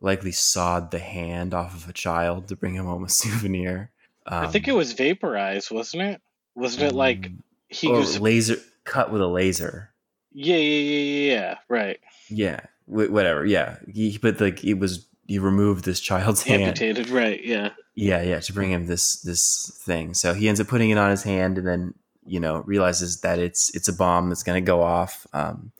likely 0.00 0.32
sawed 0.32 0.90
the 0.90 0.98
hand 0.98 1.52
off 1.52 1.74
of 1.74 1.88
a 1.88 1.92
child 1.92 2.48
to 2.48 2.56
bring 2.56 2.74
him 2.74 2.86
home 2.86 3.04
a 3.04 3.08
souvenir 3.20 3.90
I 4.28 4.48
think 4.48 4.66
it 4.66 4.72
Um, 4.72 4.78
was 4.78 4.92
vaporized, 4.92 5.70
wasn't 5.70 6.02
it? 6.02 6.20
Wasn't 6.56 6.82
it 6.82 6.94
like 6.96 7.30
he 7.68 7.86
was? 7.86 8.18
laser 8.18 8.56
cut 8.86 9.10
with 9.12 9.20
a 9.20 9.26
laser 9.26 9.92
Yeah, 10.32 10.56
yeah, 10.56 10.80
yeah, 10.80 11.00
yeah, 11.00 11.34
yeah. 11.34 11.54
Right. 11.68 12.00
Yeah, 12.30 12.60
wh- 12.86 13.10
whatever. 13.10 13.44
Yeah, 13.44 13.76
he, 13.92 14.16
but 14.20 14.40
like 14.40 14.64
it 14.64 14.74
was, 14.74 15.06
he 15.26 15.38
removed 15.38 15.84
this 15.84 16.00
child's 16.00 16.42
hand. 16.42 16.62
Amputated. 16.62 17.08
Right. 17.10 17.42
Yeah. 17.44 17.70
Yeah, 17.94 18.22
yeah, 18.22 18.40
to 18.40 18.52
bring 18.52 18.70
him 18.70 18.86
this 18.86 19.20
this 19.22 19.70
thing. 19.84 20.12
So 20.14 20.34
he 20.34 20.48
ends 20.48 20.60
up 20.60 20.68
putting 20.68 20.90
it 20.90 20.98
on 20.98 21.10
his 21.10 21.22
hand, 21.22 21.56
and 21.58 21.66
then 21.66 21.94
you 22.26 22.40
know 22.40 22.62
realizes 22.66 23.20
that 23.22 23.38
it's 23.38 23.74
it's 23.74 23.88
a 23.88 23.92
bomb 23.92 24.28
that's 24.28 24.42
going 24.42 24.62
to 24.62 24.66
go 24.66 24.82
off. 24.82 25.26
Um, 25.32 25.72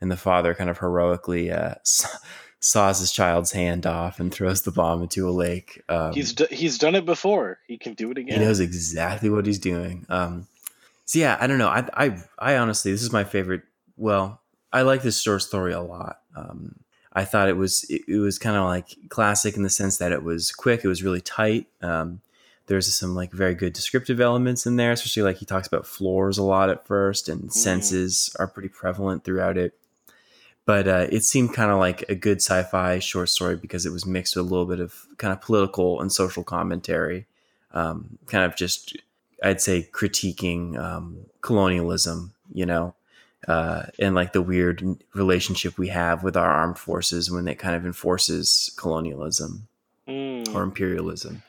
and 0.00 0.10
the 0.12 0.16
father 0.16 0.54
kind 0.54 0.70
of 0.70 0.78
heroically 0.78 1.50
uh, 1.50 1.74
saws 2.60 3.00
his 3.00 3.10
child's 3.10 3.52
hand 3.52 3.86
off 3.86 4.20
and 4.20 4.32
throws 4.32 4.62
the 4.62 4.70
bomb 4.70 5.02
into 5.02 5.28
a 5.28 5.32
lake. 5.32 5.82
Um, 5.88 6.12
He's 6.12 6.32
d- 6.34 6.46
he's 6.50 6.78
done 6.78 6.94
it 6.94 7.04
before. 7.04 7.58
He 7.66 7.78
can 7.78 7.94
do 7.94 8.10
it 8.10 8.18
again. 8.18 8.38
he 8.40 8.44
knows 8.44 8.60
exactly 8.60 9.28
what 9.30 9.46
he's 9.46 9.58
doing. 9.58 10.06
Um, 10.08 10.46
so 11.06 11.18
yeah, 11.18 11.38
I 11.40 11.46
don't 11.46 11.58
know. 11.58 11.68
I, 11.68 11.88
I, 11.94 12.18
I 12.38 12.56
honestly, 12.56 12.92
this 12.92 13.02
is 13.02 13.12
my 13.12 13.24
favorite. 13.24 13.62
Well, 13.96 14.42
I 14.72 14.82
like 14.82 15.02
this 15.02 15.22
short 15.22 15.42
story 15.42 15.72
a 15.72 15.80
lot. 15.80 16.20
Um, 16.36 16.80
I 17.12 17.24
thought 17.24 17.48
it 17.48 17.56
was 17.56 17.84
it, 17.84 18.02
it 18.06 18.18
was 18.18 18.38
kind 18.38 18.56
of 18.56 18.64
like 18.64 18.94
classic 19.08 19.56
in 19.56 19.62
the 19.62 19.70
sense 19.70 19.96
that 19.98 20.12
it 20.12 20.22
was 20.22 20.52
quick. 20.52 20.84
It 20.84 20.88
was 20.88 21.02
really 21.02 21.22
tight. 21.22 21.66
Um, 21.80 22.20
there's 22.66 22.92
some 22.94 23.14
like 23.14 23.32
very 23.32 23.54
good 23.54 23.72
descriptive 23.72 24.20
elements 24.20 24.66
in 24.66 24.76
there, 24.76 24.90
especially 24.92 25.22
like 25.22 25.36
he 25.36 25.46
talks 25.46 25.68
about 25.68 25.86
floors 25.86 26.36
a 26.36 26.42
lot 26.42 26.68
at 26.68 26.86
first, 26.86 27.28
and 27.28 27.52
senses 27.52 28.34
are 28.38 28.48
pretty 28.48 28.68
prevalent 28.68 29.24
throughout 29.24 29.56
it. 29.56 29.78
But 30.66 30.88
uh, 30.88 31.06
it 31.10 31.22
seemed 31.22 31.54
kind 31.54 31.70
of 31.70 31.78
like 31.78 32.04
a 32.08 32.16
good 32.16 32.38
sci-fi 32.38 32.98
short 32.98 33.28
story 33.28 33.54
because 33.54 33.86
it 33.86 33.92
was 33.92 34.04
mixed 34.04 34.34
with 34.34 34.44
a 34.44 34.48
little 34.48 34.66
bit 34.66 34.80
of 34.80 35.06
kind 35.16 35.32
of 35.32 35.40
political 35.40 36.00
and 36.00 36.12
social 36.12 36.42
commentary 36.42 37.26
um, 37.76 38.18
kind 38.26 38.44
of 38.44 38.56
just 38.56 38.96
I'd 39.42 39.60
say 39.60 39.88
critiquing 39.92 40.78
um, 40.78 41.26
colonialism, 41.42 42.32
you 42.52 42.66
know, 42.66 42.94
uh, 43.46 43.84
and 43.98 44.14
like 44.14 44.32
the 44.32 44.42
weird 44.42 44.82
relationship 45.14 45.78
we 45.78 45.88
have 45.88 46.22
with 46.22 46.36
our 46.36 46.50
armed 46.50 46.78
forces 46.78 47.30
when 47.30 47.46
it 47.48 47.56
kind 47.56 47.74
of 47.76 47.84
enforces 47.86 48.72
colonialism 48.76 49.68
Mm. 50.08 50.54
or 50.54 50.62
imperialism, 50.62 51.42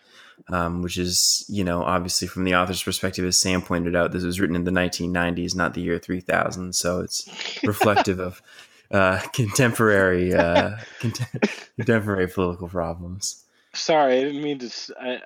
um, 0.50 0.82
which 0.82 0.98
is 0.98 1.46
you 1.48 1.64
know 1.64 1.84
obviously 1.84 2.28
from 2.28 2.44
the 2.44 2.56
author's 2.56 2.82
perspective, 2.82 3.24
as 3.24 3.40
Sam 3.40 3.62
pointed 3.62 3.96
out, 3.96 4.12
this 4.12 4.24
was 4.24 4.40
written 4.40 4.56
in 4.56 4.64
the 4.64 4.72
1990s, 4.72 5.54
not 5.56 5.76
the 5.76 5.82
year 5.82 6.00
3000, 6.00 6.74
so 6.74 7.02
it's 7.02 7.30
reflective 7.64 8.20
of 8.20 8.42
uh, 8.90 9.20
contemporary 9.32 10.34
uh, 10.34 10.76
contem- 11.00 11.68
contemporary 11.76 12.28
political 12.28 12.68
problems. 12.68 13.44
Sorry, 13.76 14.18
I 14.18 14.24
didn't 14.24 14.42
mean 14.42 14.58
to. 14.58 14.70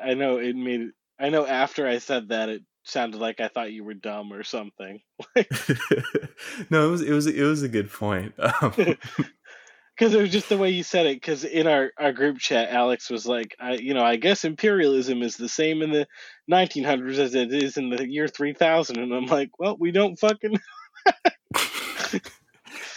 I 0.03 0.14
know 0.14 0.38
it 0.38 0.55
made. 0.57 0.89
I 1.22 1.30
know 1.30 1.45
after 1.45 1.88
I 1.88 1.99
said 1.99 2.30
that, 2.30 2.49
it 2.49 2.63
sounded 2.84 3.19
like 3.19 3.39
I 3.39 3.47
thought 3.47 3.72
you 3.72 3.84
were 3.84 3.93
dumb 3.93 4.34
or 4.34 4.43
something. 4.43 4.99
no, 6.69 6.88
it 6.88 6.91
was 6.91 7.01
it 7.01 7.13
was 7.13 7.28
it 7.28 7.43
was 7.43 7.63
a 7.63 7.69
good 7.69 7.91
point. 7.91 8.34
Um, 8.39 8.74
Because 9.97 10.15
it 10.15 10.22
was 10.22 10.32
just 10.32 10.49
the 10.49 10.57
way 10.57 10.72
you 10.72 10.82
said 10.82 11.05
it. 11.05 11.17
Because 11.17 11.43
in 11.43 11.67
our, 11.67 11.91
our 11.99 12.11
group 12.11 12.39
chat, 12.39 12.69
Alex 12.69 13.09
was 13.11 13.28
like, 13.28 13.55
I, 13.59 13.74
you 13.74 13.93
know, 13.93 14.03
I 14.03 14.15
guess 14.15 14.45
imperialism 14.45 15.22
is 15.22 15.38
the 15.38 15.49
same 15.49 15.84
in 15.84 15.91
the 15.91 16.07
1900s 16.49 17.19
as 17.19 17.36
it 17.36 17.53
is 17.53 17.78
in 17.78 17.91
the 17.91 18.09
year 18.09 18.28
3000. 18.28 18.97
And 18.97 19.13
I'm 19.13 19.28
like, 19.28 19.51
well, 19.59 19.78
we 19.80 19.91
don't 19.91 20.17
fucking. 20.17 20.57
and 22.15 22.22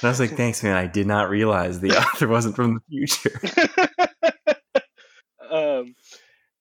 I 0.02 0.08
was 0.08 0.20
like, 0.20 0.36
"Thanks, 0.36 0.62
man. 0.62 0.76
I 0.76 0.86
did 0.86 1.06
not 1.06 1.28
realize 1.28 1.80
the 1.80 1.98
author 1.98 2.28
wasn't 2.28 2.56
from 2.56 2.74
the 2.74 2.80
future." 2.88 3.40
um, 5.50 5.94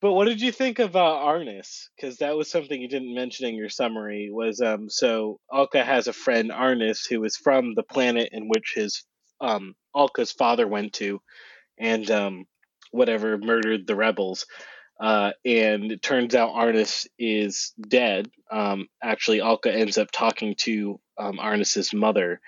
but 0.04 0.12
what 0.12 0.26
did 0.26 0.42
you 0.42 0.52
think 0.52 0.80
of 0.80 0.98
uh, 0.98 1.00
Arnis? 1.00 1.88
Because 1.96 2.18
that 2.18 2.36
was 2.36 2.52
something 2.52 2.82
you 2.82 2.90
didn't 2.90 3.16
mention 3.16 3.48
in 3.48 3.56
your 3.56 3.70
summary. 3.70 4.30
Was 4.30 4.60
um, 4.60 4.90
so 4.90 5.40
Alka 5.52 5.82
has 5.82 6.08
a 6.08 6.14
friend 6.14 6.52
Arnis 6.52 7.08
who 7.10 7.24
is 7.24 7.38
from 7.38 7.74
the 7.74 7.84
planet 7.84 8.28
in 8.34 8.50
which 8.50 8.74
his 8.76 9.06
um 9.40 9.76
Alka's 9.96 10.34
father 10.34 10.68
went 10.68 10.92
to, 10.96 11.22
and 11.80 12.12
um, 12.12 12.44
whatever 12.92 13.38
murdered 13.38 13.88
the 13.88 13.96
rebels. 13.96 14.46
Uh, 15.00 15.32
and 15.46 15.94
it 15.94 16.02
turns 16.02 16.36
out 16.36 16.54
Arnis 16.54 17.08
is 17.18 17.72
dead. 17.88 18.30
Um, 18.52 18.90
actually, 19.02 19.40
Alka 19.40 19.74
ends 19.74 19.98
up 19.98 20.12
talking 20.12 20.56
to 20.64 21.00
um, 21.18 21.38
Arnis's 21.38 21.94
mother, 21.94 22.42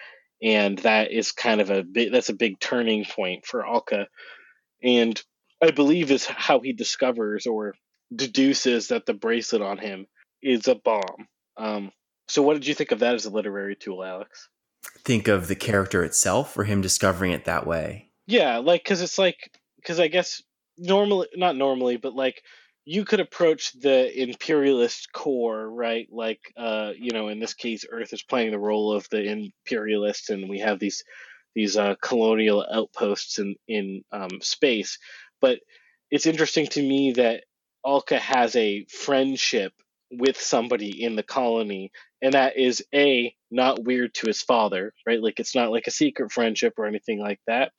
and 0.44 0.78
that 0.80 1.10
is 1.10 1.32
kind 1.32 1.62
of 1.62 1.70
a 1.70 1.84
big, 1.84 2.12
that's 2.12 2.28
a 2.28 2.36
big 2.36 2.60
turning 2.60 3.06
point 3.06 3.46
for 3.46 3.66
Alka. 3.66 4.08
And 4.84 5.24
I 5.66 5.72
believe 5.72 6.12
is 6.12 6.26
how 6.26 6.60
he 6.60 6.74
discovers 6.74 7.46
or 7.46 7.76
deduces 8.14 8.90
that 8.90 9.06
the 9.06 9.14
bracelet 9.14 9.62
on 9.62 9.78
him 9.78 10.06
is 10.42 10.68
a 10.68 10.76
bomb. 10.76 11.28
Um, 11.58 11.92
so, 12.28 12.42
what 12.42 12.54
did 12.54 12.68
you 12.68 12.74
think 12.74 12.92
of 12.92 13.00
that 13.00 13.16
as 13.16 13.26
a 13.26 13.30
literary 13.30 13.76
tool, 13.76 14.04
Alex? 14.04 14.50
Think 15.04 15.28
of 15.28 15.48
the 15.48 15.56
character 15.56 16.04
itself, 16.04 16.58
or 16.58 16.64
him 16.64 16.82
discovering 16.82 17.32
it 17.32 17.46
that 17.46 17.68
way. 17.68 18.10
Yeah, 18.28 18.58
like 18.58 18.84
because 18.84 19.02
it's 19.02 19.18
like 19.18 19.38
because 19.78 20.00
I 20.00 20.08
guess 20.08 20.42
normally 20.78 21.28
not 21.36 21.56
normally, 21.56 21.98
but 21.98 22.14
like 22.14 22.42
you 22.86 23.06
could 23.06 23.20
approach 23.20 23.72
the 23.74 24.22
imperialist 24.22 25.12
core, 25.12 25.70
right? 25.70 26.08
Like 26.12 26.40
uh, 26.58 26.92
you 26.98 27.12
know, 27.12 27.28
in 27.28 27.40
this 27.40 27.54
case, 27.54 27.86
Earth 27.90 28.14
is 28.14 28.24
playing 28.24 28.52
the 28.52 28.60
role 28.60 28.94
of 28.94 29.08
the 29.10 29.24
imperialist, 29.24 30.30
and 30.30 30.50
we 30.50 30.60
have 30.60 30.80
these 30.80 31.04
these 31.56 31.78
uh, 31.78 31.96
colonial 32.02 32.66
outposts 32.72 33.40
in 33.40 33.56
in 33.68 34.04
um, 34.12 34.42
space. 34.42 34.98
But 35.42 35.60
it's 36.12 36.26
interesting 36.26 36.68
to 36.68 36.82
me 36.82 37.14
that 37.14 37.44
Alka 37.86 38.20
has 38.20 38.56
a 38.56 38.86
friendship 38.86 39.74
with 40.12 40.40
somebody 40.40 41.04
in 41.04 41.16
the 41.16 41.24
colony, 41.24 41.92
and 42.22 42.34
that 42.34 42.58
is 42.58 42.84
a 42.94 43.36
not 43.52 43.84
weird 43.84 44.14
to 44.16 44.28
his 44.28 44.42
father, 44.42 44.94
right? 45.06 45.22
Like 45.22 45.40
it's 45.40 45.56
not 45.56 45.72
like 45.72 45.88
a 45.88 45.92
secret 45.92 46.32
friendship 46.32 46.74
or 46.78 46.86
anything 46.86 47.20
like 47.20 47.40
that. 47.48 47.72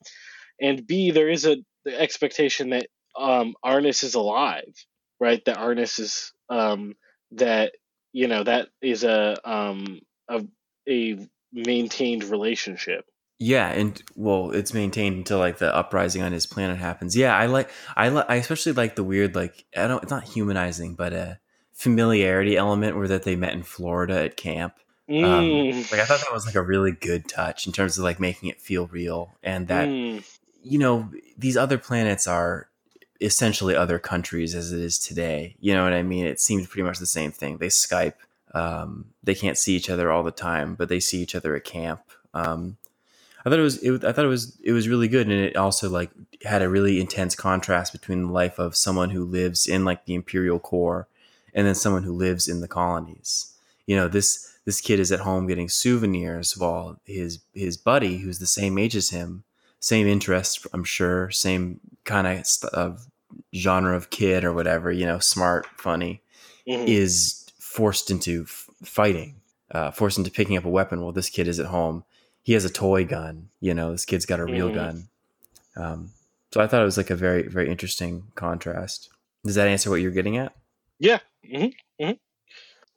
And 0.61 0.87
B, 0.87 1.11
there 1.11 1.29
is 1.29 1.47
a 1.47 1.57
the 1.85 1.99
expectation 1.99 2.71
that 2.71 2.87
um, 3.19 3.55
Arnis 3.65 4.03
is 4.03 4.15
alive, 4.15 4.75
right? 5.21 5.45
That 5.45 5.59
Arnis 5.59 5.99
is 6.01 6.33
um, 6.49 6.95
that 7.33 7.73
you 8.13 8.29
know 8.29 8.43
that 8.45 8.69
is 8.83 9.05
a 9.05 9.37
um, 9.45 10.01
a 10.29 10.45
a 10.89 11.19
maintained 11.53 12.25
relationship. 12.25 13.05
Yeah, 13.39 13.69
and 13.69 14.03
well, 14.15 14.51
it's 14.53 14.73
maintained 14.73 15.17
until 15.17 15.39
like 15.39 15.59
the 15.59 15.75
uprising 15.75 16.23
on 16.23 16.33
his 16.33 16.47
planet 16.47 16.79
happens. 16.79 17.15
Yeah, 17.15 17.37
I 17.37 17.47
like 17.47 17.71
I 17.95 18.09
li- 18.09 18.25
I 18.29 18.37
especially 18.37 18.73
like 18.73 18.97
the 18.97 19.05
weird 19.05 19.35
like 19.35 19.67
I 19.77 19.87
don't 19.87 20.03
it's 20.03 20.11
not 20.11 20.25
humanizing, 20.25 20.95
but 20.95 21.13
a 21.13 21.39
familiarity 21.73 22.57
element 22.57 22.97
where 22.97 23.09
that 23.09 23.25
they 23.25 23.37
met 23.37 23.53
in 23.53 23.63
Florida 23.63 24.25
at 24.25 24.37
camp. 24.37 24.75
Um, 25.09 25.23
Mm, 25.23 25.93
like 25.93 26.01
I 26.01 26.05
thought 26.07 26.21
that 26.21 26.33
was 26.33 26.47
like 26.47 26.55
a 26.55 26.63
really 26.63 26.93
good 26.93 27.29
touch 27.29 27.67
in 27.67 27.73
terms 27.73 27.99
of 27.99 28.05
like 28.05 28.19
making 28.19 28.49
it 28.49 28.61
feel 28.61 28.87
real, 28.87 29.35
and 29.43 29.69
that 29.69 29.89
mm, 29.89 30.25
you 30.63 30.79
know 30.79 31.11
these 31.37 31.59
other 31.59 31.77
planets 31.77 32.27
are 32.27 32.71
essentially 33.21 33.77
other 33.77 33.99
countries 33.99 34.55
as 34.55 34.73
it 34.73 34.81
is 34.81 34.99
today. 34.99 35.57
You 35.61 35.75
know 35.75 35.85
what 35.85 35.93
I 35.93 36.03
mean? 36.03 36.27
It 36.27 36.41
seems 36.41 36.67
pretty 36.67 36.85
much 36.85 36.99
the 36.99 37.07
same 37.07 37.33
thing. 37.33 37.59
They 37.59 37.69
Skype. 37.69 38.15
Um, 38.55 39.07
they 39.23 39.35
can't 39.35 39.59
see 39.59 39.77
each 39.77 39.91
other 39.91 40.11
all 40.11 40.23
the 40.23 40.31
time, 40.31 40.75
but 40.75 40.89
they 40.89 41.01
see 41.01 41.21
each 41.21 41.35
other 41.35 41.55
at 41.55 41.65
camp. 41.65 42.01
Um, 42.33 42.79
I 43.47 43.49
thought 43.49 43.61
it 43.61 43.63
was 43.63 43.79
it, 43.79 44.05
I 44.05 44.11
thought 44.11 44.25
it 44.25 44.29
was 44.29 44.59
it 44.61 44.73
was 44.73 44.89
really 44.89 45.07
good, 45.07 45.29
and 45.29 45.41
it 45.41 45.57
also 45.57 45.89
like 45.89 46.11
had 46.45 46.63
a 46.63 46.69
really 46.69 47.01
intense 47.01 47.37
contrast 47.37 47.93
between 47.93 48.23
the 48.23 48.33
life 48.33 48.59
of 48.59 48.75
someone 48.75 49.11
who 49.11 49.25
lives 49.25 49.69
in 49.69 49.85
like 49.85 50.05
the 50.05 50.15
imperial 50.15 50.59
core, 50.59 51.07
and 51.55 51.65
then 51.65 51.77
someone 51.77 52.03
who 52.03 52.13
lives 52.13 52.49
in 52.49 52.61
the 52.61 52.67
colonies. 52.67 53.53
You 53.87 53.95
know 53.95 54.09
this 54.09 54.53
this 54.65 54.81
kid 54.81 54.99
is 54.99 55.13
at 55.13 55.21
home 55.21 55.47
getting 55.47 55.69
souvenirs 55.69 56.59
while 56.59 57.01
his 57.05 57.39
his 57.55 57.77
buddy, 57.77 58.19
who's 58.19 58.41
the 58.41 58.49
same 58.49 58.79
age 58.79 58.97
as 58.97 59.11
him, 59.11 59.45
same 59.79 60.09
interest, 60.09 60.67
I'm 60.73 60.83
sure, 60.83 61.31
same 61.31 61.79
kind 62.03 62.27
of 62.27 62.45
of 62.73 63.07
genre 63.55 63.95
of 63.95 64.11
kid 64.11 64.43
or 64.43 64.53
whatever, 64.53 64.91
you 64.91 65.07
know, 65.07 65.21
smart, 65.21 65.67
funny, 65.77 66.21
mm-hmm. 66.67 66.89
is 66.89 67.47
forced 67.61 68.11
into 68.11 68.43
f- 68.43 68.69
fighting, 68.83 69.37
uh, 69.71 69.93
forced 69.93 70.19
into 70.19 70.33
picking 70.33 70.57
up 70.57 70.65
a 70.65 70.69
weapon 70.69 71.01
while 71.01 71.13
this 71.13 71.31
kid 71.31 71.47
is 71.47 71.61
at 71.61 71.67
home. 71.67 72.03
He 72.47 72.53
has 72.53 72.65
a 72.65 72.71
toy 72.71 73.05
gun, 73.05 73.49
you 73.59 73.75
know, 73.75 73.91
this 73.91 74.05
kid's 74.05 74.25
got 74.25 74.39
a 74.39 74.45
real 74.45 74.69
mm-hmm. 74.69 74.77
gun. 74.77 75.09
Um, 75.77 76.11
so 76.53 76.61
I 76.61 76.69
thought 76.69 76.81
it 76.81 76.85
was 76.85 76.97
like 76.97 77.11
a 77.11 77.17
very, 77.17 77.43
very 77.49 77.69
interesting 77.69 78.29
contrast. 78.37 79.09
Does 79.45 79.57
that 79.57 79.67
answer 79.67 79.91
what 79.91 80.01
you're 80.01 80.13
getting 80.13 80.37
at? 80.37 80.55
Yeah. 81.01 81.19
Mm-hmm. 81.45 82.05
mm-hmm. 82.05 82.13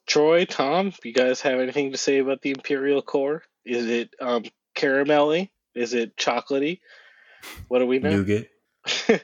Troy, 0.05 0.45
Tom, 0.45 0.93
you 1.03 1.13
guys 1.13 1.41
have 1.41 1.59
anything 1.59 1.93
to 1.93 1.97
say 1.97 2.19
about 2.19 2.43
the 2.43 2.51
Imperial 2.51 3.01
Core? 3.01 3.41
Is 3.65 3.87
it 3.87 4.13
um, 4.21 4.43
caramelly? 4.75 5.49
Is 5.73 5.95
it 5.95 6.15
chocolatey? 6.15 6.81
What 7.69 7.79
do 7.79 7.87
we 7.87 7.97
know? 7.97 8.21
Nougat. 8.21 8.49
well, 9.09 9.19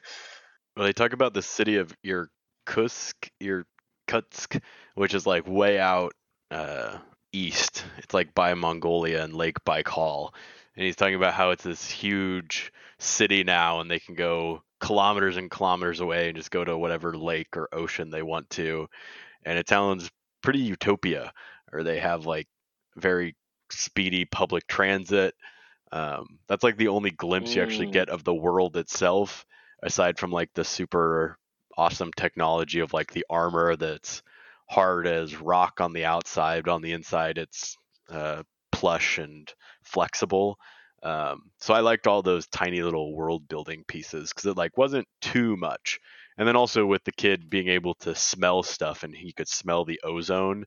they 0.77 0.93
talk 0.93 1.13
about 1.13 1.35
the 1.35 1.43
city 1.43 1.77
of 1.77 1.95
Irkutsk, 2.03 3.29
Irkutsk, 3.39 4.59
which 4.95 5.13
is 5.13 5.27
like 5.27 5.47
way 5.47 5.79
out 5.79 6.13
uh, 6.49 6.97
east. 7.35 7.83
It's 7.97 8.13
like 8.13 8.33
by 8.33 8.53
Mongolia 8.53 9.23
and 9.23 9.33
Lake 9.33 9.63
Baikal. 9.65 10.33
And 10.75 10.85
he's 10.85 10.95
talking 10.95 11.15
about 11.15 11.33
how 11.33 11.51
it's 11.51 11.63
this 11.63 11.89
huge 11.89 12.71
city 12.97 13.43
now, 13.43 13.81
and 13.81 13.89
they 13.89 13.99
can 13.99 14.15
go 14.15 14.63
kilometers 14.79 15.37
and 15.37 15.51
kilometers 15.51 15.99
away 15.99 16.27
and 16.27 16.37
just 16.37 16.51
go 16.51 16.63
to 16.63 16.77
whatever 16.77 17.15
lake 17.17 17.55
or 17.55 17.69
ocean 17.73 18.09
they 18.09 18.21
want 18.21 18.49
to. 18.51 18.87
And 19.45 19.57
it 19.57 19.69
sounds 19.69 20.09
pretty 20.41 20.59
utopia, 20.59 21.33
or 21.71 21.83
they 21.83 21.99
have 21.99 22.25
like 22.25 22.47
very 22.95 23.35
speedy 23.71 24.25
public 24.25 24.67
transit. 24.67 25.33
Um, 25.91 26.39
that's 26.47 26.63
like 26.63 26.77
the 26.77 26.89
only 26.89 27.11
glimpse 27.11 27.51
mm. 27.51 27.55
you 27.55 27.63
actually 27.63 27.87
mm. 27.87 27.93
get 27.93 28.09
of 28.09 28.23
the 28.23 28.33
world 28.33 28.75
itself, 28.77 29.45
aside 29.83 30.17
from 30.17 30.31
like 30.31 30.53
the 30.53 30.63
super 30.63 31.37
awesome 31.77 32.11
technology 32.13 32.79
of 32.79 32.93
like 32.93 33.11
the 33.11 33.25
armor 33.29 33.75
that's 33.75 34.23
hard 34.67 35.07
as 35.07 35.39
rock 35.39 35.81
on 35.81 35.93
the 35.93 36.05
outside, 36.05 36.65
but 36.65 36.73
on 36.73 36.81
the 36.81 36.93
inside 36.93 37.37
it's 37.37 37.77
uh, 38.09 38.43
plush 38.71 39.17
and 39.17 39.51
flexible. 39.83 40.57
Um, 41.03 41.51
so 41.59 41.73
I 41.73 41.81
liked 41.81 42.07
all 42.07 42.21
those 42.21 42.47
tiny 42.47 42.81
little 42.81 43.15
world 43.15 43.47
building 43.47 43.83
pieces 43.87 44.29
because 44.29 44.45
it 44.45 44.57
like 44.57 44.77
wasn't 44.77 45.07
too 45.21 45.55
much. 45.55 45.99
And 46.37 46.47
then 46.47 46.55
also 46.55 46.85
with 46.85 47.03
the 47.03 47.11
kid 47.11 47.49
being 47.49 47.69
able 47.69 47.93
to 47.95 48.15
smell 48.15 48.63
stuff 48.63 49.03
and 49.03 49.15
he 49.15 49.31
could 49.31 49.47
smell 49.47 49.85
the 49.85 50.01
ozone 50.03 50.65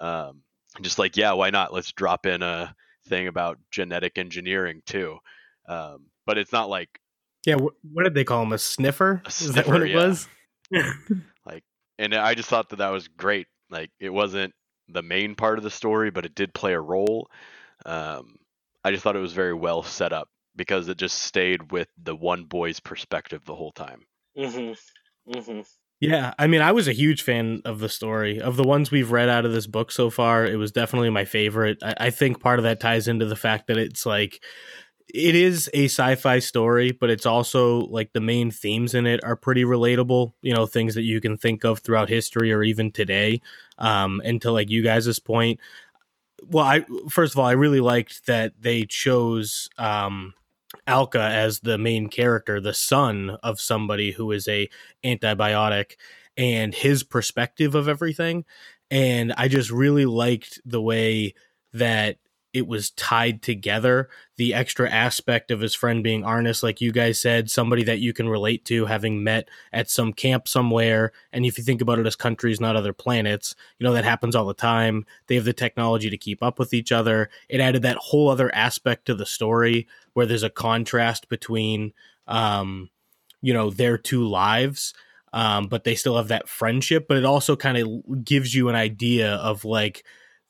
um, 0.00 0.42
just 0.80 0.98
like 0.98 1.16
yeah 1.16 1.32
why 1.32 1.50
not? 1.50 1.72
Let's 1.72 1.92
drop 1.92 2.26
in 2.26 2.42
a 2.42 2.74
thing 3.08 3.26
about 3.26 3.58
genetic 3.70 4.18
engineering 4.18 4.82
too. 4.86 5.18
Um, 5.66 6.06
but 6.26 6.38
it's 6.38 6.52
not 6.52 6.68
like 6.68 6.88
yeah 7.46 7.56
wh- 7.56 7.84
what 7.92 8.04
did 8.04 8.14
they 8.14 8.24
call 8.24 8.42
him 8.42 8.52
a 8.52 8.58
sniffer, 8.58 9.22
a 9.24 9.30
sniffer 9.30 9.50
is 9.50 9.54
that 9.56 9.68
what 9.68 9.82
it 9.82 9.90
yeah. 9.90 9.96
was 9.96 10.28
and 11.98 12.14
i 12.14 12.34
just 12.34 12.48
thought 12.48 12.68
that 12.68 12.76
that 12.76 12.90
was 12.90 13.08
great 13.08 13.46
like 13.70 13.90
it 14.00 14.10
wasn't 14.10 14.52
the 14.88 15.02
main 15.02 15.34
part 15.34 15.58
of 15.58 15.64
the 15.64 15.70
story 15.70 16.10
but 16.10 16.24
it 16.24 16.34
did 16.34 16.52
play 16.54 16.72
a 16.72 16.80
role 16.80 17.28
um, 17.86 18.36
i 18.84 18.90
just 18.90 19.02
thought 19.02 19.16
it 19.16 19.20
was 19.20 19.32
very 19.32 19.54
well 19.54 19.82
set 19.82 20.12
up 20.12 20.28
because 20.56 20.88
it 20.88 20.96
just 20.96 21.18
stayed 21.20 21.70
with 21.70 21.88
the 22.02 22.16
one 22.16 22.44
boy's 22.44 22.80
perspective 22.80 23.42
the 23.44 23.54
whole 23.54 23.72
time 23.72 24.02
mm-hmm. 24.36 24.72
Mm-hmm. 25.30 25.60
Yeah, 26.00 26.32
I 26.38 26.46
mean, 26.46 26.62
I 26.62 26.72
was 26.72 26.86
a 26.86 26.92
huge 26.92 27.22
fan 27.22 27.60
of 27.64 27.80
the 27.80 27.88
story. 27.88 28.40
Of 28.40 28.56
the 28.56 28.62
ones 28.62 28.90
we've 28.90 29.10
read 29.10 29.28
out 29.28 29.44
of 29.44 29.52
this 29.52 29.66
book 29.66 29.90
so 29.90 30.10
far, 30.10 30.46
it 30.46 30.54
was 30.54 30.70
definitely 30.70 31.10
my 31.10 31.24
favorite. 31.24 31.78
I, 31.82 31.94
I 31.98 32.10
think 32.10 32.40
part 32.40 32.60
of 32.60 32.62
that 32.62 32.80
ties 32.80 33.08
into 33.08 33.26
the 33.26 33.36
fact 33.36 33.66
that 33.66 33.78
it's 33.78 34.06
like 34.06 34.40
it 35.12 35.34
is 35.34 35.70
a 35.72 35.84
sci-fi 35.84 36.38
story, 36.38 36.92
but 36.92 37.10
it's 37.10 37.26
also 37.26 37.80
like 37.80 38.12
the 38.12 38.20
main 38.20 38.50
themes 38.50 38.94
in 38.94 39.06
it 39.06 39.22
are 39.24 39.36
pretty 39.36 39.64
relatable. 39.64 40.32
You 40.42 40.54
know, 40.54 40.66
things 40.66 40.94
that 40.94 41.02
you 41.02 41.20
can 41.20 41.36
think 41.36 41.64
of 41.64 41.80
throughout 41.80 42.08
history 42.08 42.52
or 42.52 42.62
even 42.62 42.92
today. 42.92 43.40
Um, 43.78 44.20
and 44.24 44.40
to 44.42 44.52
like 44.52 44.70
you 44.70 44.82
guys' 44.82 45.18
point, 45.18 45.60
well, 46.42 46.64
I 46.64 46.84
first 47.08 47.34
of 47.34 47.38
all, 47.38 47.46
I 47.46 47.52
really 47.52 47.80
liked 47.80 48.26
that 48.26 48.52
they 48.60 48.84
chose 48.84 49.68
um 49.78 50.34
Alka 50.86 51.20
as 51.20 51.60
the 51.60 51.78
main 51.78 52.08
character, 52.08 52.60
the 52.60 52.74
son 52.74 53.38
of 53.42 53.60
somebody 53.60 54.12
who 54.12 54.32
is 54.32 54.46
a 54.48 54.68
antibiotic 55.04 55.92
and 56.36 56.74
his 56.74 57.02
perspective 57.02 57.74
of 57.74 57.88
everything. 57.88 58.44
And 58.90 59.32
I 59.36 59.48
just 59.48 59.70
really 59.70 60.06
liked 60.06 60.60
the 60.64 60.80
way 60.80 61.34
that 61.72 62.18
it 62.58 62.66
was 62.66 62.90
tied 62.90 63.40
together. 63.40 64.10
The 64.36 64.52
extra 64.52 64.90
aspect 64.90 65.50
of 65.50 65.60
his 65.60 65.74
friend 65.74 66.04
being 66.04 66.22
Arnis, 66.22 66.62
like 66.62 66.80
you 66.80 66.92
guys 66.92 67.20
said, 67.20 67.50
somebody 67.50 67.84
that 67.84 68.00
you 68.00 68.12
can 68.12 68.28
relate 68.28 68.64
to, 68.66 68.84
having 68.84 69.24
met 69.24 69.48
at 69.72 69.88
some 69.88 70.12
camp 70.12 70.46
somewhere. 70.46 71.12
And 71.32 71.46
if 71.46 71.56
you 71.56 71.64
think 71.64 71.80
about 71.80 71.98
it 71.98 72.06
as 72.06 72.16
countries, 72.16 72.60
not 72.60 72.76
other 72.76 72.92
planets, 72.92 73.54
you 73.78 73.84
know, 73.84 73.94
that 73.94 74.04
happens 74.04 74.36
all 74.36 74.44
the 74.44 74.52
time. 74.52 75.06
They 75.28 75.36
have 75.36 75.44
the 75.44 75.52
technology 75.52 76.10
to 76.10 76.18
keep 76.18 76.42
up 76.42 76.58
with 76.58 76.74
each 76.74 76.92
other. 76.92 77.30
It 77.48 77.60
added 77.60 77.82
that 77.82 77.96
whole 77.96 78.28
other 78.28 78.54
aspect 78.54 79.06
to 79.06 79.14
the 79.14 79.26
story 79.26 79.88
where 80.12 80.26
there's 80.26 80.42
a 80.42 80.50
contrast 80.50 81.28
between, 81.28 81.94
um, 82.26 82.90
you 83.40 83.54
know, 83.54 83.70
their 83.70 83.96
two 83.96 84.26
lives. 84.26 84.92
Um, 85.32 85.68
but 85.68 85.84
they 85.84 85.94
still 85.94 86.16
have 86.16 86.28
that 86.28 86.48
friendship, 86.48 87.06
but 87.06 87.18
it 87.18 87.24
also 87.24 87.54
kind 87.54 87.76
of 87.76 88.24
gives 88.24 88.54
you 88.54 88.68
an 88.68 88.74
idea 88.74 89.34
of 89.34 89.64
like, 89.64 90.04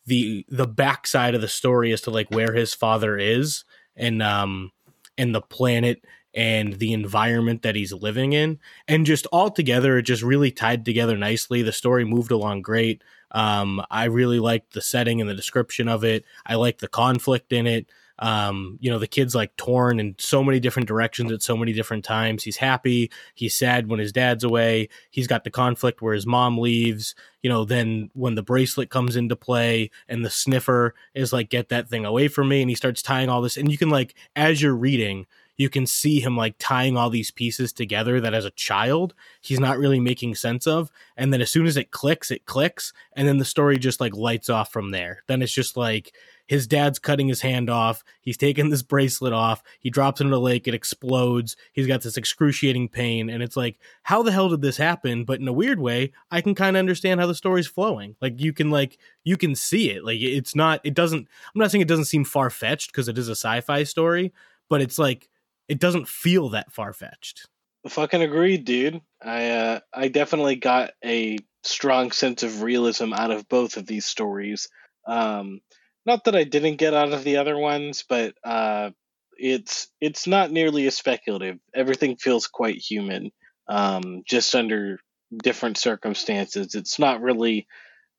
the 0.09 0.45
the 0.49 0.67
backside 0.67 1.35
of 1.35 1.41
the 1.41 1.49
story 1.49 1.93
as 1.93 2.01
to 2.03 2.11
like 2.11 2.31
where 2.31 2.55
his 2.55 2.75
father 2.75 3.17
is 3.17 3.65
and 3.97 4.23
um 4.23 4.73
and 5.17 5.35
the 5.35 5.41
planet 5.41 6.05
and 6.35 6.75
the 6.75 6.93
environment 6.93 7.63
that 7.63 7.75
he's 7.75 7.93
living 7.93 8.33
in. 8.33 8.59
And 8.87 9.07
just 9.07 9.27
all 9.27 9.51
together 9.51 9.99
it 9.99 10.03
just 10.03 10.23
really 10.23 10.51
tied 10.51 10.85
together 10.85 11.17
nicely. 11.17 11.63
The 11.63 11.73
story 11.73 12.05
moved 12.05 12.31
along 12.31 12.63
great. 12.63 13.03
Um 13.31 13.83
i 13.91 14.05
really 14.05 14.41
liked 14.41 14.73
the 14.73 14.83
setting 14.83 15.21
and 15.21 15.29
the 15.29 15.35
description 15.35 15.89
of 15.89 16.05
it. 16.05 16.25
I 16.47 16.55
liked 16.55 16.81
the 16.81 16.89
conflict 16.89 17.53
in 17.53 17.67
it 17.67 17.87
um, 18.19 18.79
you 18.81 18.91
know, 18.91 18.99
the 18.99 19.07
kid's 19.07 19.35
like 19.35 19.55
torn 19.57 20.01
in 20.01 20.15
so 20.19 20.43
many 20.43 20.61
different 20.61 20.89
directions 20.89 21.31
at 21.31 21.43
so 21.43 21.57
many 21.57 21.73
different 21.73 22.05
times. 22.05 22.43
He's 22.43 22.57
happy, 22.57 23.11
he's 23.35 23.55
sad 23.55 23.89
when 23.89 24.01
his 24.01 24.13
dad's 24.13 24.45
away. 24.45 24.89
He's 25.11 25.27
got 25.27 25.45
the 25.45 25.51
conflict 25.51 26.03
where 26.03 26.15
his 26.15 26.27
mom 26.27 26.59
leaves. 26.59 27.15
You 27.43 27.51
know, 27.51 27.65
then 27.65 28.11
when 28.15 28.35
the 28.35 28.43
bracelet 28.43 28.91
comes 28.91 29.15
into 29.15 29.37
play 29.37 29.91
and 30.09 30.25
the 30.25 30.31
sniffer 30.31 30.95
is 31.15 31.33
like, 31.33 31.51
get 31.51 31.69
that 31.69 31.89
thing 31.89 32.05
away 32.05 32.29
from 32.29 32.49
me, 32.49 32.61
and 32.61 32.71
he 32.71 32.77
starts 32.77 33.03
tying 33.03 33.29
all 33.29 33.43
this, 33.43 33.57
and 33.57 33.71
you 33.71 33.79
can 33.79 33.91
like, 33.91 34.15
as 34.35 34.61
you're 34.61 34.75
reading, 34.75 35.27
you 35.59 35.69
can 35.69 35.87
see 35.87 36.21
him 36.21 36.37
like 36.37 36.55
tying 36.59 36.97
all 36.97 37.11
these 37.11 37.31
pieces 37.31 37.73
together 37.73 38.21
that 38.21 38.33
as 38.33 38.47
a 38.47 38.51
child 38.53 39.13
he's 39.43 39.61
not 39.61 39.79
really 39.79 40.01
making 40.01 40.35
sense 40.35 40.67
of 40.67 40.91
and 41.17 41.33
then 41.33 41.43
as 41.43 41.51
soon 41.51 41.67
as 41.67 41.77
it 41.77 41.91
clicks 41.91 42.31
it 42.31 42.47
clicks 42.47 42.95
and 43.13 43.29
then 43.29 43.37
the 43.37 43.45
story 43.45 43.77
just 43.77 44.01
like 44.01 44.15
lights 44.15 44.49
off 44.49 44.73
from 44.73 44.91
there 44.91 45.23
then 45.27 45.43
it's 45.43 45.53
just 45.53 45.77
like 45.77 46.13
his 46.49 46.67
dad's 46.67 46.99
cutting 46.99 47.29
his 47.29 47.43
hand 47.43 47.69
off. 47.69 48.03
He's 48.23 48.39
taking 48.39 48.71
this 48.71 48.83
bracelet 48.83 49.35
off. 49.35 49.63
He 49.81 49.91
drops 49.91 50.21
into 50.21 50.31
the 50.31 50.41
lake. 50.41 50.67
It 50.67 50.75
explodes. 50.75 51.57
He's 51.73 51.87
got 51.87 52.01
this 52.01 52.17
excruciating 52.17 52.89
pain. 52.89 53.29
And 53.29 53.43
it's 53.43 53.57
like, 53.57 53.79
how 54.03 54.23
the 54.23 54.33
hell 54.33 54.49
did 54.49 54.63
this 54.63 54.79
happen? 54.79 55.25
But 55.25 55.41
in 55.41 55.47
a 55.47 55.53
weird 55.53 55.79
way, 55.79 56.13
I 56.31 56.41
can 56.41 56.55
kind 56.55 56.75
of 56.75 56.81
understand 56.81 57.21
how 57.21 57.27
the 57.27 57.35
story's 57.35 57.67
flowing. 57.67 58.17
Like 58.23 58.41
you 58.41 58.55
can 58.55 58.71
like, 58.71 58.97
you 59.25 59.37
can 59.37 59.55
see 59.55 59.91
it. 59.91 60.05
Like 60.05 60.21
it's 60.21 60.57
not, 60.57 60.81
it 60.85 60.95
doesn't, 60.95 61.29
I'm 61.55 61.59
not 61.59 61.71
saying 61.71 61.83
it 61.83 61.89
doesn't 61.89 62.07
seem 62.07 62.25
far 62.25 62.49
fetched 62.49 62.93
because 62.93 63.09
it 63.09 63.19
is 63.19 63.29
a 63.29 63.33
sci 63.33 63.61
fi 63.61 63.85
story, 63.85 64.33
but 64.71 64.81
it's 64.81 64.99
like, 64.99 65.29
it 65.69 65.79
doesn't 65.81 66.09
feel 66.09 66.51
that 66.51 66.73
far 66.73 66.93
fetched. 66.93 67.47
Fucking 67.89 68.23
agreed, 68.23 68.65
dude. 68.65 69.01
I 69.23 69.51
uh, 69.51 69.81
I 69.95 70.09
definitely 70.09 70.57
got 70.57 70.91
a 71.05 71.39
strong 71.63 72.11
sense 72.11 72.43
of 72.43 72.63
realism 72.63 73.13
out 73.13 73.31
of 73.31 73.49
both 73.49 73.77
of 73.77 73.87
these 73.87 74.07
stories. 74.07 74.69
Um, 75.07 75.61
not 76.05 76.25
that 76.25 76.35
I 76.35 76.45
didn't 76.45 76.77
get 76.77 76.95
out 76.95 77.13
of 77.13 77.25
the 77.25 77.37
other 77.37 77.57
ones, 77.57 78.05
but 78.09 78.35
uh, 78.45 78.91
it's 79.37 79.89
it's 80.01 80.27
not 80.27 80.51
nearly 80.51 80.87
as 80.87 80.97
speculative. 80.97 81.59
Everything 81.75 82.17
feels 82.17 82.47
quite 82.47 82.77
human, 82.77 83.31
um, 83.69 84.23
just 84.27 84.55
under 84.55 84.99
different 85.43 85.77
circumstances. 85.77 86.75
It's 86.75 86.99
not 86.99 87.23
really 87.23 87.67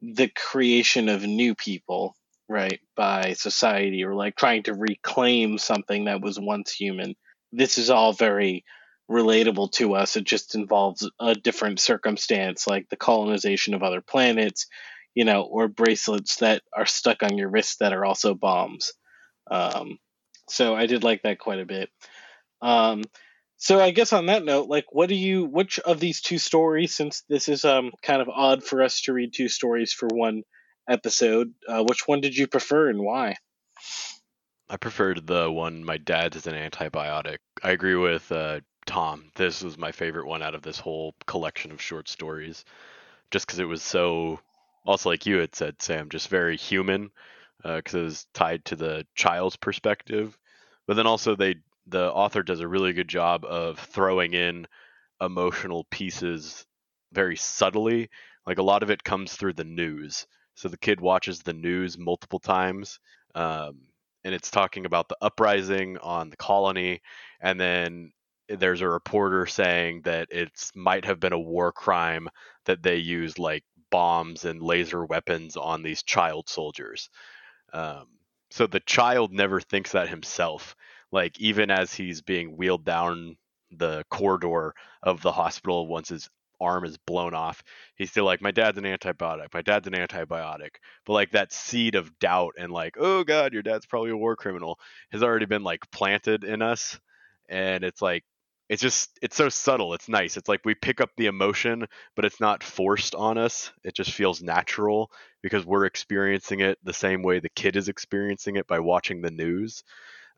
the 0.01 0.29
creation 0.29 1.09
of 1.09 1.23
new 1.23 1.55
people, 1.55 2.15
right, 2.47 2.79
by 2.95 3.33
society 3.33 4.03
or 4.03 4.15
like 4.15 4.35
trying 4.35 4.63
to 4.63 4.73
reclaim 4.73 5.57
something 5.57 6.05
that 6.05 6.21
was 6.21 6.39
once 6.39 6.71
human. 6.71 7.15
This 7.51 7.77
is 7.77 7.89
all 7.89 8.13
very 8.13 8.63
relatable 9.09 9.71
to 9.73 9.95
us. 9.95 10.15
It 10.15 10.23
just 10.23 10.55
involves 10.55 11.09
a 11.19 11.33
different 11.33 11.79
circumstance, 11.79 12.67
like 12.67 12.87
the 12.89 12.95
colonization 12.95 13.73
of 13.73 13.83
other 13.83 14.01
planets, 14.01 14.67
you 15.15 15.25
know, 15.25 15.41
or 15.43 15.67
bracelets 15.67 16.37
that 16.37 16.61
are 16.75 16.85
stuck 16.85 17.23
on 17.23 17.37
your 17.37 17.49
wrist 17.49 17.79
that 17.79 17.93
are 17.93 18.05
also 18.05 18.35
bombs. 18.35 18.93
Um, 19.49 19.97
so 20.47 20.75
I 20.75 20.85
did 20.85 21.03
like 21.03 21.23
that 21.23 21.39
quite 21.39 21.59
a 21.59 21.65
bit. 21.65 21.89
Um, 22.61 23.03
so 23.57 23.81
I 23.81 23.91
guess 23.91 24.13
on 24.13 24.27
that 24.27 24.45
note, 24.45 24.69
like, 24.69 24.85
what 24.91 25.09
do 25.09 25.15
you? 25.15 25.45
Which 25.45 25.79
of 25.79 25.99
these 25.99 26.21
two 26.21 26.37
stories, 26.37 26.95
since 26.95 27.23
this 27.27 27.49
is 27.49 27.65
um 27.65 27.91
kind 28.01 28.21
of 28.21 28.29
odd 28.29 28.63
for 28.63 28.81
us 28.81 29.01
to 29.01 29.13
read 29.13 29.33
two 29.33 29.49
stories 29.49 29.91
for 29.91 30.07
one 30.07 30.43
episode, 30.89 31.53
uh, 31.67 31.83
which 31.83 32.07
one 32.07 32.21
did 32.21 32.37
you 32.37 32.47
prefer 32.47 32.89
and 32.89 33.01
why? 33.01 33.35
I 34.69 34.77
preferred 34.77 35.25
the 35.25 35.51
one 35.51 35.83
my 35.83 35.97
dad's 35.97 36.37
is 36.37 36.47
an 36.47 36.53
antibiotic. 36.53 37.39
I 37.63 37.71
agree 37.71 37.95
with 37.95 38.31
uh, 38.31 38.59
Tom. 38.85 39.31
This 39.35 39.63
was 39.63 39.77
my 39.77 39.91
favorite 39.91 40.27
one 40.27 40.43
out 40.43 40.53
of 40.53 40.61
this 40.61 40.79
whole 40.79 41.15
collection 41.25 41.71
of 41.71 41.81
short 41.81 42.07
stories, 42.07 42.65
just 43.31 43.47
because 43.47 43.59
it 43.59 43.65
was 43.65 43.81
so. 43.81 44.39
Also, 44.85 45.09
like 45.09 45.25
you 45.25 45.37
had 45.37 45.55
said, 45.55 45.81
Sam, 45.81 46.09
just 46.09 46.29
very 46.29 46.55
human, 46.55 47.11
because 47.63 47.95
uh, 47.95 47.99
it 47.99 48.03
was 48.03 48.27
tied 48.33 48.65
to 48.65 48.75
the 48.75 49.05
child's 49.15 49.55
perspective. 49.57 50.37
But 50.87 50.95
then 50.95 51.07
also 51.07 51.35
they 51.35 51.55
the 51.87 52.11
author 52.11 52.43
does 52.43 52.59
a 52.59 52.67
really 52.67 52.93
good 52.93 53.07
job 53.09 53.45
of 53.45 53.79
throwing 53.79 54.33
in 54.33 54.67
emotional 55.19 55.85
pieces 55.89 56.65
very 57.11 57.35
subtly. 57.35 58.09
Like 58.45 58.59
a 58.59 58.63
lot 58.63 58.83
of 58.83 58.91
it 58.91 59.03
comes 59.03 59.33
through 59.33 59.53
the 59.53 59.63
news. 59.63 60.27
So 60.53 60.69
the 60.69 60.77
kid 60.77 61.01
watches 61.01 61.41
the 61.41 61.53
news 61.53 61.97
multiple 61.97 62.39
times. 62.39 62.99
Um, 63.35 63.88
and 64.23 64.33
it's 64.33 64.51
talking 64.51 64.85
about 64.85 65.07
the 65.09 65.17
uprising 65.21 65.97
on 65.97 66.29
the 66.29 66.37
colony. 66.37 67.01
And 67.41 67.59
then 67.59 68.11
there's 68.49 68.81
a 68.81 68.89
reporter 68.89 69.45
saying 69.45 70.01
that 70.03 70.27
it 70.31 70.51
might 70.75 71.05
have 71.05 71.19
been 71.19 71.33
a 71.33 71.39
war 71.39 71.71
crime 71.71 72.29
that 72.65 72.83
they 72.83 72.97
used 72.97 73.39
like 73.39 73.63
bombs 73.91 74.45
and 74.45 74.61
laser 74.61 75.05
weapons 75.05 75.57
on 75.57 75.83
these 75.83 76.03
child 76.03 76.49
soldiers. 76.49 77.09
Um, 77.73 78.07
so 78.51 78.67
the 78.67 78.79
child 78.81 79.31
never 79.31 79.61
thinks 79.61 79.91
that 79.91 80.09
himself 80.09 80.75
like 81.11 81.39
even 81.39 81.71
as 81.71 81.93
he's 81.93 82.21
being 82.21 82.55
wheeled 82.55 82.85
down 82.85 83.37
the 83.71 84.03
corridor 84.09 84.73
of 85.03 85.21
the 85.21 85.31
hospital 85.31 85.87
once 85.87 86.09
his 86.09 86.29
arm 86.61 86.85
is 86.85 86.97
blown 86.97 87.33
off. 87.33 87.63
He's 87.95 88.11
still 88.11 88.25
like 88.25 88.41
my 88.41 88.51
dad's 88.51 88.77
an 88.77 88.83
antibiotic. 88.83 89.53
My 89.53 89.61
dad's 89.61 89.87
an 89.87 89.93
antibiotic. 89.93 90.75
But 91.05 91.13
like 91.13 91.31
that 91.31 91.53
seed 91.53 91.95
of 91.95 92.17
doubt 92.19 92.55
and 92.57 92.71
like 92.71 92.95
oh 92.99 93.23
god 93.23 93.53
your 93.53 93.63
dad's 93.63 93.85
probably 93.85 94.11
a 94.11 94.17
war 94.17 94.35
criminal 94.35 94.79
has 95.11 95.23
already 95.23 95.45
been 95.45 95.63
like 95.63 95.89
planted 95.91 96.43
in 96.43 96.61
us. 96.61 96.99
And 97.49 97.83
it's 97.83 98.01
like 98.01 98.23
it's 98.69 98.81
just 98.81 99.17
it's 99.21 99.35
so 99.35 99.49
subtle. 99.49 99.93
It's 99.93 100.09
nice. 100.09 100.37
It's 100.37 100.49
like 100.49 100.61
we 100.63 100.75
pick 100.75 101.01
up 101.01 101.09
the 101.17 101.25
emotion 101.25 101.87
but 102.15 102.25
it's 102.25 102.39
not 102.39 102.63
forced 102.63 103.15
on 103.15 103.37
us. 103.37 103.71
It 103.83 103.95
just 103.95 104.11
feels 104.11 104.41
natural 104.41 105.11
because 105.41 105.65
we're 105.65 105.85
experiencing 105.85 106.59
it 106.59 106.77
the 106.83 106.93
same 106.93 107.23
way 107.23 107.39
the 107.39 107.49
kid 107.49 107.75
is 107.75 107.89
experiencing 107.89 108.57
it 108.57 108.67
by 108.67 108.79
watching 108.79 109.21
the 109.21 109.31
news. 109.31 109.83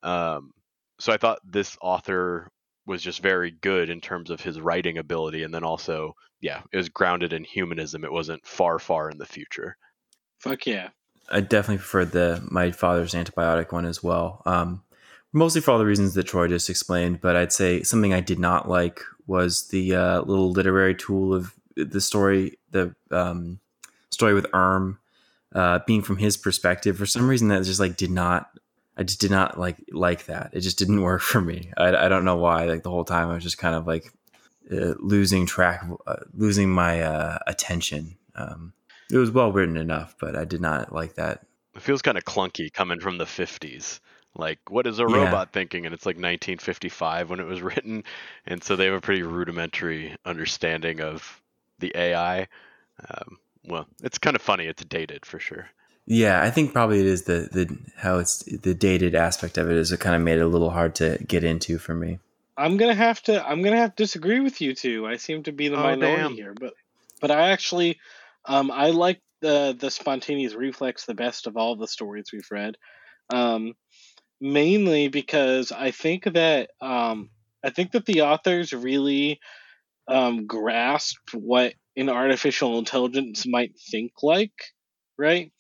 Um, 0.03 0.51
so 0.99 1.11
I 1.11 1.17
thought 1.17 1.39
this 1.43 1.77
author 1.81 2.49
was 2.91 3.01
just 3.01 3.23
very 3.23 3.51
good 3.51 3.89
in 3.89 4.01
terms 4.01 4.29
of 4.29 4.41
his 4.41 4.59
writing 4.59 4.97
ability, 4.97 5.43
and 5.43 5.53
then 5.53 5.63
also, 5.63 6.13
yeah, 6.41 6.61
it 6.71 6.77
was 6.77 6.89
grounded 6.89 7.33
in 7.33 7.43
humanism. 7.43 8.03
It 8.03 8.11
wasn't 8.11 8.45
far, 8.45 8.77
far 8.77 9.09
in 9.09 9.17
the 9.17 9.25
future. 9.25 9.77
Fuck 10.39 10.67
yeah! 10.67 10.89
I 11.29 11.39
definitely 11.39 11.77
preferred 11.77 12.11
the 12.11 12.45
my 12.51 12.71
father's 12.71 13.13
antibiotic 13.13 13.71
one 13.71 13.85
as 13.85 14.03
well. 14.03 14.41
Um, 14.45 14.83
mostly 15.31 15.61
for 15.61 15.71
all 15.71 15.79
the 15.79 15.85
reasons 15.85 16.13
that 16.13 16.27
Troy 16.27 16.47
just 16.47 16.69
explained, 16.69 17.21
but 17.21 17.35
I'd 17.35 17.53
say 17.53 17.81
something 17.81 18.13
I 18.13 18.19
did 18.19 18.39
not 18.39 18.69
like 18.69 19.01
was 19.25 19.69
the 19.69 19.95
uh, 19.95 20.21
little 20.21 20.51
literary 20.51 20.93
tool 20.93 21.33
of 21.33 21.53
the 21.75 22.01
story, 22.01 22.59
the 22.71 22.93
um, 23.09 23.59
story 24.09 24.33
with 24.33 24.47
Erm, 24.53 24.99
uh, 25.55 25.79
being 25.87 26.01
from 26.01 26.17
his 26.17 26.35
perspective. 26.35 26.97
For 26.97 27.05
some 27.05 27.29
reason, 27.29 27.47
that 27.47 27.63
just 27.63 27.79
like 27.79 27.95
did 27.95 28.11
not 28.11 28.49
I 28.97 29.03
just 29.03 29.21
did 29.21 29.31
not 29.31 29.59
like 29.59 29.77
like 29.91 30.25
that. 30.25 30.51
It 30.53 30.61
just 30.61 30.77
didn't 30.77 31.01
work 31.09 31.21
for 31.21 31.41
me. 31.41 31.71
I, 31.77 31.95
I 32.05 32.09
don't 32.09 32.25
know 32.25 32.37
why. 32.37 32.65
Like 32.65 32.83
the 32.83 32.89
whole 32.89 33.05
time, 33.05 33.29
I 33.29 33.33
was 33.33 33.43
just 33.43 33.57
kind 33.57 33.75
of 33.75 33.87
like 33.87 34.11
uh, 34.71 34.95
losing 34.99 35.45
track, 35.45 35.85
uh, 36.07 36.15
losing 36.33 36.69
my 36.69 37.01
uh, 37.01 37.39
attention. 37.47 38.17
Um, 38.35 38.73
it 39.11 39.17
was 39.17 39.31
well 39.31 39.51
written 39.51 39.77
enough, 39.77 40.15
but 40.19 40.35
I 40.35 40.45
did 40.45 40.61
not 40.61 40.93
like 40.93 41.15
that. 41.15 41.45
It 41.75 41.81
feels 41.81 42.01
kind 42.01 42.17
of 42.17 42.25
clunky 42.25 42.71
coming 42.71 42.99
from 42.99 43.17
the 43.17 43.25
'50s. 43.25 43.99
Like, 44.35 44.59
what 44.69 44.87
is 44.87 44.99
a 44.99 45.05
yeah. 45.09 45.25
robot 45.25 45.51
thinking? 45.51 45.85
And 45.85 45.93
it's 45.93 46.05
like 46.05 46.15
1955 46.15 47.29
when 47.29 47.39
it 47.41 47.45
was 47.45 47.61
written, 47.63 48.03
and 48.45 48.63
so 48.63 48.75
they 48.75 48.85
have 48.85 48.93
a 48.95 49.01
pretty 49.01 49.23
rudimentary 49.23 50.15
understanding 50.25 51.01
of 51.01 51.41
the 51.79 51.91
AI. 51.95 52.47
Um, 53.09 53.37
well, 53.65 53.87
it's 54.03 54.17
kind 54.17 54.35
of 54.35 54.41
funny. 54.41 54.65
It's 54.65 54.83
dated 54.85 55.25
for 55.25 55.39
sure. 55.39 55.67
Yeah, 56.07 56.41
I 56.41 56.49
think 56.49 56.73
probably 56.73 56.99
it 56.99 57.05
is 57.05 57.23
the 57.23 57.47
the 57.51 57.77
how 57.97 58.17
it's 58.19 58.43
the 58.43 58.73
dated 58.73 59.15
aspect 59.15 59.57
of 59.57 59.69
it 59.69 59.77
is 59.77 59.91
it 59.91 59.99
kind 59.99 60.15
of 60.15 60.21
made 60.21 60.39
it 60.39 60.43
a 60.43 60.47
little 60.47 60.71
hard 60.71 60.95
to 60.95 61.17
get 61.27 61.43
into 61.43 61.77
for 61.77 61.93
me. 61.93 62.19
I'm 62.57 62.77
gonna 62.77 62.95
have 62.95 63.21
to 63.23 63.45
I'm 63.45 63.61
gonna 63.61 63.77
have 63.77 63.95
to 63.95 64.03
disagree 64.03 64.39
with 64.39 64.61
you 64.61 64.75
two. 64.75 65.07
I 65.07 65.17
seem 65.17 65.43
to 65.43 65.51
be 65.51 65.67
the 65.69 65.77
oh, 65.77 65.83
minority 65.83 66.23
damn. 66.23 66.33
here, 66.33 66.53
but 66.59 66.73
but 67.21 67.31
I 67.31 67.51
actually 67.51 67.99
um 68.45 68.71
I 68.71 68.89
like 68.89 69.21
the 69.41 69.75
the 69.79 69.91
spontaneous 69.91 70.53
reflex 70.53 71.05
the 71.05 71.13
best 71.13 71.47
of 71.47 71.55
all 71.55 71.75
the 71.75 71.87
stories 71.87 72.25
we've 72.33 72.51
read. 72.51 72.75
Um 73.33 73.73
mainly 74.39 75.07
because 75.07 75.71
I 75.71 75.91
think 75.91 76.25
that 76.25 76.71
um 76.81 77.29
I 77.63 77.69
think 77.69 77.91
that 77.91 78.05
the 78.05 78.23
authors 78.23 78.73
really 78.73 79.39
um 80.07 80.47
grasped 80.47 81.33
what 81.33 81.73
an 81.95 82.09
artificial 82.09 82.79
intelligence 82.79 83.45
might 83.45 83.73
think 83.91 84.11
like, 84.23 84.73
right? 85.17 85.51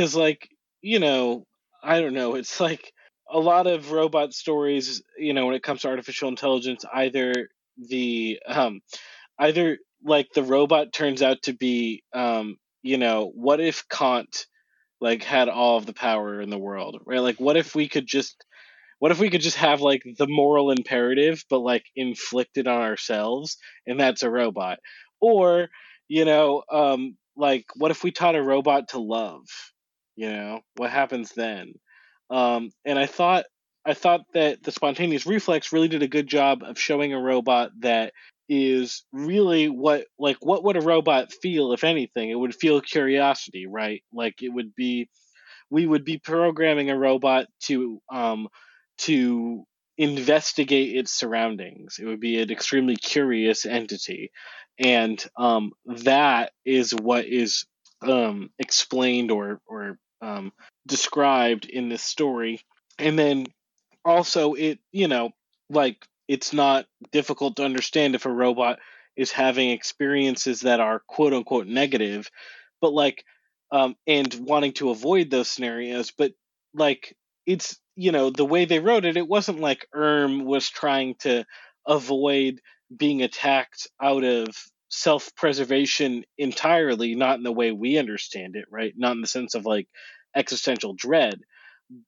Because 0.00 0.16
like 0.16 0.48
you 0.80 0.98
know 0.98 1.44
i 1.82 2.00
don't 2.00 2.14
know 2.14 2.34
it's 2.34 2.58
like 2.58 2.90
a 3.30 3.38
lot 3.38 3.66
of 3.66 3.92
robot 3.92 4.32
stories 4.32 5.02
you 5.18 5.34
know 5.34 5.44
when 5.46 5.54
it 5.54 5.62
comes 5.62 5.82
to 5.82 5.88
artificial 5.88 6.30
intelligence 6.30 6.86
either 6.94 7.50
the 7.90 8.40
um 8.46 8.80
either 9.38 9.76
like 10.04 10.28
the 10.34 10.42
robot 10.42 10.92
turns 10.92 11.22
out 11.22 11.42
to 11.42 11.52
be 11.52 12.02
um 12.14 12.56
you 12.82 12.96
know 12.96 13.30
what 13.34 13.60
if 13.60 13.86
kant 13.90 14.46
like 15.00 15.22
had 15.22 15.48
all 15.50 15.76
of 15.78 15.86
the 15.86 15.94
power 15.94 16.40
in 16.40 16.50
the 16.50 16.58
world 16.58 17.00
right? 17.06 17.20
Like 17.20 17.40
what 17.40 17.56
if 17.56 17.74
we 17.74 17.88
could 17.88 18.06
just 18.06 18.44
what 18.98 19.12
if 19.12 19.20
we 19.20 19.30
could 19.30 19.42
just 19.42 19.56
have 19.58 19.80
like 19.82 20.02
the 20.18 20.28
moral 20.28 20.70
imperative 20.70 21.44
but 21.50 21.60
like 21.60 21.84
inflicted 21.96 22.68
on 22.68 22.82
ourselves 22.82 23.58
and 23.86 24.00
that's 24.00 24.22
a 24.22 24.30
robot? 24.30 24.78
Or 25.20 25.68
you 26.08 26.24
know 26.24 26.62
um 26.72 27.16
like 27.36 27.66
what 27.76 27.90
if 27.90 28.04
we 28.04 28.12
taught 28.12 28.36
a 28.36 28.42
robot 28.42 28.88
to 28.90 28.98
love 28.98 29.46
you 30.20 30.30
know 30.30 30.60
what 30.76 30.90
happens 30.90 31.32
then? 31.34 31.72
Um, 32.30 32.70
and 32.84 32.98
i 32.98 33.06
thought 33.06 33.44
i 33.86 33.94
thought 33.94 34.20
that 34.34 34.62
the 34.62 34.72
spontaneous 34.72 35.26
reflex 35.26 35.72
really 35.72 35.88
did 35.88 36.02
a 36.02 36.08
good 36.16 36.28
job 36.28 36.62
of 36.62 36.78
showing 36.78 37.12
a 37.14 37.20
robot 37.20 37.70
that 37.80 38.12
is 38.48 39.04
really 39.12 39.68
what 39.68 40.06
like 40.18 40.36
what 40.40 40.64
would 40.64 40.76
a 40.76 40.80
robot 40.80 41.32
feel 41.32 41.72
if 41.72 41.84
anything? 41.84 42.30
It 42.30 42.34
would 42.42 42.54
feel 42.54 42.80
curiosity 42.80 43.66
right? 43.66 44.02
Like 44.12 44.42
it 44.42 44.50
would 44.50 44.74
be 44.74 45.08
we 45.70 45.86
would 45.86 46.04
be 46.04 46.18
programming 46.18 46.90
a 46.90 46.98
robot 46.98 47.46
to 47.66 48.00
um 48.12 48.48
to 48.98 49.64
investigate 49.98 50.96
its 50.96 51.12
surroundings. 51.12 51.98
It 52.00 52.06
would 52.06 52.20
be 52.20 52.40
an 52.42 52.50
extremely 52.50 52.96
curious 52.96 53.66
entity. 53.66 54.30
And 54.78 55.24
um 55.38 55.72
that 55.86 56.52
is 56.64 56.92
what 56.92 57.26
is 57.26 57.66
um 58.02 58.50
explained 58.58 59.30
or 59.30 59.60
or 59.66 59.96
um, 60.20 60.52
described 60.86 61.66
in 61.66 61.88
this 61.88 62.02
story. 62.02 62.60
And 62.98 63.18
then 63.18 63.46
also, 64.04 64.54
it, 64.54 64.78
you 64.92 65.08
know, 65.08 65.30
like 65.68 66.06
it's 66.28 66.52
not 66.52 66.86
difficult 67.12 67.56
to 67.56 67.64
understand 67.64 68.14
if 68.14 68.26
a 68.26 68.30
robot 68.30 68.78
is 69.16 69.32
having 69.32 69.70
experiences 69.70 70.60
that 70.60 70.80
are 70.80 71.02
quote 71.06 71.32
unquote 71.32 71.66
negative, 71.66 72.30
but 72.80 72.92
like, 72.92 73.24
um, 73.72 73.96
and 74.06 74.34
wanting 74.34 74.72
to 74.74 74.90
avoid 74.90 75.30
those 75.30 75.50
scenarios. 75.50 76.12
But 76.16 76.32
like, 76.74 77.16
it's, 77.46 77.78
you 77.96 78.12
know, 78.12 78.30
the 78.30 78.44
way 78.44 78.64
they 78.64 78.78
wrote 78.78 79.04
it, 79.04 79.16
it 79.16 79.28
wasn't 79.28 79.60
like 79.60 79.86
Erm 79.94 80.44
was 80.44 80.68
trying 80.68 81.14
to 81.20 81.44
avoid 81.86 82.60
being 82.94 83.22
attacked 83.22 83.88
out 84.00 84.24
of 84.24 84.46
self 84.90 85.34
preservation 85.36 86.24
entirely, 86.38 87.14
not 87.14 87.38
in 87.38 87.44
the 87.44 87.52
way 87.52 87.72
we 87.72 87.98
understand 87.98 88.56
it, 88.56 88.66
right? 88.70 88.92
Not 88.96 89.12
in 89.12 89.22
the 89.22 89.26
sense 89.26 89.54
of 89.54 89.66
like 89.66 89.88
existential 90.36 90.94
dread, 90.94 91.40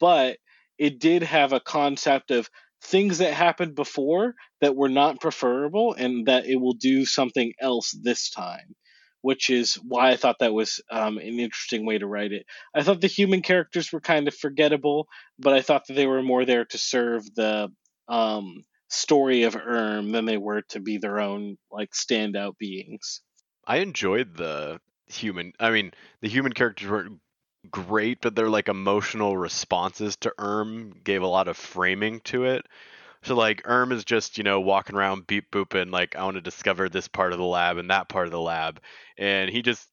but 0.01 0.39
it 0.79 0.99
did 0.99 1.23
have 1.23 1.53
a 1.53 1.61
concept 1.61 2.31
of 2.31 2.51
things 2.83 3.19
that 3.19 3.33
happened 3.33 3.75
before 3.75 4.35
that 4.61 4.77
were 4.77 4.89
not 4.89 5.21
preferable 5.21 5.95
and 5.95 6.27
that 6.27 6.47
it 6.47 6.57
will 6.57 6.75
do 6.75 7.07
something 7.07 7.53
else 7.61 7.93
this 8.03 8.31
time 8.31 8.75
which 9.23 9.51
is 9.51 9.75
why 9.75 10.11
I 10.11 10.17
thought 10.17 10.41
that 10.41 10.53
was 10.53 10.81
um, 10.91 11.17
an 11.17 11.39
interesting 11.39 11.87
way 11.87 11.97
to 11.97 12.07
write 12.07 12.33
it. 12.33 12.45
I 12.75 12.83
thought 12.83 13.01
the 13.01 13.07
human 13.07 13.41
characters 13.41 13.93
were 13.93 14.01
kind 14.01 14.29
of 14.29 14.35
forgettable, 14.35 15.07
but 15.39 15.55
I 15.55 15.63
thought 15.63 15.87
that 15.87 15.95
they 15.95 16.07
were 16.07 16.23
more 16.23 16.45
there 16.45 16.65
to 16.67 16.79
serve 16.79 17.25
the 17.35 17.69
um, 18.09 18.65
story 18.93 19.45
of 19.45 19.57
Erm 19.57 20.13
than 20.13 20.27
they 20.27 20.37
were 20.37 20.63
to 20.71 20.81
be 20.81 20.99
their 20.99 21.21
own 21.21 21.57
like 21.71 21.93
standout 21.93 22.59
beings. 22.59 23.23
I 23.67 23.79
enjoyed 23.79 24.37
the 24.37 24.81
human. 25.07 25.53
I 25.59 25.71
mean, 25.71 25.93
the 26.21 26.29
human 26.29 26.53
characters 26.53 26.89
weren't 26.89 27.21
great, 27.71 28.21
but 28.21 28.35
their 28.35 28.49
like 28.49 28.69
emotional 28.69 29.37
responses 29.37 30.17
to 30.19 30.35
Erm 30.39 30.91
gave 31.05 31.23
a 31.23 31.27
lot 31.27 31.49
of 31.49 31.57
framing 31.57 32.21
to 32.23 32.45
it. 32.45 32.67
So 33.23 33.37
like 33.37 33.63
Erm 33.67 33.93
is 33.93 34.05
just, 34.05 34.39
you 34.39 34.45
know, 34.45 34.61
walking 34.61 34.97
around 34.97 35.27
beep 35.27 35.51
booping 35.53 35.91
like 35.93 36.17
I 36.17 36.25
want 36.25 36.37
to 36.37 36.41
discover 36.43 36.89
this 36.89 37.09
part 37.09 37.33
of 37.33 37.39
the 37.39 37.45
lab 37.45 37.79
and 37.79 37.91
that 37.91 38.09
part 38.09 38.27
of 38.27 38.33
the 38.33 38.41
lab. 38.41 38.81
And 39.19 39.51
he 39.51 39.63
just 39.63 39.89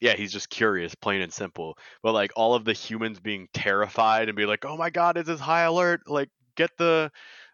yeah, 0.00 0.14
he's 0.14 0.32
just 0.32 0.50
curious, 0.50 0.94
plain 0.94 1.22
and 1.22 1.32
simple. 1.32 1.78
But 2.02 2.12
like 2.12 2.32
all 2.36 2.54
of 2.54 2.64
the 2.64 2.74
humans 2.74 3.20
being 3.20 3.48
terrified 3.54 4.28
and 4.28 4.36
be 4.36 4.46
like, 4.46 4.64
"Oh 4.64 4.76
my 4.76 4.90
god, 4.90 5.16
is 5.16 5.26
this 5.26 5.40
high 5.40 5.62
alert? 5.62 6.02
Like 6.08 6.30
get 6.56 6.70
the 6.78 7.10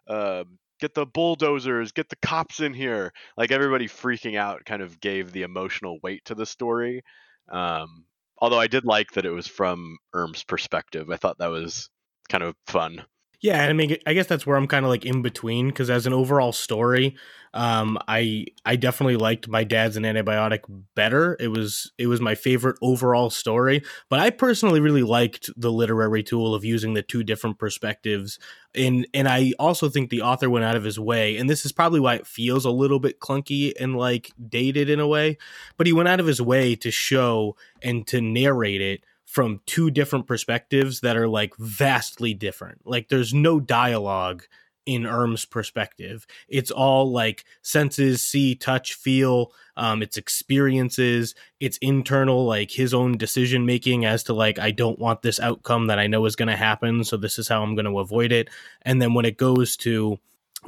uh, 0.08 0.44
get 0.80 0.94
the 0.94 1.06
bulldozers, 1.06 1.92
get 1.92 2.08
the 2.08 2.16
cops 2.16 2.60
in 2.60 2.74
here." 2.74 3.12
Like 3.36 3.52
everybody 3.52 3.88
freaking 3.88 4.36
out 4.36 4.64
kind 4.64 4.82
of 4.82 5.00
gave 5.00 5.32
the 5.32 5.42
emotional 5.42 5.98
weight 6.02 6.24
to 6.26 6.34
the 6.34 6.46
story. 6.46 7.02
Um, 7.50 8.04
although 8.38 8.60
I 8.60 8.66
did 8.68 8.84
like 8.84 9.10
that 9.12 9.26
it 9.26 9.30
was 9.30 9.46
from 9.46 9.98
Urm's 10.14 10.44
perspective. 10.44 11.10
I 11.10 11.16
thought 11.16 11.38
that 11.38 11.48
was 11.48 11.90
kind 12.28 12.44
of 12.44 12.54
fun. 12.66 13.04
Yeah, 13.42 13.64
I 13.64 13.72
mean, 13.72 13.96
I 14.06 14.12
guess 14.12 14.26
that's 14.26 14.46
where 14.46 14.56
I'm 14.58 14.66
kind 14.66 14.84
of 14.84 14.90
like 14.90 15.06
in 15.06 15.22
between 15.22 15.68
because 15.68 15.88
as 15.88 16.04
an 16.06 16.12
overall 16.12 16.52
story, 16.52 17.16
um, 17.54 17.98
I 18.06 18.46
I 18.66 18.76
definitely 18.76 19.16
liked 19.16 19.48
my 19.48 19.64
dad's 19.64 19.96
an 19.96 20.02
antibiotic 20.02 20.60
better. 20.94 21.38
It 21.40 21.48
was 21.48 21.90
it 21.96 22.06
was 22.06 22.20
my 22.20 22.34
favorite 22.34 22.76
overall 22.82 23.30
story, 23.30 23.82
but 24.10 24.20
I 24.20 24.28
personally 24.28 24.78
really 24.80 25.02
liked 25.02 25.48
the 25.56 25.72
literary 25.72 26.22
tool 26.22 26.54
of 26.54 26.66
using 26.66 26.92
the 26.92 27.02
two 27.02 27.24
different 27.24 27.58
perspectives. 27.58 28.38
And 28.74 29.06
and 29.14 29.26
I 29.26 29.52
also 29.58 29.88
think 29.88 30.10
the 30.10 30.20
author 30.20 30.50
went 30.50 30.66
out 30.66 30.76
of 30.76 30.84
his 30.84 30.98
way, 31.00 31.38
and 31.38 31.48
this 31.48 31.64
is 31.64 31.72
probably 31.72 31.98
why 32.00 32.16
it 32.16 32.26
feels 32.26 32.66
a 32.66 32.70
little 32.70 33.00
bit 33.00 33.20
clunky 33.20 33.72
and 33.80 33.96
like 33.96 34.32
dated 34.50 34.90
in 34.90 35.00
a 35.00 35.08
way. 35.08 35.38
But 35.78 35.86
he 35.86 35.94
went 35.94 36.10
out 36.10 36.20
of 36.20 36.26
his 36.26 36.42
way 36.42 36.76
to 36.76 36.90
show 36.90 37.56
and 37.80 38.06
to 38.08 38.20
narrate 38.20 38.82
it 38.82 39.02
from 39.30 39.60
two 39.64 39.92
different 39.92 40.26
perspectives 40.26 41.02
that 41.02 41.16
are 41.16 41.28
like 41.28 41.54
vastly 41.56 42.34
different. 42.34 42.80
Like 42.84 43.08
there's 43.08 43.32
no 43.32 43.60
dialogue 43.60 44.42
in 44.86 45.06
Urm's 45.06 45.44
perspective. 45.44 46.26
It's 46.48 46.72
all 46.72 47.12
like 47.12 47.44
senses, 47.62 48.24
see, 48.24 48.56
touch, 48.56 48.94
feel, 48.94 49.52
um, 49.76 50.02
it's 50.02 50.16
experiences, 50.16 51.36
it's 51.60 51.78
internal, 51.78 52.44
like 52.44 52.72
his 52.72 52.92
own 52.92 53.16
decision 53.16 53.64
making 53.64 54.04
as 54.04 54.24
to 54.24 54.32
like, 54.32 54.58
I 54.58 54.72
don't 54.72 54.98
want 54.98 55.22
this 55.22 55.38
outcome 55.38 55.86
that 55.86 56.00
I 56.00 56.08
know 56.08 56.24
is 56.24 56.34
going 56.34 56.48
to 56.48 56.56
happen. 56.56 57.04
So 57.04 57.16
this 57.16 57.38
is 57.38 57.46
how 57.46 57.62
I'm 57.62 57.76
going 57.76 57.84
to 57.84 58.00
avoid 58.00 58.32
it. 58.32 58.50
And 58.82 59.00
then 59.00 59.14
when 59.14 59.26
it 59.26 59.36
goes 59.36 59.76
to 59.76 60.18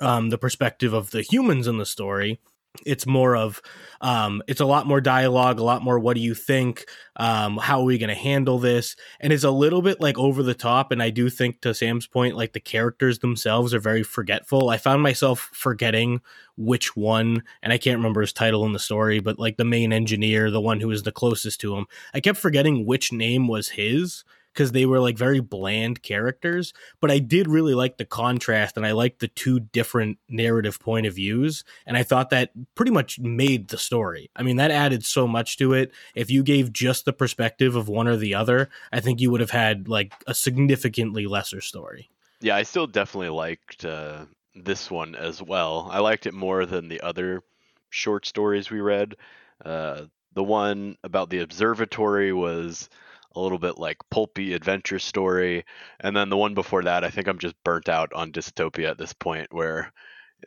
um, 0.00 0.30
the 0.30 0.38
perspective 0.38 0.92
of 0.92 1.10
the 1.10 1.22
humans 1.22 1.66
in 1.66 1.78
the 1.78 1.86
story, 1.86 2.38
it's 2.86 3.06
more 3.06 3.36
of 3.36 3.60
um, 4.00 4.42
it's 4.48 4.60
a 4.60 4.66
lot 4.66 4.86
more 4.86 5.00
dialogue 5.00 5.58
a 5.58 5.64
lot 5.64 5.82
more 5.82 5.98
what 5.98 6.14
do 6.14 6.22
you 6.22 6.34
think? 6.34 6.86
Um, 7.16 7.58
how 7.58 7.80
are 7.80 7.84
we 7.84 7.98
going 7.98 8.08
to 8.08 8.14
handle 8.14 8.58
this? 8.58 8.96
And 9.20 9.32
it's 9.32 9.44
a 9.44 9.50
little 9.50 9.82
bit 9.82 10.00
like 10.00 10.18
over 10.18 10.42
the 10.42 10.54
top 10.54 10.90
and 10.90 11.02
i 11.02 11.10
do 11.10 11.28
think 11.28 11.60
to 11.60 11.74
sam's 11.74 12.06
point 12.06 12.36
like 12.36 12.52
the 12.52 12.60
characters 12.60 13.18
themselves 13.18 13.74
are 13.74 13.80
very 13.80 14.02
forgetful. 14.02 14.70
I 14.70 14.78
found 14.78 15.02
myself 15.02 15.50
forgetting 15.52 16.20
which 16.56 16.94
one 16.96 17.42
and 17.62 17.72
i 17.72 17.78
can't 17.78 17.98
remember 17.98 18.20
his 18.20 18.32
title 18.32 18.64
in 18.66 18.72
the 18.72 18.78
story 18.78 19.20
but 19.20 19.38
like 19.38 19.56
the 19.56 19.64
main 19.64 19.92
engineer 19.92 20.50
the 20.50 20.60
one 20.60 20.80
who 20.80 20.88
was 20.88 21.02
the 21.02 21.12
closest 21.12 21.60
to 21.60 21.74
him 21.74 21.86
i 22.12 22.20
kept 22.20 22.38
forgetting 22.38 22.84
which 22.84 23.10
name 23.10 23.48
was 23.48 23.70
his 23.70 24.22
because 24.52 24.72
they 24.72 24.86
were 24.86 25.00
like 25.00 25.16
very 25.16 25.40
bland 25.40 26.02
characters. 26.02 26.72
But 27.00 27.10
I 27.10 27.18
did 27.18 27.48
really 27.48 27.74
like 27.74 27.96
the 27.96 28.04
contrast 28.04 28.76
and 28.76 28.86
I 28.86 28.92
liked 28.92 29.20
the 29.20 29.28
two 29.28 29.60
different 29.60 30.18
narrative 30.28 30.78
point 30.80 31.06
of 31.06 31.14
views. 31.14 31.64
And 31.86 31.96
I 31.96 32.02
thought 32.02 32.30
that 32.30 32.50
pretty 32.74 32.92
much 32.92 33.18
made 33.18 33.68
the 33.68 33.78
story. 33.78 34.30
I 34.36 34.42
mean, 34.42 34.56
that 34.56 34.70
added 34.70 35.04
so 35.04 35.26
much 35.26 35.56
to 35.58 35.72
it. 35.72 35.92
If 36.14 36.30
you 36.30 36.42
gave 36.42 36.72
just 36.72 37.04
the 37.04 37.12
perspective 37.12 37.76
of 37.76 37.88
one 37.88 38.08
or 38.08 38.16
the 38.16 38.34
other, 38.34 38.68
I 38.92 39.00
think 39.00 39.20
you 39.20 39.30
would 39.30 39.40
have 39.40 39.50
had 39.50 39.88
like 39.88 40.12
a 40.26 40.34
significantly 40.34 41.26
lesser 41.26 41.60
story. 41.60 42.10
Yeah, 42.40 42.56
I 42.56 42.64
still 42.64 42.86
definitely 42.86 43.30
liked 43.30 43.84
uh, 43.84 44.26
this 44.54 44.90
one 44.90 45.14
as 45.14 45.40
well. 45.40 45.88
I 45.90 46.00
liked 46.00 46.26
it 46.26 46.34
more 46.34 46.66
than 46.66 46.88
the 46.88 47.00
other 47.00 47.42
short 47.90 48.26
stories 48.26 48.70
we 48.70 48.80
read. 48.80 49.16
Uh, 49.64 50.06
the 50.34 50.42
one 50.42 50.96
about 51.04 51.30
the 51.30 51.40
observatory 51.40 52.32
was 52.32 52.88
a 53.34 53.40
little 53.40 53.58
bit 53.58 53.78
like 53.78 53.98
pulpy 54.10 54.54
adventure 54.54 54.98
story. 54.98 55.64
And 56.00 56.16
then 56.16 56.28
the 56.28 56.36
one 56.36 56.54
before 56.54 56.82
that, 56.84 57.04
I 57.04 57.10
think 57.10 57.28
I'm 57.28 57.38
just 57.38 57.54
burnt 57.64 57.88
out 57.88 58.12
on 58.12 58.32
dystopia 58.32 58.90
at 58.90 58.98
this 58.98 59.12
point, 59.12 59.48
where 59.52 59.92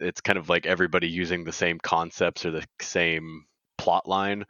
it's 0.01 0.21
kind 0.21 0.38
of 0.38 0.49
like 0.49 0.65
everybody 0.65 1.07
using 1.07 1.43
the 1.43 1.51
same 1.51 1.79
concepts 1.79 2.45
or 2.45 2.51
the 2.51 2.65
same 2.81 3.45
plot 3.77 4.07
line. 4.07 4.45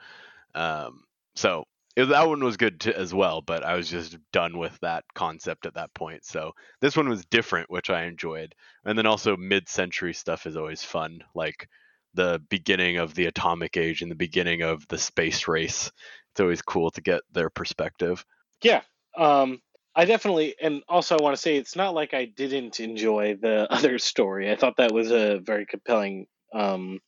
Um, 0.54 1.04
so 1.36 1.66
that 1.96 2.28
one 2.28 2.44
was 2.44 2.58
good 2.58 2.86
as 2.88 3.14
well, 3.14 3.42
but 3.42 3.64
I 3.64 3.76
was 3.76 3.90
just 3.90 4.18
done 4.34 4.58
with 4.58 4.78
that 4.82 5.06
concept 5.14 5.66
at 5.66 5.76
that 5.76 5.94
point. 5.94 6.26
So 6.26 6.52
this 6.82 6.98
one 6.98 7.08
was 7.08 7.26
different, 7.26 7.70
which 7.70 7.90
I 7.90 8.04
enjoyed. 8.04 8.54
And 8.84 8.98
then 8.98 9.06
also 9.06 9.38
mid-century 9.38 10.14
stuff 10.14 10.46
is 10.46 10.58
always 10.58 10.84
fun, 10.84 11.24
like 11.34 11.70
the 12.14 12.42
beginning 12.50 12.98
of 12.98 13.14
the 13.14 13.28
atomic 13.28 13.78
age 13.78 14.02
and 14.02 14.10
the 14.10 14.16
beginning 14.16 14.62
of 14.62 14.88
the 14.88 14.98
space 14.98 15.48
race 15.48 15.92
it's 16.36 16.42
always 16.42 16.62
cool 16.62 16.92
to 16.92 17.02
get 17.02 17.22
their 17.32 17.50
perspective. 17.50 18.26
Yeah. 18.62 18.82
Um, 19.18 19.62
I 19.96 20.04
definitely, 20.04 20.56
and 20.62 20.84
also 20.90 21.18
I 21.18 21.24
want 21.24 21.34
to 21.34 21.42
say 21.42 21.56
it's 21.56 21.78
not 21.78 21.94
like 21.94 22.14
I 22.14 22.26
didn't 22.26 22.82
enjoy 22.82 23.38
the 23.42 23.72
other 23.72 24.00
story. 24.00 24.52
I 24.52 24.58
thought 24.58 24.76
that 24.78 24.92
was 24.92 25.12
a 25.12 25.40
very 25.40 25.66
compelling 25.66 26.28
um, 26.54 27.00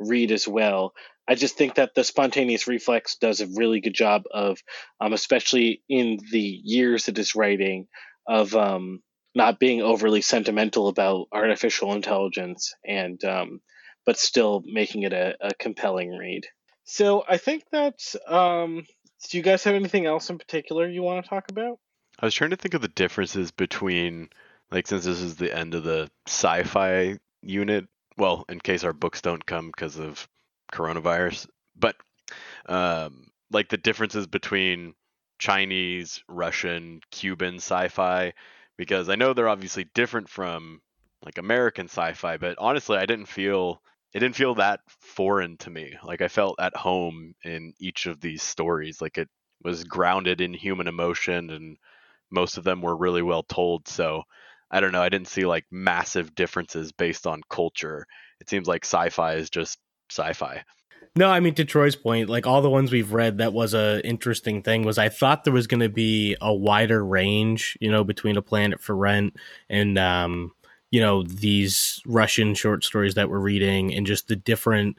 read 0.00 0.32
as 0.32 0.48
well. 0.48 0.94
I 1.28 1.36
just 1.36 1.56
think 1.56 1.76
that 1.76 1.94
the 1.94 2.02
spontaneous 2.02 2.66
reflex 2.66 3.14
does 3.18 3.40
a 3.40 3.46
really 3.46 3.80
good 3.80 3.94
job 3.94 4.24
of, 4.32 4.58
um, 5.00 5.12
especially 5.12 5.82
in 5.88 6.18
the 6.32 6.60
years 6.64 7.06
it 7.06 7.18
is 7.20 7.36
writing, 7.36 7.86
of 8.26 8.52
um, 8.56 9.00
not 9.36 9.60
being 9.60 9.80
overly 9.80 10.22
sentimental 10.22 10.88
about 10.88 11.28
artificial 11.30 11.92
intelligence 11.92 12.74
and, 12.84 13.22
um, 13.24 13.60
but 14.04 14.18
still 14.18 14.64
making 14.66 15.04
it 15.04 15.12
a, 15.12 15.36
a 15.40 15.54
compelling 15.54 16.10
read. 16.10 16.46
So 16.86 17.24
I 17.28 17.36
think 17.36 17.64
that. 17.72 18.00
Um, 18.26 18.86
do 19.28 19.36
you 19.36 19.42
guys 19.42 19.64
have 19.64 19.74
anything 19.74 20.06
else 20.06 20.30
in 20.30 20.38
particular 20.38 20.88
you 20.88 21.02
want 21.02 21.24
to 21.24 21.28
talk 21.28 21.50
about? 21.50 21.78
I 22.20 22.26
was 22.26 22.34
trying 22.34 22.50
to 22.50 22.56
think 22.56 22.74
of 22.74 22.82
the 22.82 22.88
differences 22.88 23.50
between, 23.50 24.28
like, 24.70 24.86
since 24.86 25.04
this 25.04 25.20
is 25.20 25.36
the 25.36 25.54
end 25.54 25.74
of 25.74 25.84
the 25.84 26.10
sci-fi 26.26 27.18
unit. 27.42 27.86
Well, 28.16 28.44
in 28.48 28.60
case 28.60 28.84
our 28.84 28.92
books 28.92 29.20
don't 29.20 29.44
come 29.44 29.66
because 29.66 29.98
of 29.98 30.28
coronavirus, 30.72 31.48
but 31.76 31.96
um, 32.66 33.28
like 33.50 33.68
the 33.68 33.76
differences 33.76 34.26
between 34.26 34.94
Chinese, 35.38 36.22
Russian, 36.28 37.00
Cuban 37.10 37.56
sci-fi, 37.56 38.32
because 38.76 39.08
I 39.08 39.16
know 39.16 39.32
they're 39.32 39.48
obviously 39.48 39.84
different 39.94 40.28
from 40.28 40.80
like 41.22 41.38
American 41.38 41.86
sci-fi, 41.86 42.36
but 42.38 42.56
honestly, 42.58 42.96
I 42.96 43.06
didn't 43.06 43.26
feel 43.26 43.82
it 44.16 44.20
didn't 44.20 44.34
feel 44.34 44.54
that 44.54 44.80
foreign 44.88 45.58
to 45.58 45.68
me. 45.68 45.94
Like 46.02 46.22
I 46.22 46.28
felt 46.28 46.56
at 46.58 46.74
home 46.74 47.34
in 47.44 47.74
each 47.78 48.06
of 48.06 48.18
these 48.18 48.42
stories. 48.42 49.02
Like 49.02 49.18
it 49.18 49.28
was 49.62 49.84
grounded 49.84 50.40
in 50.40 50.54
human 50.54 50.88
emotion 50.88 51.50
and 51.50 51.76
most 52.30 52.56
of 52.56 52.64
them 52.64 52.80
were 52.80 52.96
really 52.96 53.20
well 53.20 53.42
told. 53.42 53.86
So 53.86 54.22
I 54.70 54.80
don't 54.80 54.92
know, 54.92 55.02
I 55.02 55.10
didn't 55.10 55.28
see 55.28 55.44
like 55.44 55.66
massive 55.70 56.34
differences 56.34 56.92
based 56.92 57.26
on 57.26 57.42
culture. 57.50 58.06
It 58.40 58.48
seems 58.48 58.66
like 58.66 58.86
sci-fi 58.86 59.34
is 59.34 59.50
just 59.50 59.78
sci-fi. 60.10 60.64
No, 61.14 61.28
I 61.28 61.40
mean 61.40 61.54
to 61.56 61.66
Troy's 61.66 61.94
point, 61.94 62.30
like 62.30 62.46
all 62.46 62.62
the 62.62 62.70
ones 62.70 62.90
we've 62.90 63.12
read, 63.12 63.36
that 63.36 63.52
was 63.52 63.74
a 63.74 64.00
interesting 64.02 64.62
thing. 64.62 64.84
Was 64.84 64.96
I 64.96 65.10
thought 65.10 65.44
there 65.44 65.52
was 65.52 65.66
going 65.66 65.80
to 65.80 65.90
be 65.90 66.38
a 66.40 66.54
wider 66.54 67.04
range, 67.04 67.76
you 67.82 67.90
know, 67.90 68.02
between 68.02 68.38
a 68.38 68.42
Planet 68.42 68.80
for 68.80 68.96
Rent 68.96 69.36
and 69.68 69.98
um, 69.98 70.52
you 70.90 71.00
know 71.00 71.22
these 71.22 72.00
Russian 72.06 72.54
short 72.54 72.84
stories 72.84 73.14
that 73.14 73.30
we're 73.30 73.38
reading 73.38 73.94
and 73.94 74.06
just 74.06 74.28
the 74.28 74.36
different. 74.36 74.96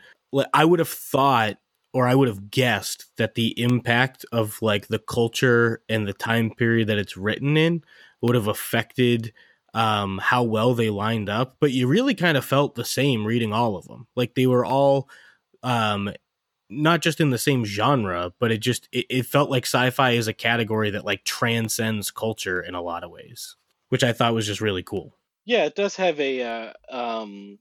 I 0.53 0.65
would 0.65 0.79
have 0.79 0.89
thought 0.89 1.57
or 1.93 2.07
I 2.07 2.15
would 2.15 2.27
have 2.27 2.51
guessed 2.51 3.05
that 3.17 3.35
the 3.35 3.59
impact 3.59 4.25
of 4.31 4.61
like 4.61 4.87
the 4.87 4.99
culture 4.99 5.81
and 5.89 6.07
the 6.07 6.13
time 6.13 6.51
period 6.51 6.89
that 6.89 6.97
it's 6.97 7.17
written 7.17 7.57
in 7.57 7.83
would 8.21 8.35
have 8.35 8.47
affected 8.47 9.33
um, 9.73 10.19
how 10.21 10.43
well 10.43 10.73
they 10.73 10.89
lined 10.89 11.29
up. 11.29 11.57
But 11.59 11.71
you 11.71 11.87
really 11.87 12.13
kind 12.13 12.37
of 12.37 12.45
felt 12.45 12.75
the 12.75 12.85
same 12.85 13.25
reading 13.25 13.53
all 13.53 13.75
of 13.75 13.87
them. 13.87 14.07
Like 14.15 14.35
they 14.35 14.47
were 14.47 14.65
all 14.65 15.09
um, 15.63 16.11
not 16.69 17.01
just 17.01 17.21
in 17.21 17.29
the 17.29 17.37
same 17.37 17.65
genre, 17.65 18.31
but 18.39 18.51
it 18.51 18.59
just 18.59 18.89
it, 18.91 19.05
it 19.09 19.25
felt 19.25 19.49
like 19.49 19.65
sci-fi 19.65 20.11
is 20.11 20.27
a 20.27 20.33
category 20.33 20.91
that 20.91 21.05
like 21.05 21.23
transcends 21.23 22.11
culture 22.11 22.61
in 22.61 22.75
a 22.75 22.81
lot 22.81 23.03
of 23.03 23.11
ways, 23.11 23.55
which 23.89 24.03
I 24.03 24.13
thought 24.13 24.33
was 24.33 24.45
just 24.45 24.61
really 24.61 24.83
cool. 24.83 25.15
Yeah, 25.47 25.63
it 25.63 25.75
does 25.75 25.95
have 25.95 26.19
a 26.19 26.43
uh, 26.43 26.73
um, 26.91 27.57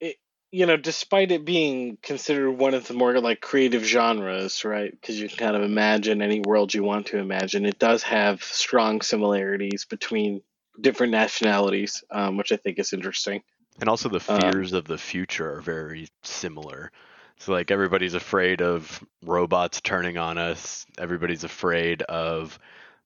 it 0.00 0.16
you 0.52 0.66
know, 0.66 0.76
despite 0.76 1.32
it 1.32 1.46
being 1.46 1.96
considered 2.02 2.50
one 2.52 2.74
of 2.74 2.86
the 2.86 2.92
more 2.92 3.18
like 3.20 3.40
creative 3.40 3.82
genres, 3.82 4.66
right? 4.66 4.90
Because 4.90 5.18
you 5.18 5.26
can 5.26 5.38
kind 5.38 5.56
of 5.56 5.62
imagine 5.62 6.20
any 6.20 6.40
world 6.40 6.74
you 6.74 6.82
want 6.82 7.06
to 7.06 7.18
imagine. 7.18 7.64
It 7.64 7.78
does 7.78 8.02
have 8.02 8.42
strong 8.44 9.00
similarities 9.00 9.86
between 9.86 10.42
different 10.78 11.12
nationalities, 11.12 12.04
um, 12.10 12.36
which 12.36 12.52
I 12.52 12.56
think 12.56 12.78
is 12.78 12.92
interesting. 12.92 13.42
And 13.80 13.88
also 13.88 14.10
the 14.10 14.22
um, 14.28 14.42
fears 14.42 14.74
um, 14.74 14.78
of 14.80 14.84
the 14.86 14.98
future 14.98 15.54
are 15.54 15.62
very 15.62 16.08
similar. 16.22 16.92
So 17.38 17.52
like 17.52 17.70
everybody's 17.70 18.14
afraid 18.14 18.60
of 18.60 19.02
robots 19.24 19.80
turning 19.80 20.18
on 20.18 20.36
us. 20.36 20.84
Everybody's 20.98 21.44
afraid 21.44 22.02
of 22.02 22.58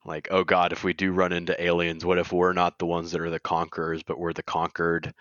like 0.05 0.29
oh 0.31 0.45
god 0.45 0.73
if 0.73 0.85
we 0.85 0.93
do 0.93 1.13
run 1.13 1.33
into 1.33 1.63
aliens 1.63 2.05
what 2.05 2.19
if 2.19 2.33
we're 2.33 2.53
not 2.53 2.79
the 2.79 2.87
ones 2.87 3.13
that 3.13 3.21
are 3.21 3.31
the 3.31 3.41
conquerors 3.41 4.03
but 4.03 4.19
we're 4.19 4.33
the 4.33 4.43
conquered 4.43 5.13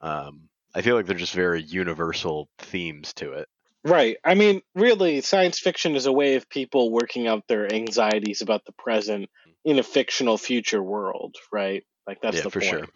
um, 0.00 0.48
i 0.74 0.82
feel 0.82 0.96
like 0.96 1.06
they're 1.06 1.16
just 1.16 1.34
very 1.34 1.62
universal 1.62 2.48
themes 2.58 3.12
to 3.12 3.32
it 3.32 3.48
Right. 3.82 4.18
I 4.24 4.34
mean, 4.34 4.60
really, 4.74 5.22
science 5.22 5.58
fiction 5.58 5.96
is 5.96 6.06
a 6.06 6.12
way 6.12 6.34
of 6.34 6.48
people 6.50 6.90
working 6.90 7.26
out 7.26 7.48
their 7.48 7.72
anxieties 7.72 8.42
about 8.42 8.64
the 8.66 8.72
present 8.72 9.30
in 9.64 9.78
a 9.78 9.82
fictional 9.82 10.36
future 10.36 10.82
world, 10.82 11.36
right? 11.50 11.82
Like 12.06 12.20
that's 12.20 12.36
Yeah, 12.36 12.42
the 12.42 12.50
for 12.50 12.60
point. 12.60 12.72
sure. 12.72 12.88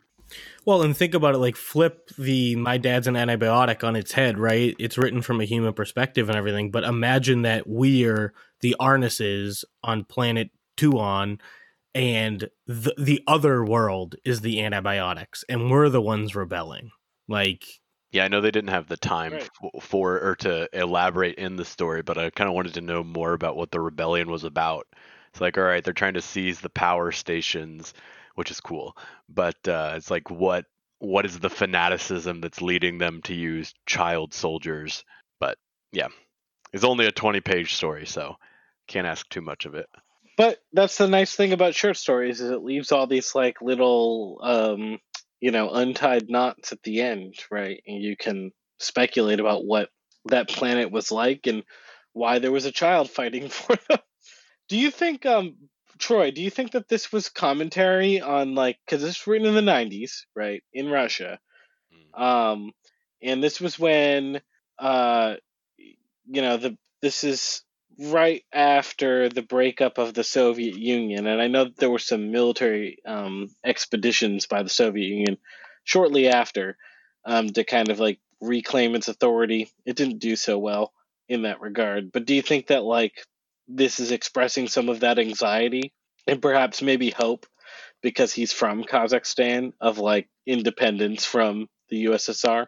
Well, 0.67 0.83
and 0.83 0.97
think 0.97 1.15
about 1.15 1.35
it 1.35 1.39
like 1.39 1.57
flip 1.57 2.11
the 2.19 2.57
my 2.57 2.79
dad's 2.79 3.07
an 3.07 3.15
antibiotic 3.15 3.85
on 3.85 3.97
its 3.97 4.13
head, 4.13 4.39
right? 4.39 4.75
It's 4.79 4.99
written 4.99 5.23
from 5.23 5.41
a 5.41 5.45
human 5.45 5.73
perspective 5.73 6.29
and 6.29 6.37
everything, 6.37 6.71
but 6.71 6.85
imagine 6.85 7.43
that 7.43 7.67
we're 7.67 8.35
the 8.61 8.77
Arneses 8.81 9.65
on 9.83 10.05
planet 10.05 10.51
Tuon 10.77 11.41
and 11.95 12.49
the 12.67 12.95
the 12.99 13.23
other 13.27 13.65
world 13.65 14.17
is 14.25 14.41
the 14.41 14.63
antibiotics 14.63 15.45
and 15.49 15.71
we're 15.71 15.89
the 15.89 16.01
ones 16.03 16.35
rebelling. 16.35 16.91
Like 17.29 17.65
Yeah, 18.13 18.25
I 18.25 18.29
know 18.29 18.41
they 18.41 18.51
didn't 18.51 18.71
have 18.71 18.89
the 18.89 18.97
time 18.97 19.33
Right. 19.33 19.51
f- 19.65 19.83
for 19.83 20.21
or 20.21 20.37
to 20.37 20.69
elaborate 20.73 21.37
in 21.37 21.57
the 21.57 21.65
story, 21.65 22.03
but 22.03 22.19
I 22.19 22.31
kind 22.31 22.49
of 22.49 22.55
wanted 22.55 22.75
to 22.75 22.81
know 22.81 23.03
more 23.05 23.33
about 23.35 23.57
what 23.57 23.71
the 23.71 23.81
rebellion 23.81 24.31
was 24.31 24.45
about. 24.45 24.87
It's 25.31 25.41
like, 25.41 25.59
all 25.59 25.65
right, 25.65 25.83
they're 25.83 25.93
trying 25.93 26.15
to 26.15 26.21
seize 26.23 26.61
the 26.61 26.71
power 26.71 27.11
stations, 27.13 27.93
which 28.37 28.51
is 28.51 28.61
cool, 28.61 28.97
but 29.29 29.57
uh, 29.69 29.95
it's 29.97 30.11
like, 30.11 30.31
what 30.31 30.67
what 30.99 31.27
is 31.27 31.39
the 31.41 31.51
fanaticism 31.51 32.41
that's 32.41 32.63
leading 32.63 32.99
them 32.99 33.21
to 33.23 33.35
use 33.35 33.75
child 33.87 34.33
soldiers? 34.33 35.05
But 35.41 35.59
yeah, 35.93 36.09
it's 36.73 36.85
only 36.85 37.07
a 37.07 37.13
twenty-page 37.13 37.75
story, 37.75 38.07
so 38.07 38.37
can't 38.89 39.07
ask 39.07 39.29
too 39.29 39.41
much 39.43 39.67
of 39.67 39.75
it. 39.75 39.89
But 40.37 40.59
that's 40.73 40.99
the 40.99 41.09
nice 41.09 41.35
thing 41.35 41.53
about 41.53 41.75
short 41.75 41.97
stories 41.97 42.41
is 42.41 42.51
it 42.51 42.63
leaves 42.63 42.93
all 42.93 43.07
these 43.07 43.35
like 43.35 43.63
little 43.63 44.41
um 44.43 44.99
you 45.41 45.51
know 45.51 45.71
untied 45.71 46.29
knots 46.29 46.73
at 46.73 46.83
the 46.83 47.03
end, 47.03 47.37
right? 47.51 47.83
And 47.87 48.03
you 48.03 48.17
can 48.17 48.51
speculate 48.79 49.41
about 49.41 49.65
what 49.65 49.91
that 50.27 50.49
planet 50.49 50.91
was 50.91 51.13
like 51.13 51.47
and 51.47 51.63
why 52.13 52.39
there 52.39 52.53
was 52.53 52.65
a 52.65 52.73
child 52.73 53.11
fighting 53.11 53.49
for 53.51 53.77
them. 53.89 53.99
Do 54.69 54.77
you 54.77 54.91
think 54.91 55.27
um 55.27 55.57
Troy, 55.99 56.33
do 56.33 56.43
you 56.43 56.51
think 56.51 56.73
that 56.73 56.89
this 56.89 57.13
was 57.13 57.29
commentary 57.29 58.21
on 58.21 58.55
like 58.57 58.79
cuz 58.89 59.05
it's 59.05 59.27
written 59.27 59.47
in 59.47 59.55
the 59.55 59.61
90s, 59.61 60.27
right? 60.35 60.63
In 60.73 60.89
Russia. 60.91 61.39
Um 62.15 62.73
and 63.23 63.43
this 63.43 63.61
was 63.61 63.79
when 63.79 64.41
uh 64.79 65.37
you 66.27 66.43
know 66.43 66.57
the 66.57 66.77
this 67.03 67.25
is 67.25 67.63
right 67.99 68.43
after 68.53 69.29
the 69.29 69.43
breakup 69.43 69.99
of 69.99 70.15
the 70.15 70.25
Soviet 70.25 70.77
Union, 70.77 71.27
and 71.27 71.41
I 71.41 71.49
know 71.49 71.65
that 71.65 71.77
there 71.77 71.91
were 71.91 71.99
some 71.99 72.31
military 72.31 72.99
um, 73.07 73.49
expeditions 73.65 74.47
by 74.47 74.63
the 74.63 74.69
Soviet 74.69 75.07
Union 75.07 75.39
shortly 75.85 76.29
after 76.29 76.77
um, 77.25 77.49
to 77.49 77.65
kind 77.65 77.91
of 77.91 78.01
like 78.01 78.19
reclaim 78.41 78.95
its 78.95 79.09
authority. 79.09 79.71
It 79.85 79.97
didn't 79.97 80.19
do 80.19 80.37
so 80.37 80.59
well 80.59 80.93
in 81.29 81.43
that 81.43 81.61
regard. 81.61 82.13
But 82.13 82.27
do 82.27 82.35
you 82.35 82.43
think 82.43 82.69
that 82.69 82.85
like 82.85 83.15
this 83.69 84.01
is 84.01 84.13
expressing 84.13 84.69
some 84.69 84.89
of 84.89 85.01
that 85.01 85.19
anxiety 85.19 85.93
and 86.27 86.43
perhaps 86.43 86.83
maybe 86.83 87.11
hope 87.11 87.47
because 88.03 88.33
he's 88.33 88.53
from 88.53 88.85
Kazakhstan 88.85 89.73
of 89.81 89.99
like 89.99 90.29
independence 90.47 91.25
from 91.25 91.69
the 91.89 92.07
USSR? 92.07 92.67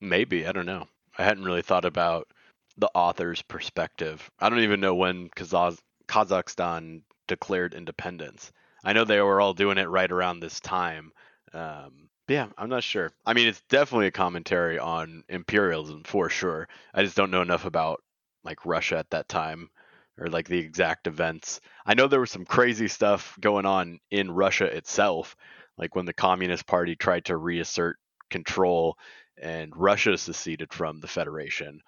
Maybe 0.00 0.46
I 0.46 0.52
don't 0.52 0.66
know. 0.66 0.88
I 1.18 1.24
hadn't 1.24 1.44
really 1.44 1.62
thought 1.62 1.84
about 1.84 2.28
the 2.76 2.90
author's 2.94 3.42
perspective. 3.42 4.30
I 4.38 4.48
don't 4.48 4.60
even 4.60 4.80
know 4.80 4.94
when 4.94 5.28
Kazaz- 5.30 5.80
Kazakhstan 6.08 7.02
declared 7.28 7.74
independence. 7.74 8.52
I 8.84 8.92
know 8.92 9.04
they 9.04 9.20
were 9.20 9.40
all 9.40 9.54
doing 9.54 9.78
it 9.78 9.88
right 9.88 10.10
around 10.10 10.40
this 10.40 10.60
time. 10.60 11.12
Um, 11.52 12.08
yeah, 12.28 12.48
I'm 12.56 12.68
not 12.68 12.82
sure. 12.82 13.12
I 13.26 13.34
mean, 13.34 13.48
it's 13.48 13.62
definitely 13.68 14.06
a 14.06 14.12
commentary 14.12 14.78
on 14.78 15.24
imperialism 15.28 16.02
for 16.04 16.28
sure. 16.28 16.68
I 16.94 17.02
just 17.02 17.16
don't 17.16 17.30
know 17.30 17.42
enough 17.42 17.64
about 17.64 18.02
like 18.44 18.64
Russia 18.64 18.98
at 18.98 19.10
that 19.10 19.28
time 19.28 19.70
or 20.18 20.28
like 20.28 20.48
the 20.48 20.58
exact 20.58 21.06
events. 21.06 21.60
I 21.86 21.94
know 21.94 22.06
there 22.06 22.20
was 22.20 22.30
some 22.30 22.44
crazy 22.44 22.88
stuff 22.88 23.36
going 23.40 23.66
on 23.66 24.00
in 24.10 24.30
Russia 24.30 24.64
itself, 24.64 25.36
like 25.76 25.94
when 25.94 26.06
the 26.06 26.12
Communist 26.12 26.66
Party 26.66 26.96
tried 26.96 27.26
to 27.26 27.36
reassert 27.36 27.98
control 28.30 28.96
and 29.40 29.72
Russia 29.76 30.16
seceded 30.16 30.72
from 30.72 31.00
the 31.00 31.08
Federation. 31.08 31.80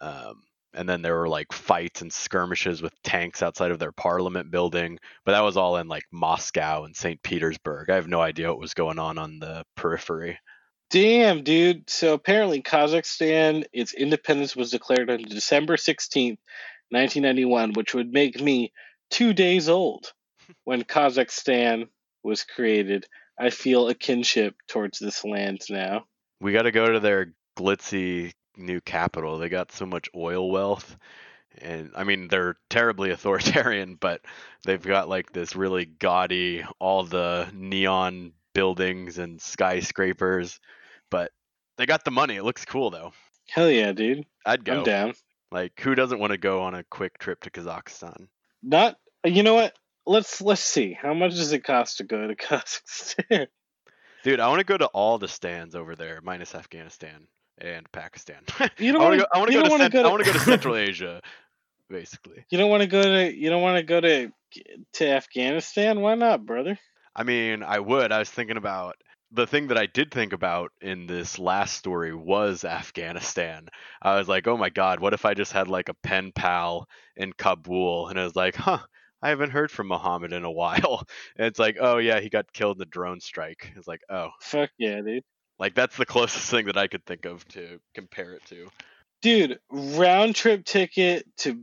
Um, 0.00 0.42
and 0.74 0.88
then 0.88 1.02
there 1.02 1.16
were 1.16 1.28
like 1.28 1.52
fights 1.52 2.02
and 2.02 2.12
skirmishes 2.12 2.82
with 2.82 2.92
tanks 3.02 3.42
outside 3.42 3.70
of 3.70 3.78
their 3.78 3.92
parliament 3.92 4.50
building, 4.50 4.98
but 5.24 5.32
that 5.32 5.42
was 5.42 5.56
all 5.56 5.76
in 5.78 5.88
like 5.88 6.04
Moscow 6.12 6.84
and 6.84 6.94
St. 6.94 7.22
Petersburg. 7.22 7.90
I 7.90 7.94
have 7.94 8.08
no 8.08 8.20
idea 8.20 8.48
what 8.48 8.60
was 8.60 8.74
going 8.74 8.98
on 8.98 9.18
on 9.18 9.38
the 9.38 9.64
periphery. 9.76 10.38
Damn, 10.90 11.42
dude. 11.42 11.88
So 11.90 12.14
apparently, 12.14 12.62
Kazakhstan, 12.62 13.64
its 13.72 13.92
independence 13.92 14.56
was 14.56 14.70
declared 14.70 15.10
on 15.10 15.22
December 15.22 15.76
16th, 15.76 16.38
1991, 16.90 17.72
which 17.72 17.94
would 17.94 18.12
make 18.12 18.40
me 18.40 18.72
two 19.10 19.32
days 19.32 19.68
old 19.68 20.12
when 20.64 20.84
Kazakhstan 20.84 21.88
was 22.22 22.44
created. 22.44 23.06
I 23.38 23.50
feel 23.50 23.88
a 23.88 23.94
kinship 23.94 24.54
towards 24.66 24.98
this 24.98 25.24
land 25.24 25.62
now. 25.68 26.06
We 26.40 26.52
got 26.52 26.62
to 26.62 26.72
go 26.72 26.92
to 26.92 27.00
their 27.00 27.34
glitzy 27.58 28.32
new 28.58 28.80
capital. 28.80 29.38
They 29.38 29.48
got 29.48 29.72
so 29.72 29.86
much 29.86 30.08
oil 30.14 30.50
wealth. 30.50 30.96
And 31.60 31.90
I 31.94 32.04
mean, 32.04 32.28
they're 32.28 32.56
terribly 32.68 33.10
authoritarian, 33.12 33.96
but 33.96 34.22
they've 34.64 34.82
got 34.82 35.08
like 35.08 35.32
this 35.32 35.56
really 35.56 35.84
gaudy, 35.84 36.64
all 36.78 37.04
the 37.04 37.48
neon 37.54 38.32
buildings 38.54 39.18
and 39.18 39.40
skyscrapers. 39.40 40.60
But 41.10 41.32
they 41.76 41.86
got 41.86 42.04
the 42.04 42.10
money. 42.10 42.36
It 42.36 42.44
looks 42.44 42.64
cool 42.64 42.90
though. 42.90 43.12
Hell 43.48 43.70
yeah, 43.70 43.92
dude. 43.92 44.26
I'd 44.44 44.64
go. 44.64 44.78
I'm 44.78 44.84
down. 44.84 45.14
Like, 45.50 45.80
who 45.80 45.94
doesn't 45.94 46.18
want 46.18 46.32
to 46.32 46.38
go 46.38 46.62
on 46.62 46.74
a 46.74 46.84
quick 46.84 47.18
trip 47.18 47.40
to 47.44 47.50
Kazakhstan? 47.50 48.28
Not, 48.62 48.98
you 49.24 49.42
know 49.42 49.54
what? 49.54 49.74
Let's 50.06 50.40
let's 50.42 50.60
see. 50.60 50.92
How 50.92 51.14
much 51.14 51.32
does 51.32 51.52
it 51.52 51.64
cost 51.64 51.98
to 51.98 52.04
go 52.04 52.26
to 52.26 52.34
Kazakhstan? 52.36 53.46
Dude, 54.24 54.40
I 54.40 54.48
want 54.48 54.60
to 54.60 54.64
go 54.64 54.76
to 54.76 54.86
all 54.86 55.18
the 55.18 55.28
stands 55.28 55.74
over 55.74 55.94
there, 55.94 56.20
minus 56.22 56.54
Afghanistan 56.54 57.28
and 57.60 57.90
Pakistan. 57.92 58.42
You 58.78 58.90
I 58.90 58.92
don't 58.92 59.02
want 59.02 59.20
go. 59.20 59.26
I 59.32 59.38
want 59.38 59.50
to 59.50 59.54
go, 59.56 59.62
don't 59.62 59.70
wanna 59.70 59.84
Cent- 59.84 59.92
go 59.92 60.02
to- 60.02 60.08
I 60.08 60.10
want 60.12 60.24
to 60.24 60.32
go 60.32 60.38
to 60.38 60.44
Central 60.44 60.76
Asia, 60.88 61.20
basically. 61.88 62.44
You 62.50 62.58
don't 62.58 62.70
want 62.70 62.82
to 62.82 62.86
go 62.88 63.02
to 63.02 63.34
you 63.34 63.50
don't 63.50 63.62
want 63.62 63.76
to 63.78 63.82
go 63.82 64.00
to 64.00 64.30
to 64.94 65.08
Afghanistan? 65.08 66.00
Why 66.00 66.14
not, 66.14 66.46
brother? 66.46 66.78
I 67.14 67.22
mean, 67.24 67.62
I 67.62 67.78
would. 67.80 68.12
I 68.12 68.18
was 68.18 68.30
thinking 68.30 68.56
about 68.56 68.96
the 69.32 69.46
thing 69.46 69.66
that 69.68 69.76
I 69.78 69.86
did 69.86 70.10
think 70.10 70.32
about 70.32 70.70
in 70.80 71.06
this 71.06 71.38
last 71.38 71.76
story 71.76 72.14
was 72.14 72.64
Afghanistan. 72.64 73.68
I 74.00 74.16
was 74.18 74.28
like, 74.28 74.46
oh 74.46 74.56
my 74.56 74.70
god, 74.70 75.00
what 75.00 75.12
if 75.12 75.24
I 75.24 75.34
just 75.34 75.52
had 75.52 75.68
like 75.68 75.88
a 75.88 75.94
pen 75.94 76.32
pal 76.34 76.88
in 77.16 77.32
Kabul? 77.34 78.08
And 78.08 78.18
I 78.18 78.24
was 78.24 78.36
like, 78.36 78.54
huh, 78.56 78.78
I 79.20 79.28
haven't 79.30 79.50
heard 79.50 79.70
from 79.70 79.88
Muhammad 79.88 80.32
in 80.32 80.44
a 80.44 80.50
while. 80.62 81.02
And 81.36 81.46
it's 81.46 81.58
like, 81.58 81.76
oh 81.80 81.98
yeah, 81.98 82.20
he 82.20 82.30
got 82.30 82.52
killed 82.52 82.76
in 82.76 82.78
the 82.78 82.86
drone 82.86 83.20
strike. 83.20 83.72
It's 83.76 83.88
like, 83.88 84.00
oh, 84.08 84.30
Fuck 84.40 84.70
yeah, 84.78 85.00
dude. 85.02 85.24
Like 85.58 85.74
that's 85.74 85.96
the 85.96 86.06
closest 86.06 86.50
thing 86.50 86.66
that 86.66 86.76
I 86.76 86.86
could 86.86 87.04
think 87.04 87.24
of 87.24 87.46
to 87.48 87.80
compare 87.94 88.32
it 88.32 88.44
to. 88.46 88.68
Dude, 89.20 89.58
round 89.70 90.34
trip 90.34 90.64
ticket 90.64 91.26
to 91.38 91.60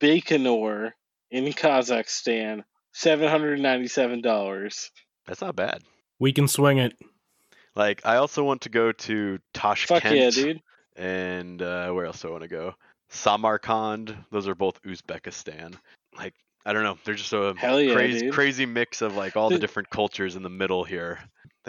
Baikonur 0.00 0.92
in 1.30 1.44
Kazakhstan, 1.46 2.64
seven 2.92 3.28
hundred 3.28 3.60
ninety 3.60 3.88
seven 3.88 4.20
dollars. 4.20 4.90
That's 5.26 5.40
not 5.40 5.56
bad. 5.56 5.82
we 6.18 6.32
can 6.32 6.48
swing 6.48 6.78
it. 6.78 6.94
Like, 7.74 8.04
I 8.04 8.16
also 8.16 8.42
want 8.42 8.62
to 8.62 8.70
go 8.70 8.92
to 8.92 9.38
Tashkent. 9.54 10.02
Fuck 10.02 10.12
yeah, 10.12 10.30
dude. 10.30 10.60
and 10.96 11.62
uh, 11.62 11.92
where 11.92 12.06
else 12.06 12.22
do 12.22 12.28
I 12.28 12.30
want 12.32 12.42
to 12.42 12.48
go? 12.48 12.74
Samarkand. 13.08 14.16
Those 14.30 14.48
are 14.48 14.54
both 14.54 14.82
Uzbekistan. 14.82 15.74
Like 16.16 16.34
I 16.66 16.72
don't 16.72 16.82
know, 16.82 16.98
they're 17.04 17.14
just 17.14 17.32
a 17.32 17.54
yeah, 17.62 17.94
crazy 17.94 18.20
dude. 18.20 18.32
crazy 18.34 18.66
mix 18.66 19.00
of 19.00 19.16
like 19.16 19.36
all 19.36 19.48
the 19.48 19.58
different 19.58 19.88
cultures 19.90 20.36
in 20.36 20.42
the 20.42 20.50
middle 20.50 20.84
here. 20.84 21.18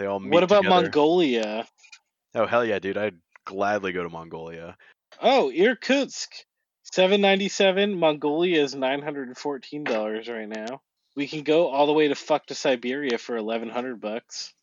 They 0.00 0.06
all 0.06 0.18
What 0.18 0.42
about 0.42 0.62
together. 0.62 0.82
Mongolia? 0.84 1.68
Oh 2.34 2.46
hell 2.46 2.64
yeah, 2.64 2.78
dude! 2.78 2.96
I'd 2.96 3.18
gladly 3.44 3.92
go 3.92 4.02
to 4.02 4.08
Mongolia. 4.08 4.78
Oh, 5.20 5.50
Irkutsk, 5.50 6.30
seven 6.84 7.20
ninety 7.20 7.50
seven. 7.50 7.98
Mongolia 7.98 8.62
is 8.62 8.74
nine 8.74 9.02
hundred 9.02 9.28
and 9.28 9.36
fourteen 9.36 9.84
dollars 9.84 10.26
right 10.26 10.48
now. 10.48 10.80
We 11.16 11.28
can 11.28 11.42
go 11.42 11.68
all 11.68 11.86
the 11.86 11.92
way 11.92 12.08
to 12.08 12.14
fuck 12.14 12.46
to 12.46 12.54
Siberia 12.54 13.18
for 13.18 13.36
eleven 13.36 13.68
hundred 13.68 14.00
bucks. 14.00 14.54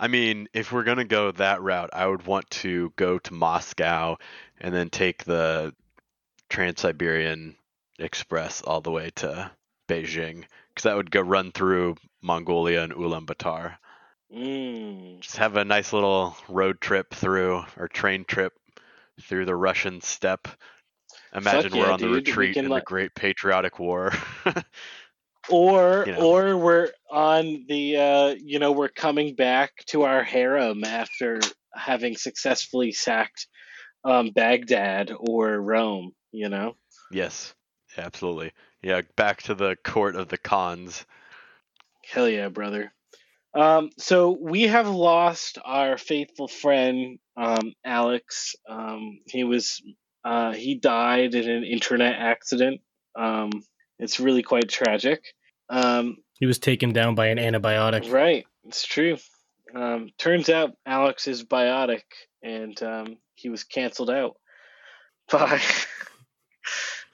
I 0.00 0.08
mean, 0.08 0.48
if 0.52 0.72
we're 0.72 0.82
gonna 0.82 1.04
go 1.04 1.30
that 1.30 1.62
route, 1.62 1.90
I 1.92 2.08
would 2.08 2.26
want 2.26 2.50
to 2.50 2.92
go 2.96 3.20
to 3.20 3.34
Moscow 3.34 4.16
and 4.60 4.74
then 4.74 4.90
take 4.90 5.22
the 5.22 5.74
Trans-Siberian 6.50 7.54
Express 8.00 8.62
all 8.62 8.80
the 8.80 8.90
way 8.90 9.10
to 9.16 9.52
Beijing, 9.88 10.42
because 10.70 10.82
that 10.82 10.96
would 10.96 11.12
go 11.12 11.20
run 11.20 11.52
through 11.52 11.98
Mongolia 12.20 12.82
and 12.82 12.92
Ulaanbaatar. 12.92 13.76
Mm. 14.34 15.20
just 15.20 15.36
have 15.36 15.56
a 15.56 15.64
nice 15.64 15.92
little 15.92 16.34
road 16.48 16.80
trip 16.80 17.12
through 17.12 17.64
or 17.76 17.88
train 17.88 18.24
trip 18.24 18.54
through 19.20 19.44
the 19.44 19.54
Russian 19.54 20.00
steppe. 20.00 20.48
Imagine 21.34 21.76
we're 21.76 21.90
on 21.90 22.00
the 22.00 22.06
dude. 22.06 22.10
We 22.10 22.16
retreat 22.16 22.56
in 22.56 22.68
the 22.68 22.80
Great 22.80 23.14
Patriotic 23.14 23.78
War. 23.78 24.12
or 25.50 26.04
You 26.06 26.12
know. 26.12 26.22
or 26.22 26.56
we're 26.56 26.90
on 27.10 27.64
the 27.68 27.96
uh 27.96 28.34
you 28.42 28.58
know 28.58 28.72
we're 28.72 28.88
coming 28.88 29.34
back 29.34 29.72
to 29.88 30.02
our 30.02 30.22
harem 30.22 30.84
after 30.84 31.40
having 31.74 32.16
successfully 32.16 32.92
sacked 32.92 33.48
um 34.04 34.30
Baghdad 34.30 35.12
or 35.14 35.60
Rome, 35.60 36.12
you 36.30 36.48
know. 36.48 36.76
Yes, 37.10 37.54
absolutely. 37.98 38.52
Yeah, 38.82 39.02
back 39.16 39.42
to 39.42 39.54
the 39.54 39.76
court 39.84 40.16
of 40.16 40.28
the 40.28 40.38
khans. 40.38 41.04
Hell 42.04 42.28
yeah, 42.28 42.48
brother. 42.48 42.92
Um, 43.54 43.90
so 43.98 44.36
we 44.40 44.62
have 44.62 44.88
lost 44.88 45.58
our 45.64 45.98
faithful 45.98 46.48
friend 46.48 47.18
um, 47.36 47.74
Alex. 47.84 48.54
Um, 48.68 49.20
he 49.26 49.44
was 49.44 49.82
uh, 50.24 50.52
he 50.52 50.76
died 50.76 51.34
in 51.34 51.50
an 51.50 51.64
internet 51.64 52.14
accident. 52.18 52.80
Um, 53.18 53.50
it's 53.98 54.20
really 54.20 54.42
quite 54.42 54.68
tragic. 54.68 55.22
Um, 55.68 56.16
He 56.38 56.46
was 56.46 56.58
taken 56.58 56.92
down 56.92 57.14
by 57.14 57.26
an 57.26 57.38
antibiotic. 57.38 58.10
right, 58.10 58.46
it's 58.64 58.86
true. 58.86 59.18
Um, 59.74 60.10
turns 60.18 60.48
out 60.48 60.72
Alex 60.86 61.28
is 61.28 61.44
biotic, 61.44 62.02
and 62.42 62.80
um, 62.82 63.16
he 63.34 63.48
was 63.48 63.64
canceled 63.64 64.10
out 64.10 64.36
by 65.30 65.60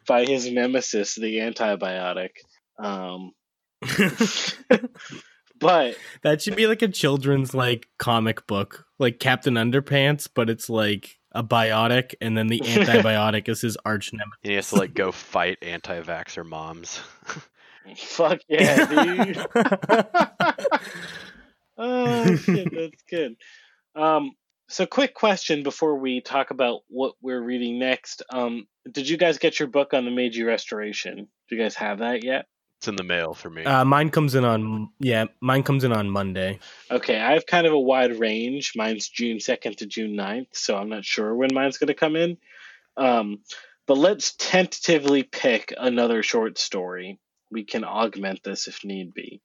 by 0.06 0.24
his 0.24 0.50
nemesis, 0.50 1.14
the 1.14 1.38
antibiotic. 1.38 2.30
But 5.58 5.96
that 6.22 6.42
should 6.42 6.56
be 6.56 6.66
like 6.66 6.82
a 6.82 6.88
children's 6.88 7.54
like 7.54 7.88
comic 7.98 8.46
book, 8.46 8.86
like 8.98 9.18
Captain 9.18 9.54
Underpants, 9.54 10.28
but 10.32 10.50
it's 10.50 10.70
like 10.70 11.18
a 11.32 11.42
biotic, 11.42 12.14
and 12.20 12.36
then 12.36 12.48
the 12.48 12.60
antibiotic 12.64 13.48
is 13.48 13.60
his 13.60 13.76
arch 13.84 14.12
nemesis. 14.12 14.38
And 14.42 14.50
he 14.50 14.56
has 14.56 14.70
to 14.70 14.76
like 14.76 14.94
go 14.94 15.12
fight 15.12 15.58
anti-vaxxer 15.62 16.44
moms. 16.44 17.00
Fuck 17.96 18.40
yeah, 18.48 18.86
dude. 18.86 19.36
oh 21.78 22.36
shit, 22.36 22.72
that's 22.72 23.02
good. 23.08 23.36
Um, 23.94 24.32
so 24.68 24.84
quick 24.84 25.14
question 25.14 25.62
before 25.62 25.96
we 25.98 26.20
talk 26.20 26.50
about 26.50 26.80
what 26.88 27.14
we're 27.22 27.40
reading 27.40 27.78
next. 27.78 28.22
Um, 28.30 28.66
did 28.90 29.08
you 29.08 29.16
guys 29.16 29.38
get 29.38 29.58
your 29.58 29.68
book 29.68 29.94
on 29.94 30.04
the 30.04 30.10
Meiji 30.10 30.42
Restoration? 30.42 31.28
Do 31.48 31.56
you 31.56 31.62
guys 31.62 31.74
have 31.76 32.00
that 32.00 32.22
yet? 32.22 32.46
It's 32.78 32.86
in 32.88 32.94
the 32.96 33.02
mail 33.02 33.34
for 33.34 33.50
me. 33.50 33.64
uh, 33.64 33.84
mine 33.84 34.10
comes 34.10 34.36
in 34.36 34.44
on 34.44 34.90
yeah, 35.00 35.24
mine 35.40 35.64
comes 35.64 35.82
in 35.82 35.92
on 35.92 36.08
Monday. 36.08 36.60
Okay, 36.90 37.20
I 37.20 37.32
have 37.32 37.44
kind 37.44 37.66
of 37.66 37.72
a 37.72 37.78
wide 37.80 38.18
range. 38.20 38.72
Mine's 38.76 39.08
June 39.08 39.38
2nd 39.38 39.78
to 39.78 39.86
June 39.86 40.12
9th, 40.16 40.46
so 40.52 40.76
I'm 40.76 40.88
not 40.88 41.04
sure 41.04 41.34
when 41.34 41.50
mine's 41.52 41.78
going 41.78 41.88
to 41.88 41.94
come 41.94 42.14
in. 42.14 42.36
Um, 42.96 43.38
but 43.86 43.98
let's 43.98 44.34
tentatively 44.38 45.24
pick 45.24 45.74
another 45.76 46.22
short 46.22 46.56
story. 46.56 47.18
We 47.50 47.64
can 47.64 47.82
augment 47.84 48.44
this 48.44 48.68
if 48.68 48.84
need 48.84 49.12
be. 49.12 49.40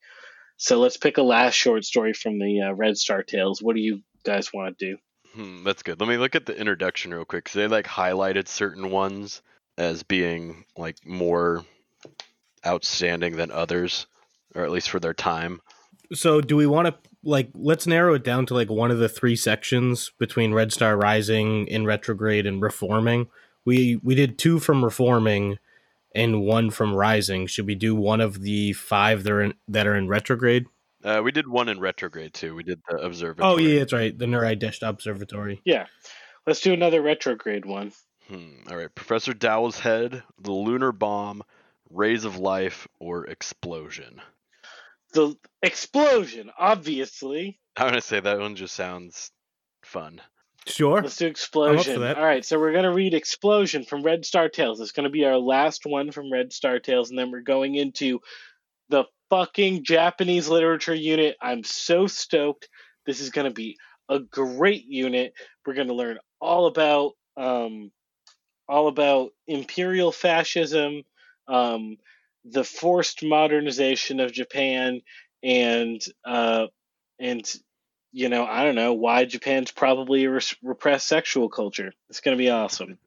So 0.58 0.80
let's 0.80 0.98
pick 0.98 1.18
a 1.18 1.24
last 1.24 1.56
short 1.56 1.86
story 1.86 2.14
from 2.14 2.38
the 2.38 2.62
uh, 2.62 2.74
Red 2.74 2.98
Star 2.98 3.24
Tales. 3.24 3.64
What 3.64 3.76
do 3.76 3.82
you 3.82 4.02
guys 4.24 4.54
want 4.54 4.78
to 4.78 4.86
do? 4.92 4.98
Hmm, 5.34 5.64
that's 5.64 5.82
good. 5.82 6.00
Let 6.00 6.08
me 6.08 6.18
look 6.18 6.36
at 6.36 6.46
the 6.46 6.56
introduction 6.56 7.12
real 7.14 7.26
quick. 7.26 7.46
'cause 7.46 7.54
they 7.54 7.68
like 7.68 7.88
highlighted 7.88 8.48
certain 8.48 8.92
ones 8.92 9.42
as 9.80 10.04
being 10.04 10.66
like 10.78 11.04
more 11.04 11.66
outstanding 12.66 13.36
than 13.36 13.52
others, 13.52 14.08
or 14.56 14.64
at 14.64 14.72
least 14.72 14.90
for 14.90 15.00
their 15.00 15.14
time. 15.14 15.62
So, 16.14 16.42
do 16.42 16.56
we 16.56 16.68
want 16.68 16.88
to 16.88 16.96
like 17.24 17.50
let's 17.54 17.88
narrow 17.88 18.14
it 18.16 18.24
down 18.24 18.46
to 18.48 18.54
like 18.54 18.70
one 18.70 18.92
of 18.92 19.00
the 19.00 19.10
three 19.10 19.36
sections 19.36 20.12
between 20.20 20.54
Red 20.54 20.72
Star 20.72 20.98
Rising, 20.98 21.68
in 21.68 21.86
retrograde, 21.86 22.46
and 22.46 22.62
reforming? 22.62 23.28
We 23.66 24.00
we 24.04 24.16
did 24.16 24.38
two 24.38 24.60
from 24.60 24.84
reforming 24.84 25.58
and 26.14 26.42
one 26.42 26.70
from 26.70 26.94
rising. 26.94 27.48
Should 27.48 27.66
we 27.66 27.76
do 27.76 27.96
one 27.96 28.22
of 28.22 28.42
the 28.42 28.74
five 28.74 29.24
that 29.24 29.32
are 29.32 29.42
in, 29.42 29.54
that 29.68 29.88
are 29.88 29.96
in 29.96 30.08
retrograde? 30.08 30.66
Uh, 31.04 31.22
we 31.24 31.32
did 31.32 31.48
one 31.48 31.68
in 31.70 31.80
retrograde 31.80 32.34
too. 32.34 32.56
We 32.56 32.64
did 32.64 32.82
the 32.88 32.98
observatory. 32.98 33.54
Oh 33.54 33.58
yeah, 33.58 33.80
that's 33.80 33.94
right. 33.94 34.18
The 34.18 34.28
Nur-i-Desht 34.28 34.88
Observatory. 34.88 35.62
Yeah, 35.66 35.88
let's 36.48 36.62
do 36.62 36.74
another 36.74 37.02
retrograde 37.02 37.66
one. 37.66 37.92
Hmm. 38.30 38.70
All 38.70 38.78
right, 38.78 38.94
Professor 38.94 39.34
Dowell's 39.34 39.80
head, 39.80 40.24
the 40.40 40.52
lunar 40.52 40.94
bomb, 40.94 41.44
rays 41.94 42.26
of 42.26 42.38
life, 42.38 42.88
or 43.00 43.26
explosion. 43.26 44.22
The 45.14 45.36
explosion, 45.62 46.52
obviously. 46.58 47.60
I'm 47.78 47.88
gonna 47.88 48.02
say 48.02 48.20
that 48.20 48.40
one 48.40 48.56
just 48.56 48.76
sounds 48.76 49.32
fun. 49.84 50.22
Sure. 50.66 51.02
Let's 51.02 51.18
do 51.18 51.28
explosion. 51.28 52.02
that. 52.02 52.18
All 52.18 52.24
right, 52.24 52.46
so 52.46 52.58
we're 52.58 52.74
gonna 52.74 52.94
read 52.94 53.14
explosion 53.14 53.84
from 53.84 54.04
Red 54.04 54.26
Star 54.26 54.50
Tales. 54.50 54.80
It's 54.80 54.92
gonna 54.92 55.10
be 55.10 55.26
our 55.26 55.38
last 55.38 55.86
one 55.86 56.12
from 56.12 56.32
Red 56.32 56.54
Star 56.54 56.80
Tales, 56.80 57.10
and 57.10 57.20
then 57.20 57.32
we're 57.32 57.42
going 57.42 57.76
into 57.76 58.20
the 58.90 59.06
fucking 59.30 59.84
Japanese 59.84 60.48
literature 60.48 60.96
unit. 60.96 61.36
I'm 61.42 61.64
so 61.64 62.08
stoked. 62.08 62.70
This 63.06 63.20
is 63.20 63.30
gonna 63.30 63.52
be 63.52 63.78
a 64.10 64.20
great 64.20 64.86
unit. 64.86 65.34
We're 65.66 65.74
gonna 65.74 65.94
learn 65.94 66.20
all 66.40 66.68
about 66.68 67.14
um, 67.36 67.92
all 68.68 68.88
about 68.88 69.32
imperial 69.48 70.12
fascism, 70.12 71.04
um, 71.48 71.98
the 72.46 72.64
forced 72.64 73.24
modernization 73.24 74.20
of 74.20 74.32
Japan, 74.32 75.02
and 75.42 76.02
uh, 76.26 76.68
and 77.20 77.50
you 78.12 78.30
know, 78.30 78.46
I 78.46 78.64
don't 78.64 78.76
know 78.76 78.94
why 78.94 79.26
Japan's 79.26 79.72
probably 79.72 80.26
a 80.26 80.30
res- 80.32 80.56
repressed 80.62 81.08
sexual 81.08 81.50
culture. 81.50 81.92
It's 82.10 82.20
going 82.22 82.38
to 82.38 82.42
be 82.42 82.50
awesome. 82.50 83.00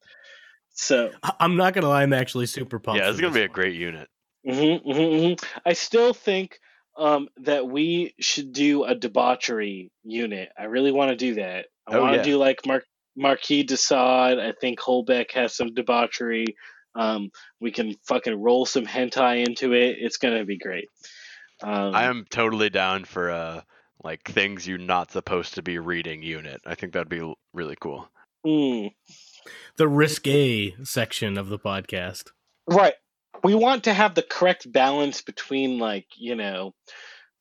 So, 0.74 1.11
I- 1.22 1.34
I'm 1.41 1.57
not 1.57 1.74
gonna 1.74 1.89
lie. 1.89 2.03
I'm 2.03 2.12
actually 2.12 2.47
super 2.47 2.78
pumped. 2.78 3.01
yeah, 3.01 3.09
it's 3.11 3.18
gonna 3.20 3.32
this 3.32 3.41
be 3.41 3.45
a 3.45 3.49
great 3.49 3.74
unit. 3.74 4.09
mhm, 4.47 4.84
mhm, 4.84 4.95
mhm. 5.37 5.45
I 5.64 5.72
still 5.72 6.12
think 6.12 6.59
um, 6.99 7.28
that 7.39 7.66
we 7.66 8.14
should 8.20 8.53
do 8.53 8.84
a 8.84 8.95
debauchery 8.95 9.91
unit. 10.03 10.51
I 10.59 10.64
really 10.64 10.93
want 10.93 11.11
to 11.11 11.16
do 11.16 11.34
that. 11.34 11.66
I 11.87 11.97
Oh, 11.97 12.01
want 12.01 12.12
to 12.14 12.18
yeah. 12.18 12.22
do 12.24 12.37
like 12.39 12.66
Mar- 12.66 12.82
Marquis 13.16 13.62
de 13.64 13.76
Sade. 13.76 14.39
I 14.39 14.53
think 14.61 14.78
Houellebecq 14.80 15.30
has 15.32 15.55
some 15.57 15.72
debauchery. 15.74 16.47
Um, 16.97 17.30
we 17.61 17.70
can 17.70 17.94
fucking 18.09 18.40
roll 18.40 18.66
some 18.66 18.86
hentai 18.86 19.47
into 19.47 19.74
it. 19.74 19.97
It's 20.01 20.16
going 20.16 20.38
to 20.38 20.44
be 20.44 20.59
great. 20.59 20.88
Um, 21.62 21.94
I 21.94 22.05
am 22.05 22.26
totally 22.28 22.70
down 22.70 23.05
for 23.05 23.30
uh 23.30 23.61
like 24.05 24.22
things 24.24 24.68
you're 24.68 24.78
not 24.78 25.11
supposed 25.11 25.55
to 25.55 25.62
be 25.62 25.78
reading 25.78 26.22
unit. 26.22 26.61
I 26.66 26.74
think 26.74 26.92
that'd 26.92 27.09
be 27.09 27.34
really 27.53 27.76
cool. 27.80 28.09
mm. 28.47 28.92
the 29.76 29.88
risque 29.88 30.74
section 30.84 31.38
of 31.38 31.49
the 31.49 31.59
podcast. 31.59 32.30
Right. 32.68 32.94
We 33.42 33.55
want 33.55 33.84
to 33.84 33.94
have 33.94 34.14
the 34.14 34.22
correct 34.22 34.70
balance 34.70 35.22
between 35.22 35.78
like, 35.78 36.07
you 36.16 36.34
know, 36.34 36.74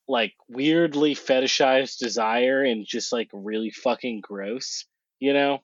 like 0.07 0.33
weirdly 0.47 1.15
fetishized 1.15 1.97
desire 1.97 2.63
and 2.63 2.85
just 2.85 3.11
like 3.11 3.29
really 3.33 3.71
fucking 3.71 4.21
gross, 4.21 4.85
you 5.19 5.33
know? 5.33 5.59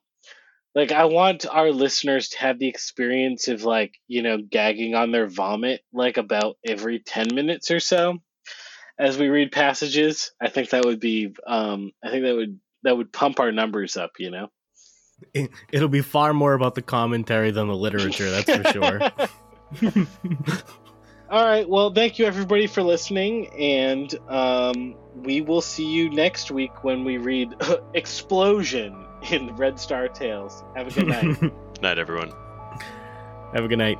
Like 0.74 0.92
I 0.92 1.04
want 1.04 1.46
our 1.46 1.70
listeners 1.70 2.30
to 2.30 2.38
have 2.38 2.58
the 2.58 2.68
experience 2.68 3.48
of 3.48 3.64
like, 3.64 3.94
you 4.08 4.22
know, 4.22 4.38
gagging 4.38 4.94
on 4.94 5.12
their 5.12 5.26
vomit 5.26 5.82
like 5.92 6.16
about 6.16 6.56
every 6.66 6.98
10 6.98 7.28
minutes 7.34 7.70
or 7.70 7.80
so 7.80 8.18
as 8.98 9.18
we 9.18 9.28
read 9.28 9.52
passages. 9.52 10.32
I 10.40 10.48
think 10.48 10.70
that 10.70 10.84
would 10.84 11.00
be 11.00 11.34
um 11.46 11.92
I 12.02 12.10
think 12.10 12.24
that 12.24 12.34
would 12.34 12.58
that 12.84 12.96
would 12.96 13.12
pump 13.12 13.38
our 13.38 13.52
numbers 13.52 13.96
up, 13.96 14.12
you 14.18 14.30
know. 14.30 14.48
It, 15.34 15.50
it'll 15.70 15.88
be 15.88 16.00
far 16.00 16.32
more 16.32 16.54
about 16.54 16.74
the 16.74 16.82
commentary 16.82 17.52
than 17.52 17.68
the 17.68 17.76
literature. 17.76 18.30
That's 18.30 18.52
for 18.52 18.64
sure. 18.64 19.00
All 21.30 21.44
right. 21.44 21.68
Well, 21.68 21.92
thank 21.92 22.18
you 22.18 22.26
everybody 22.26 22.66
for 22.66 22.82
listening, 22.82 23.48
and 23.54 24.12
um, 24.28 24.96
we 25.14 25.40
will 25.40 25.62
see 25.62 25.86
you 25.86 26.10
next 26.10 26.50
week 26.50 26.84
when 26.84 27.04
we 27.04 27.16
read 27.16 27.54
Explosion 27.94 29.06
in 29.30 29.54
Red 29.56 29.78
Star 29.78 30.08
Tales. 30.08 30.64
Have 30.74 30.88
a 30.88 30.90
good 30.90 31.08
night. 31.08 31.40
Good 31.40 31.82
night, 31.82 31.98
everyone. 31.98 32.32
Have 33.54 33.64
a 33.64 33.68
good 33.68 33.78
night. 33.78 33.98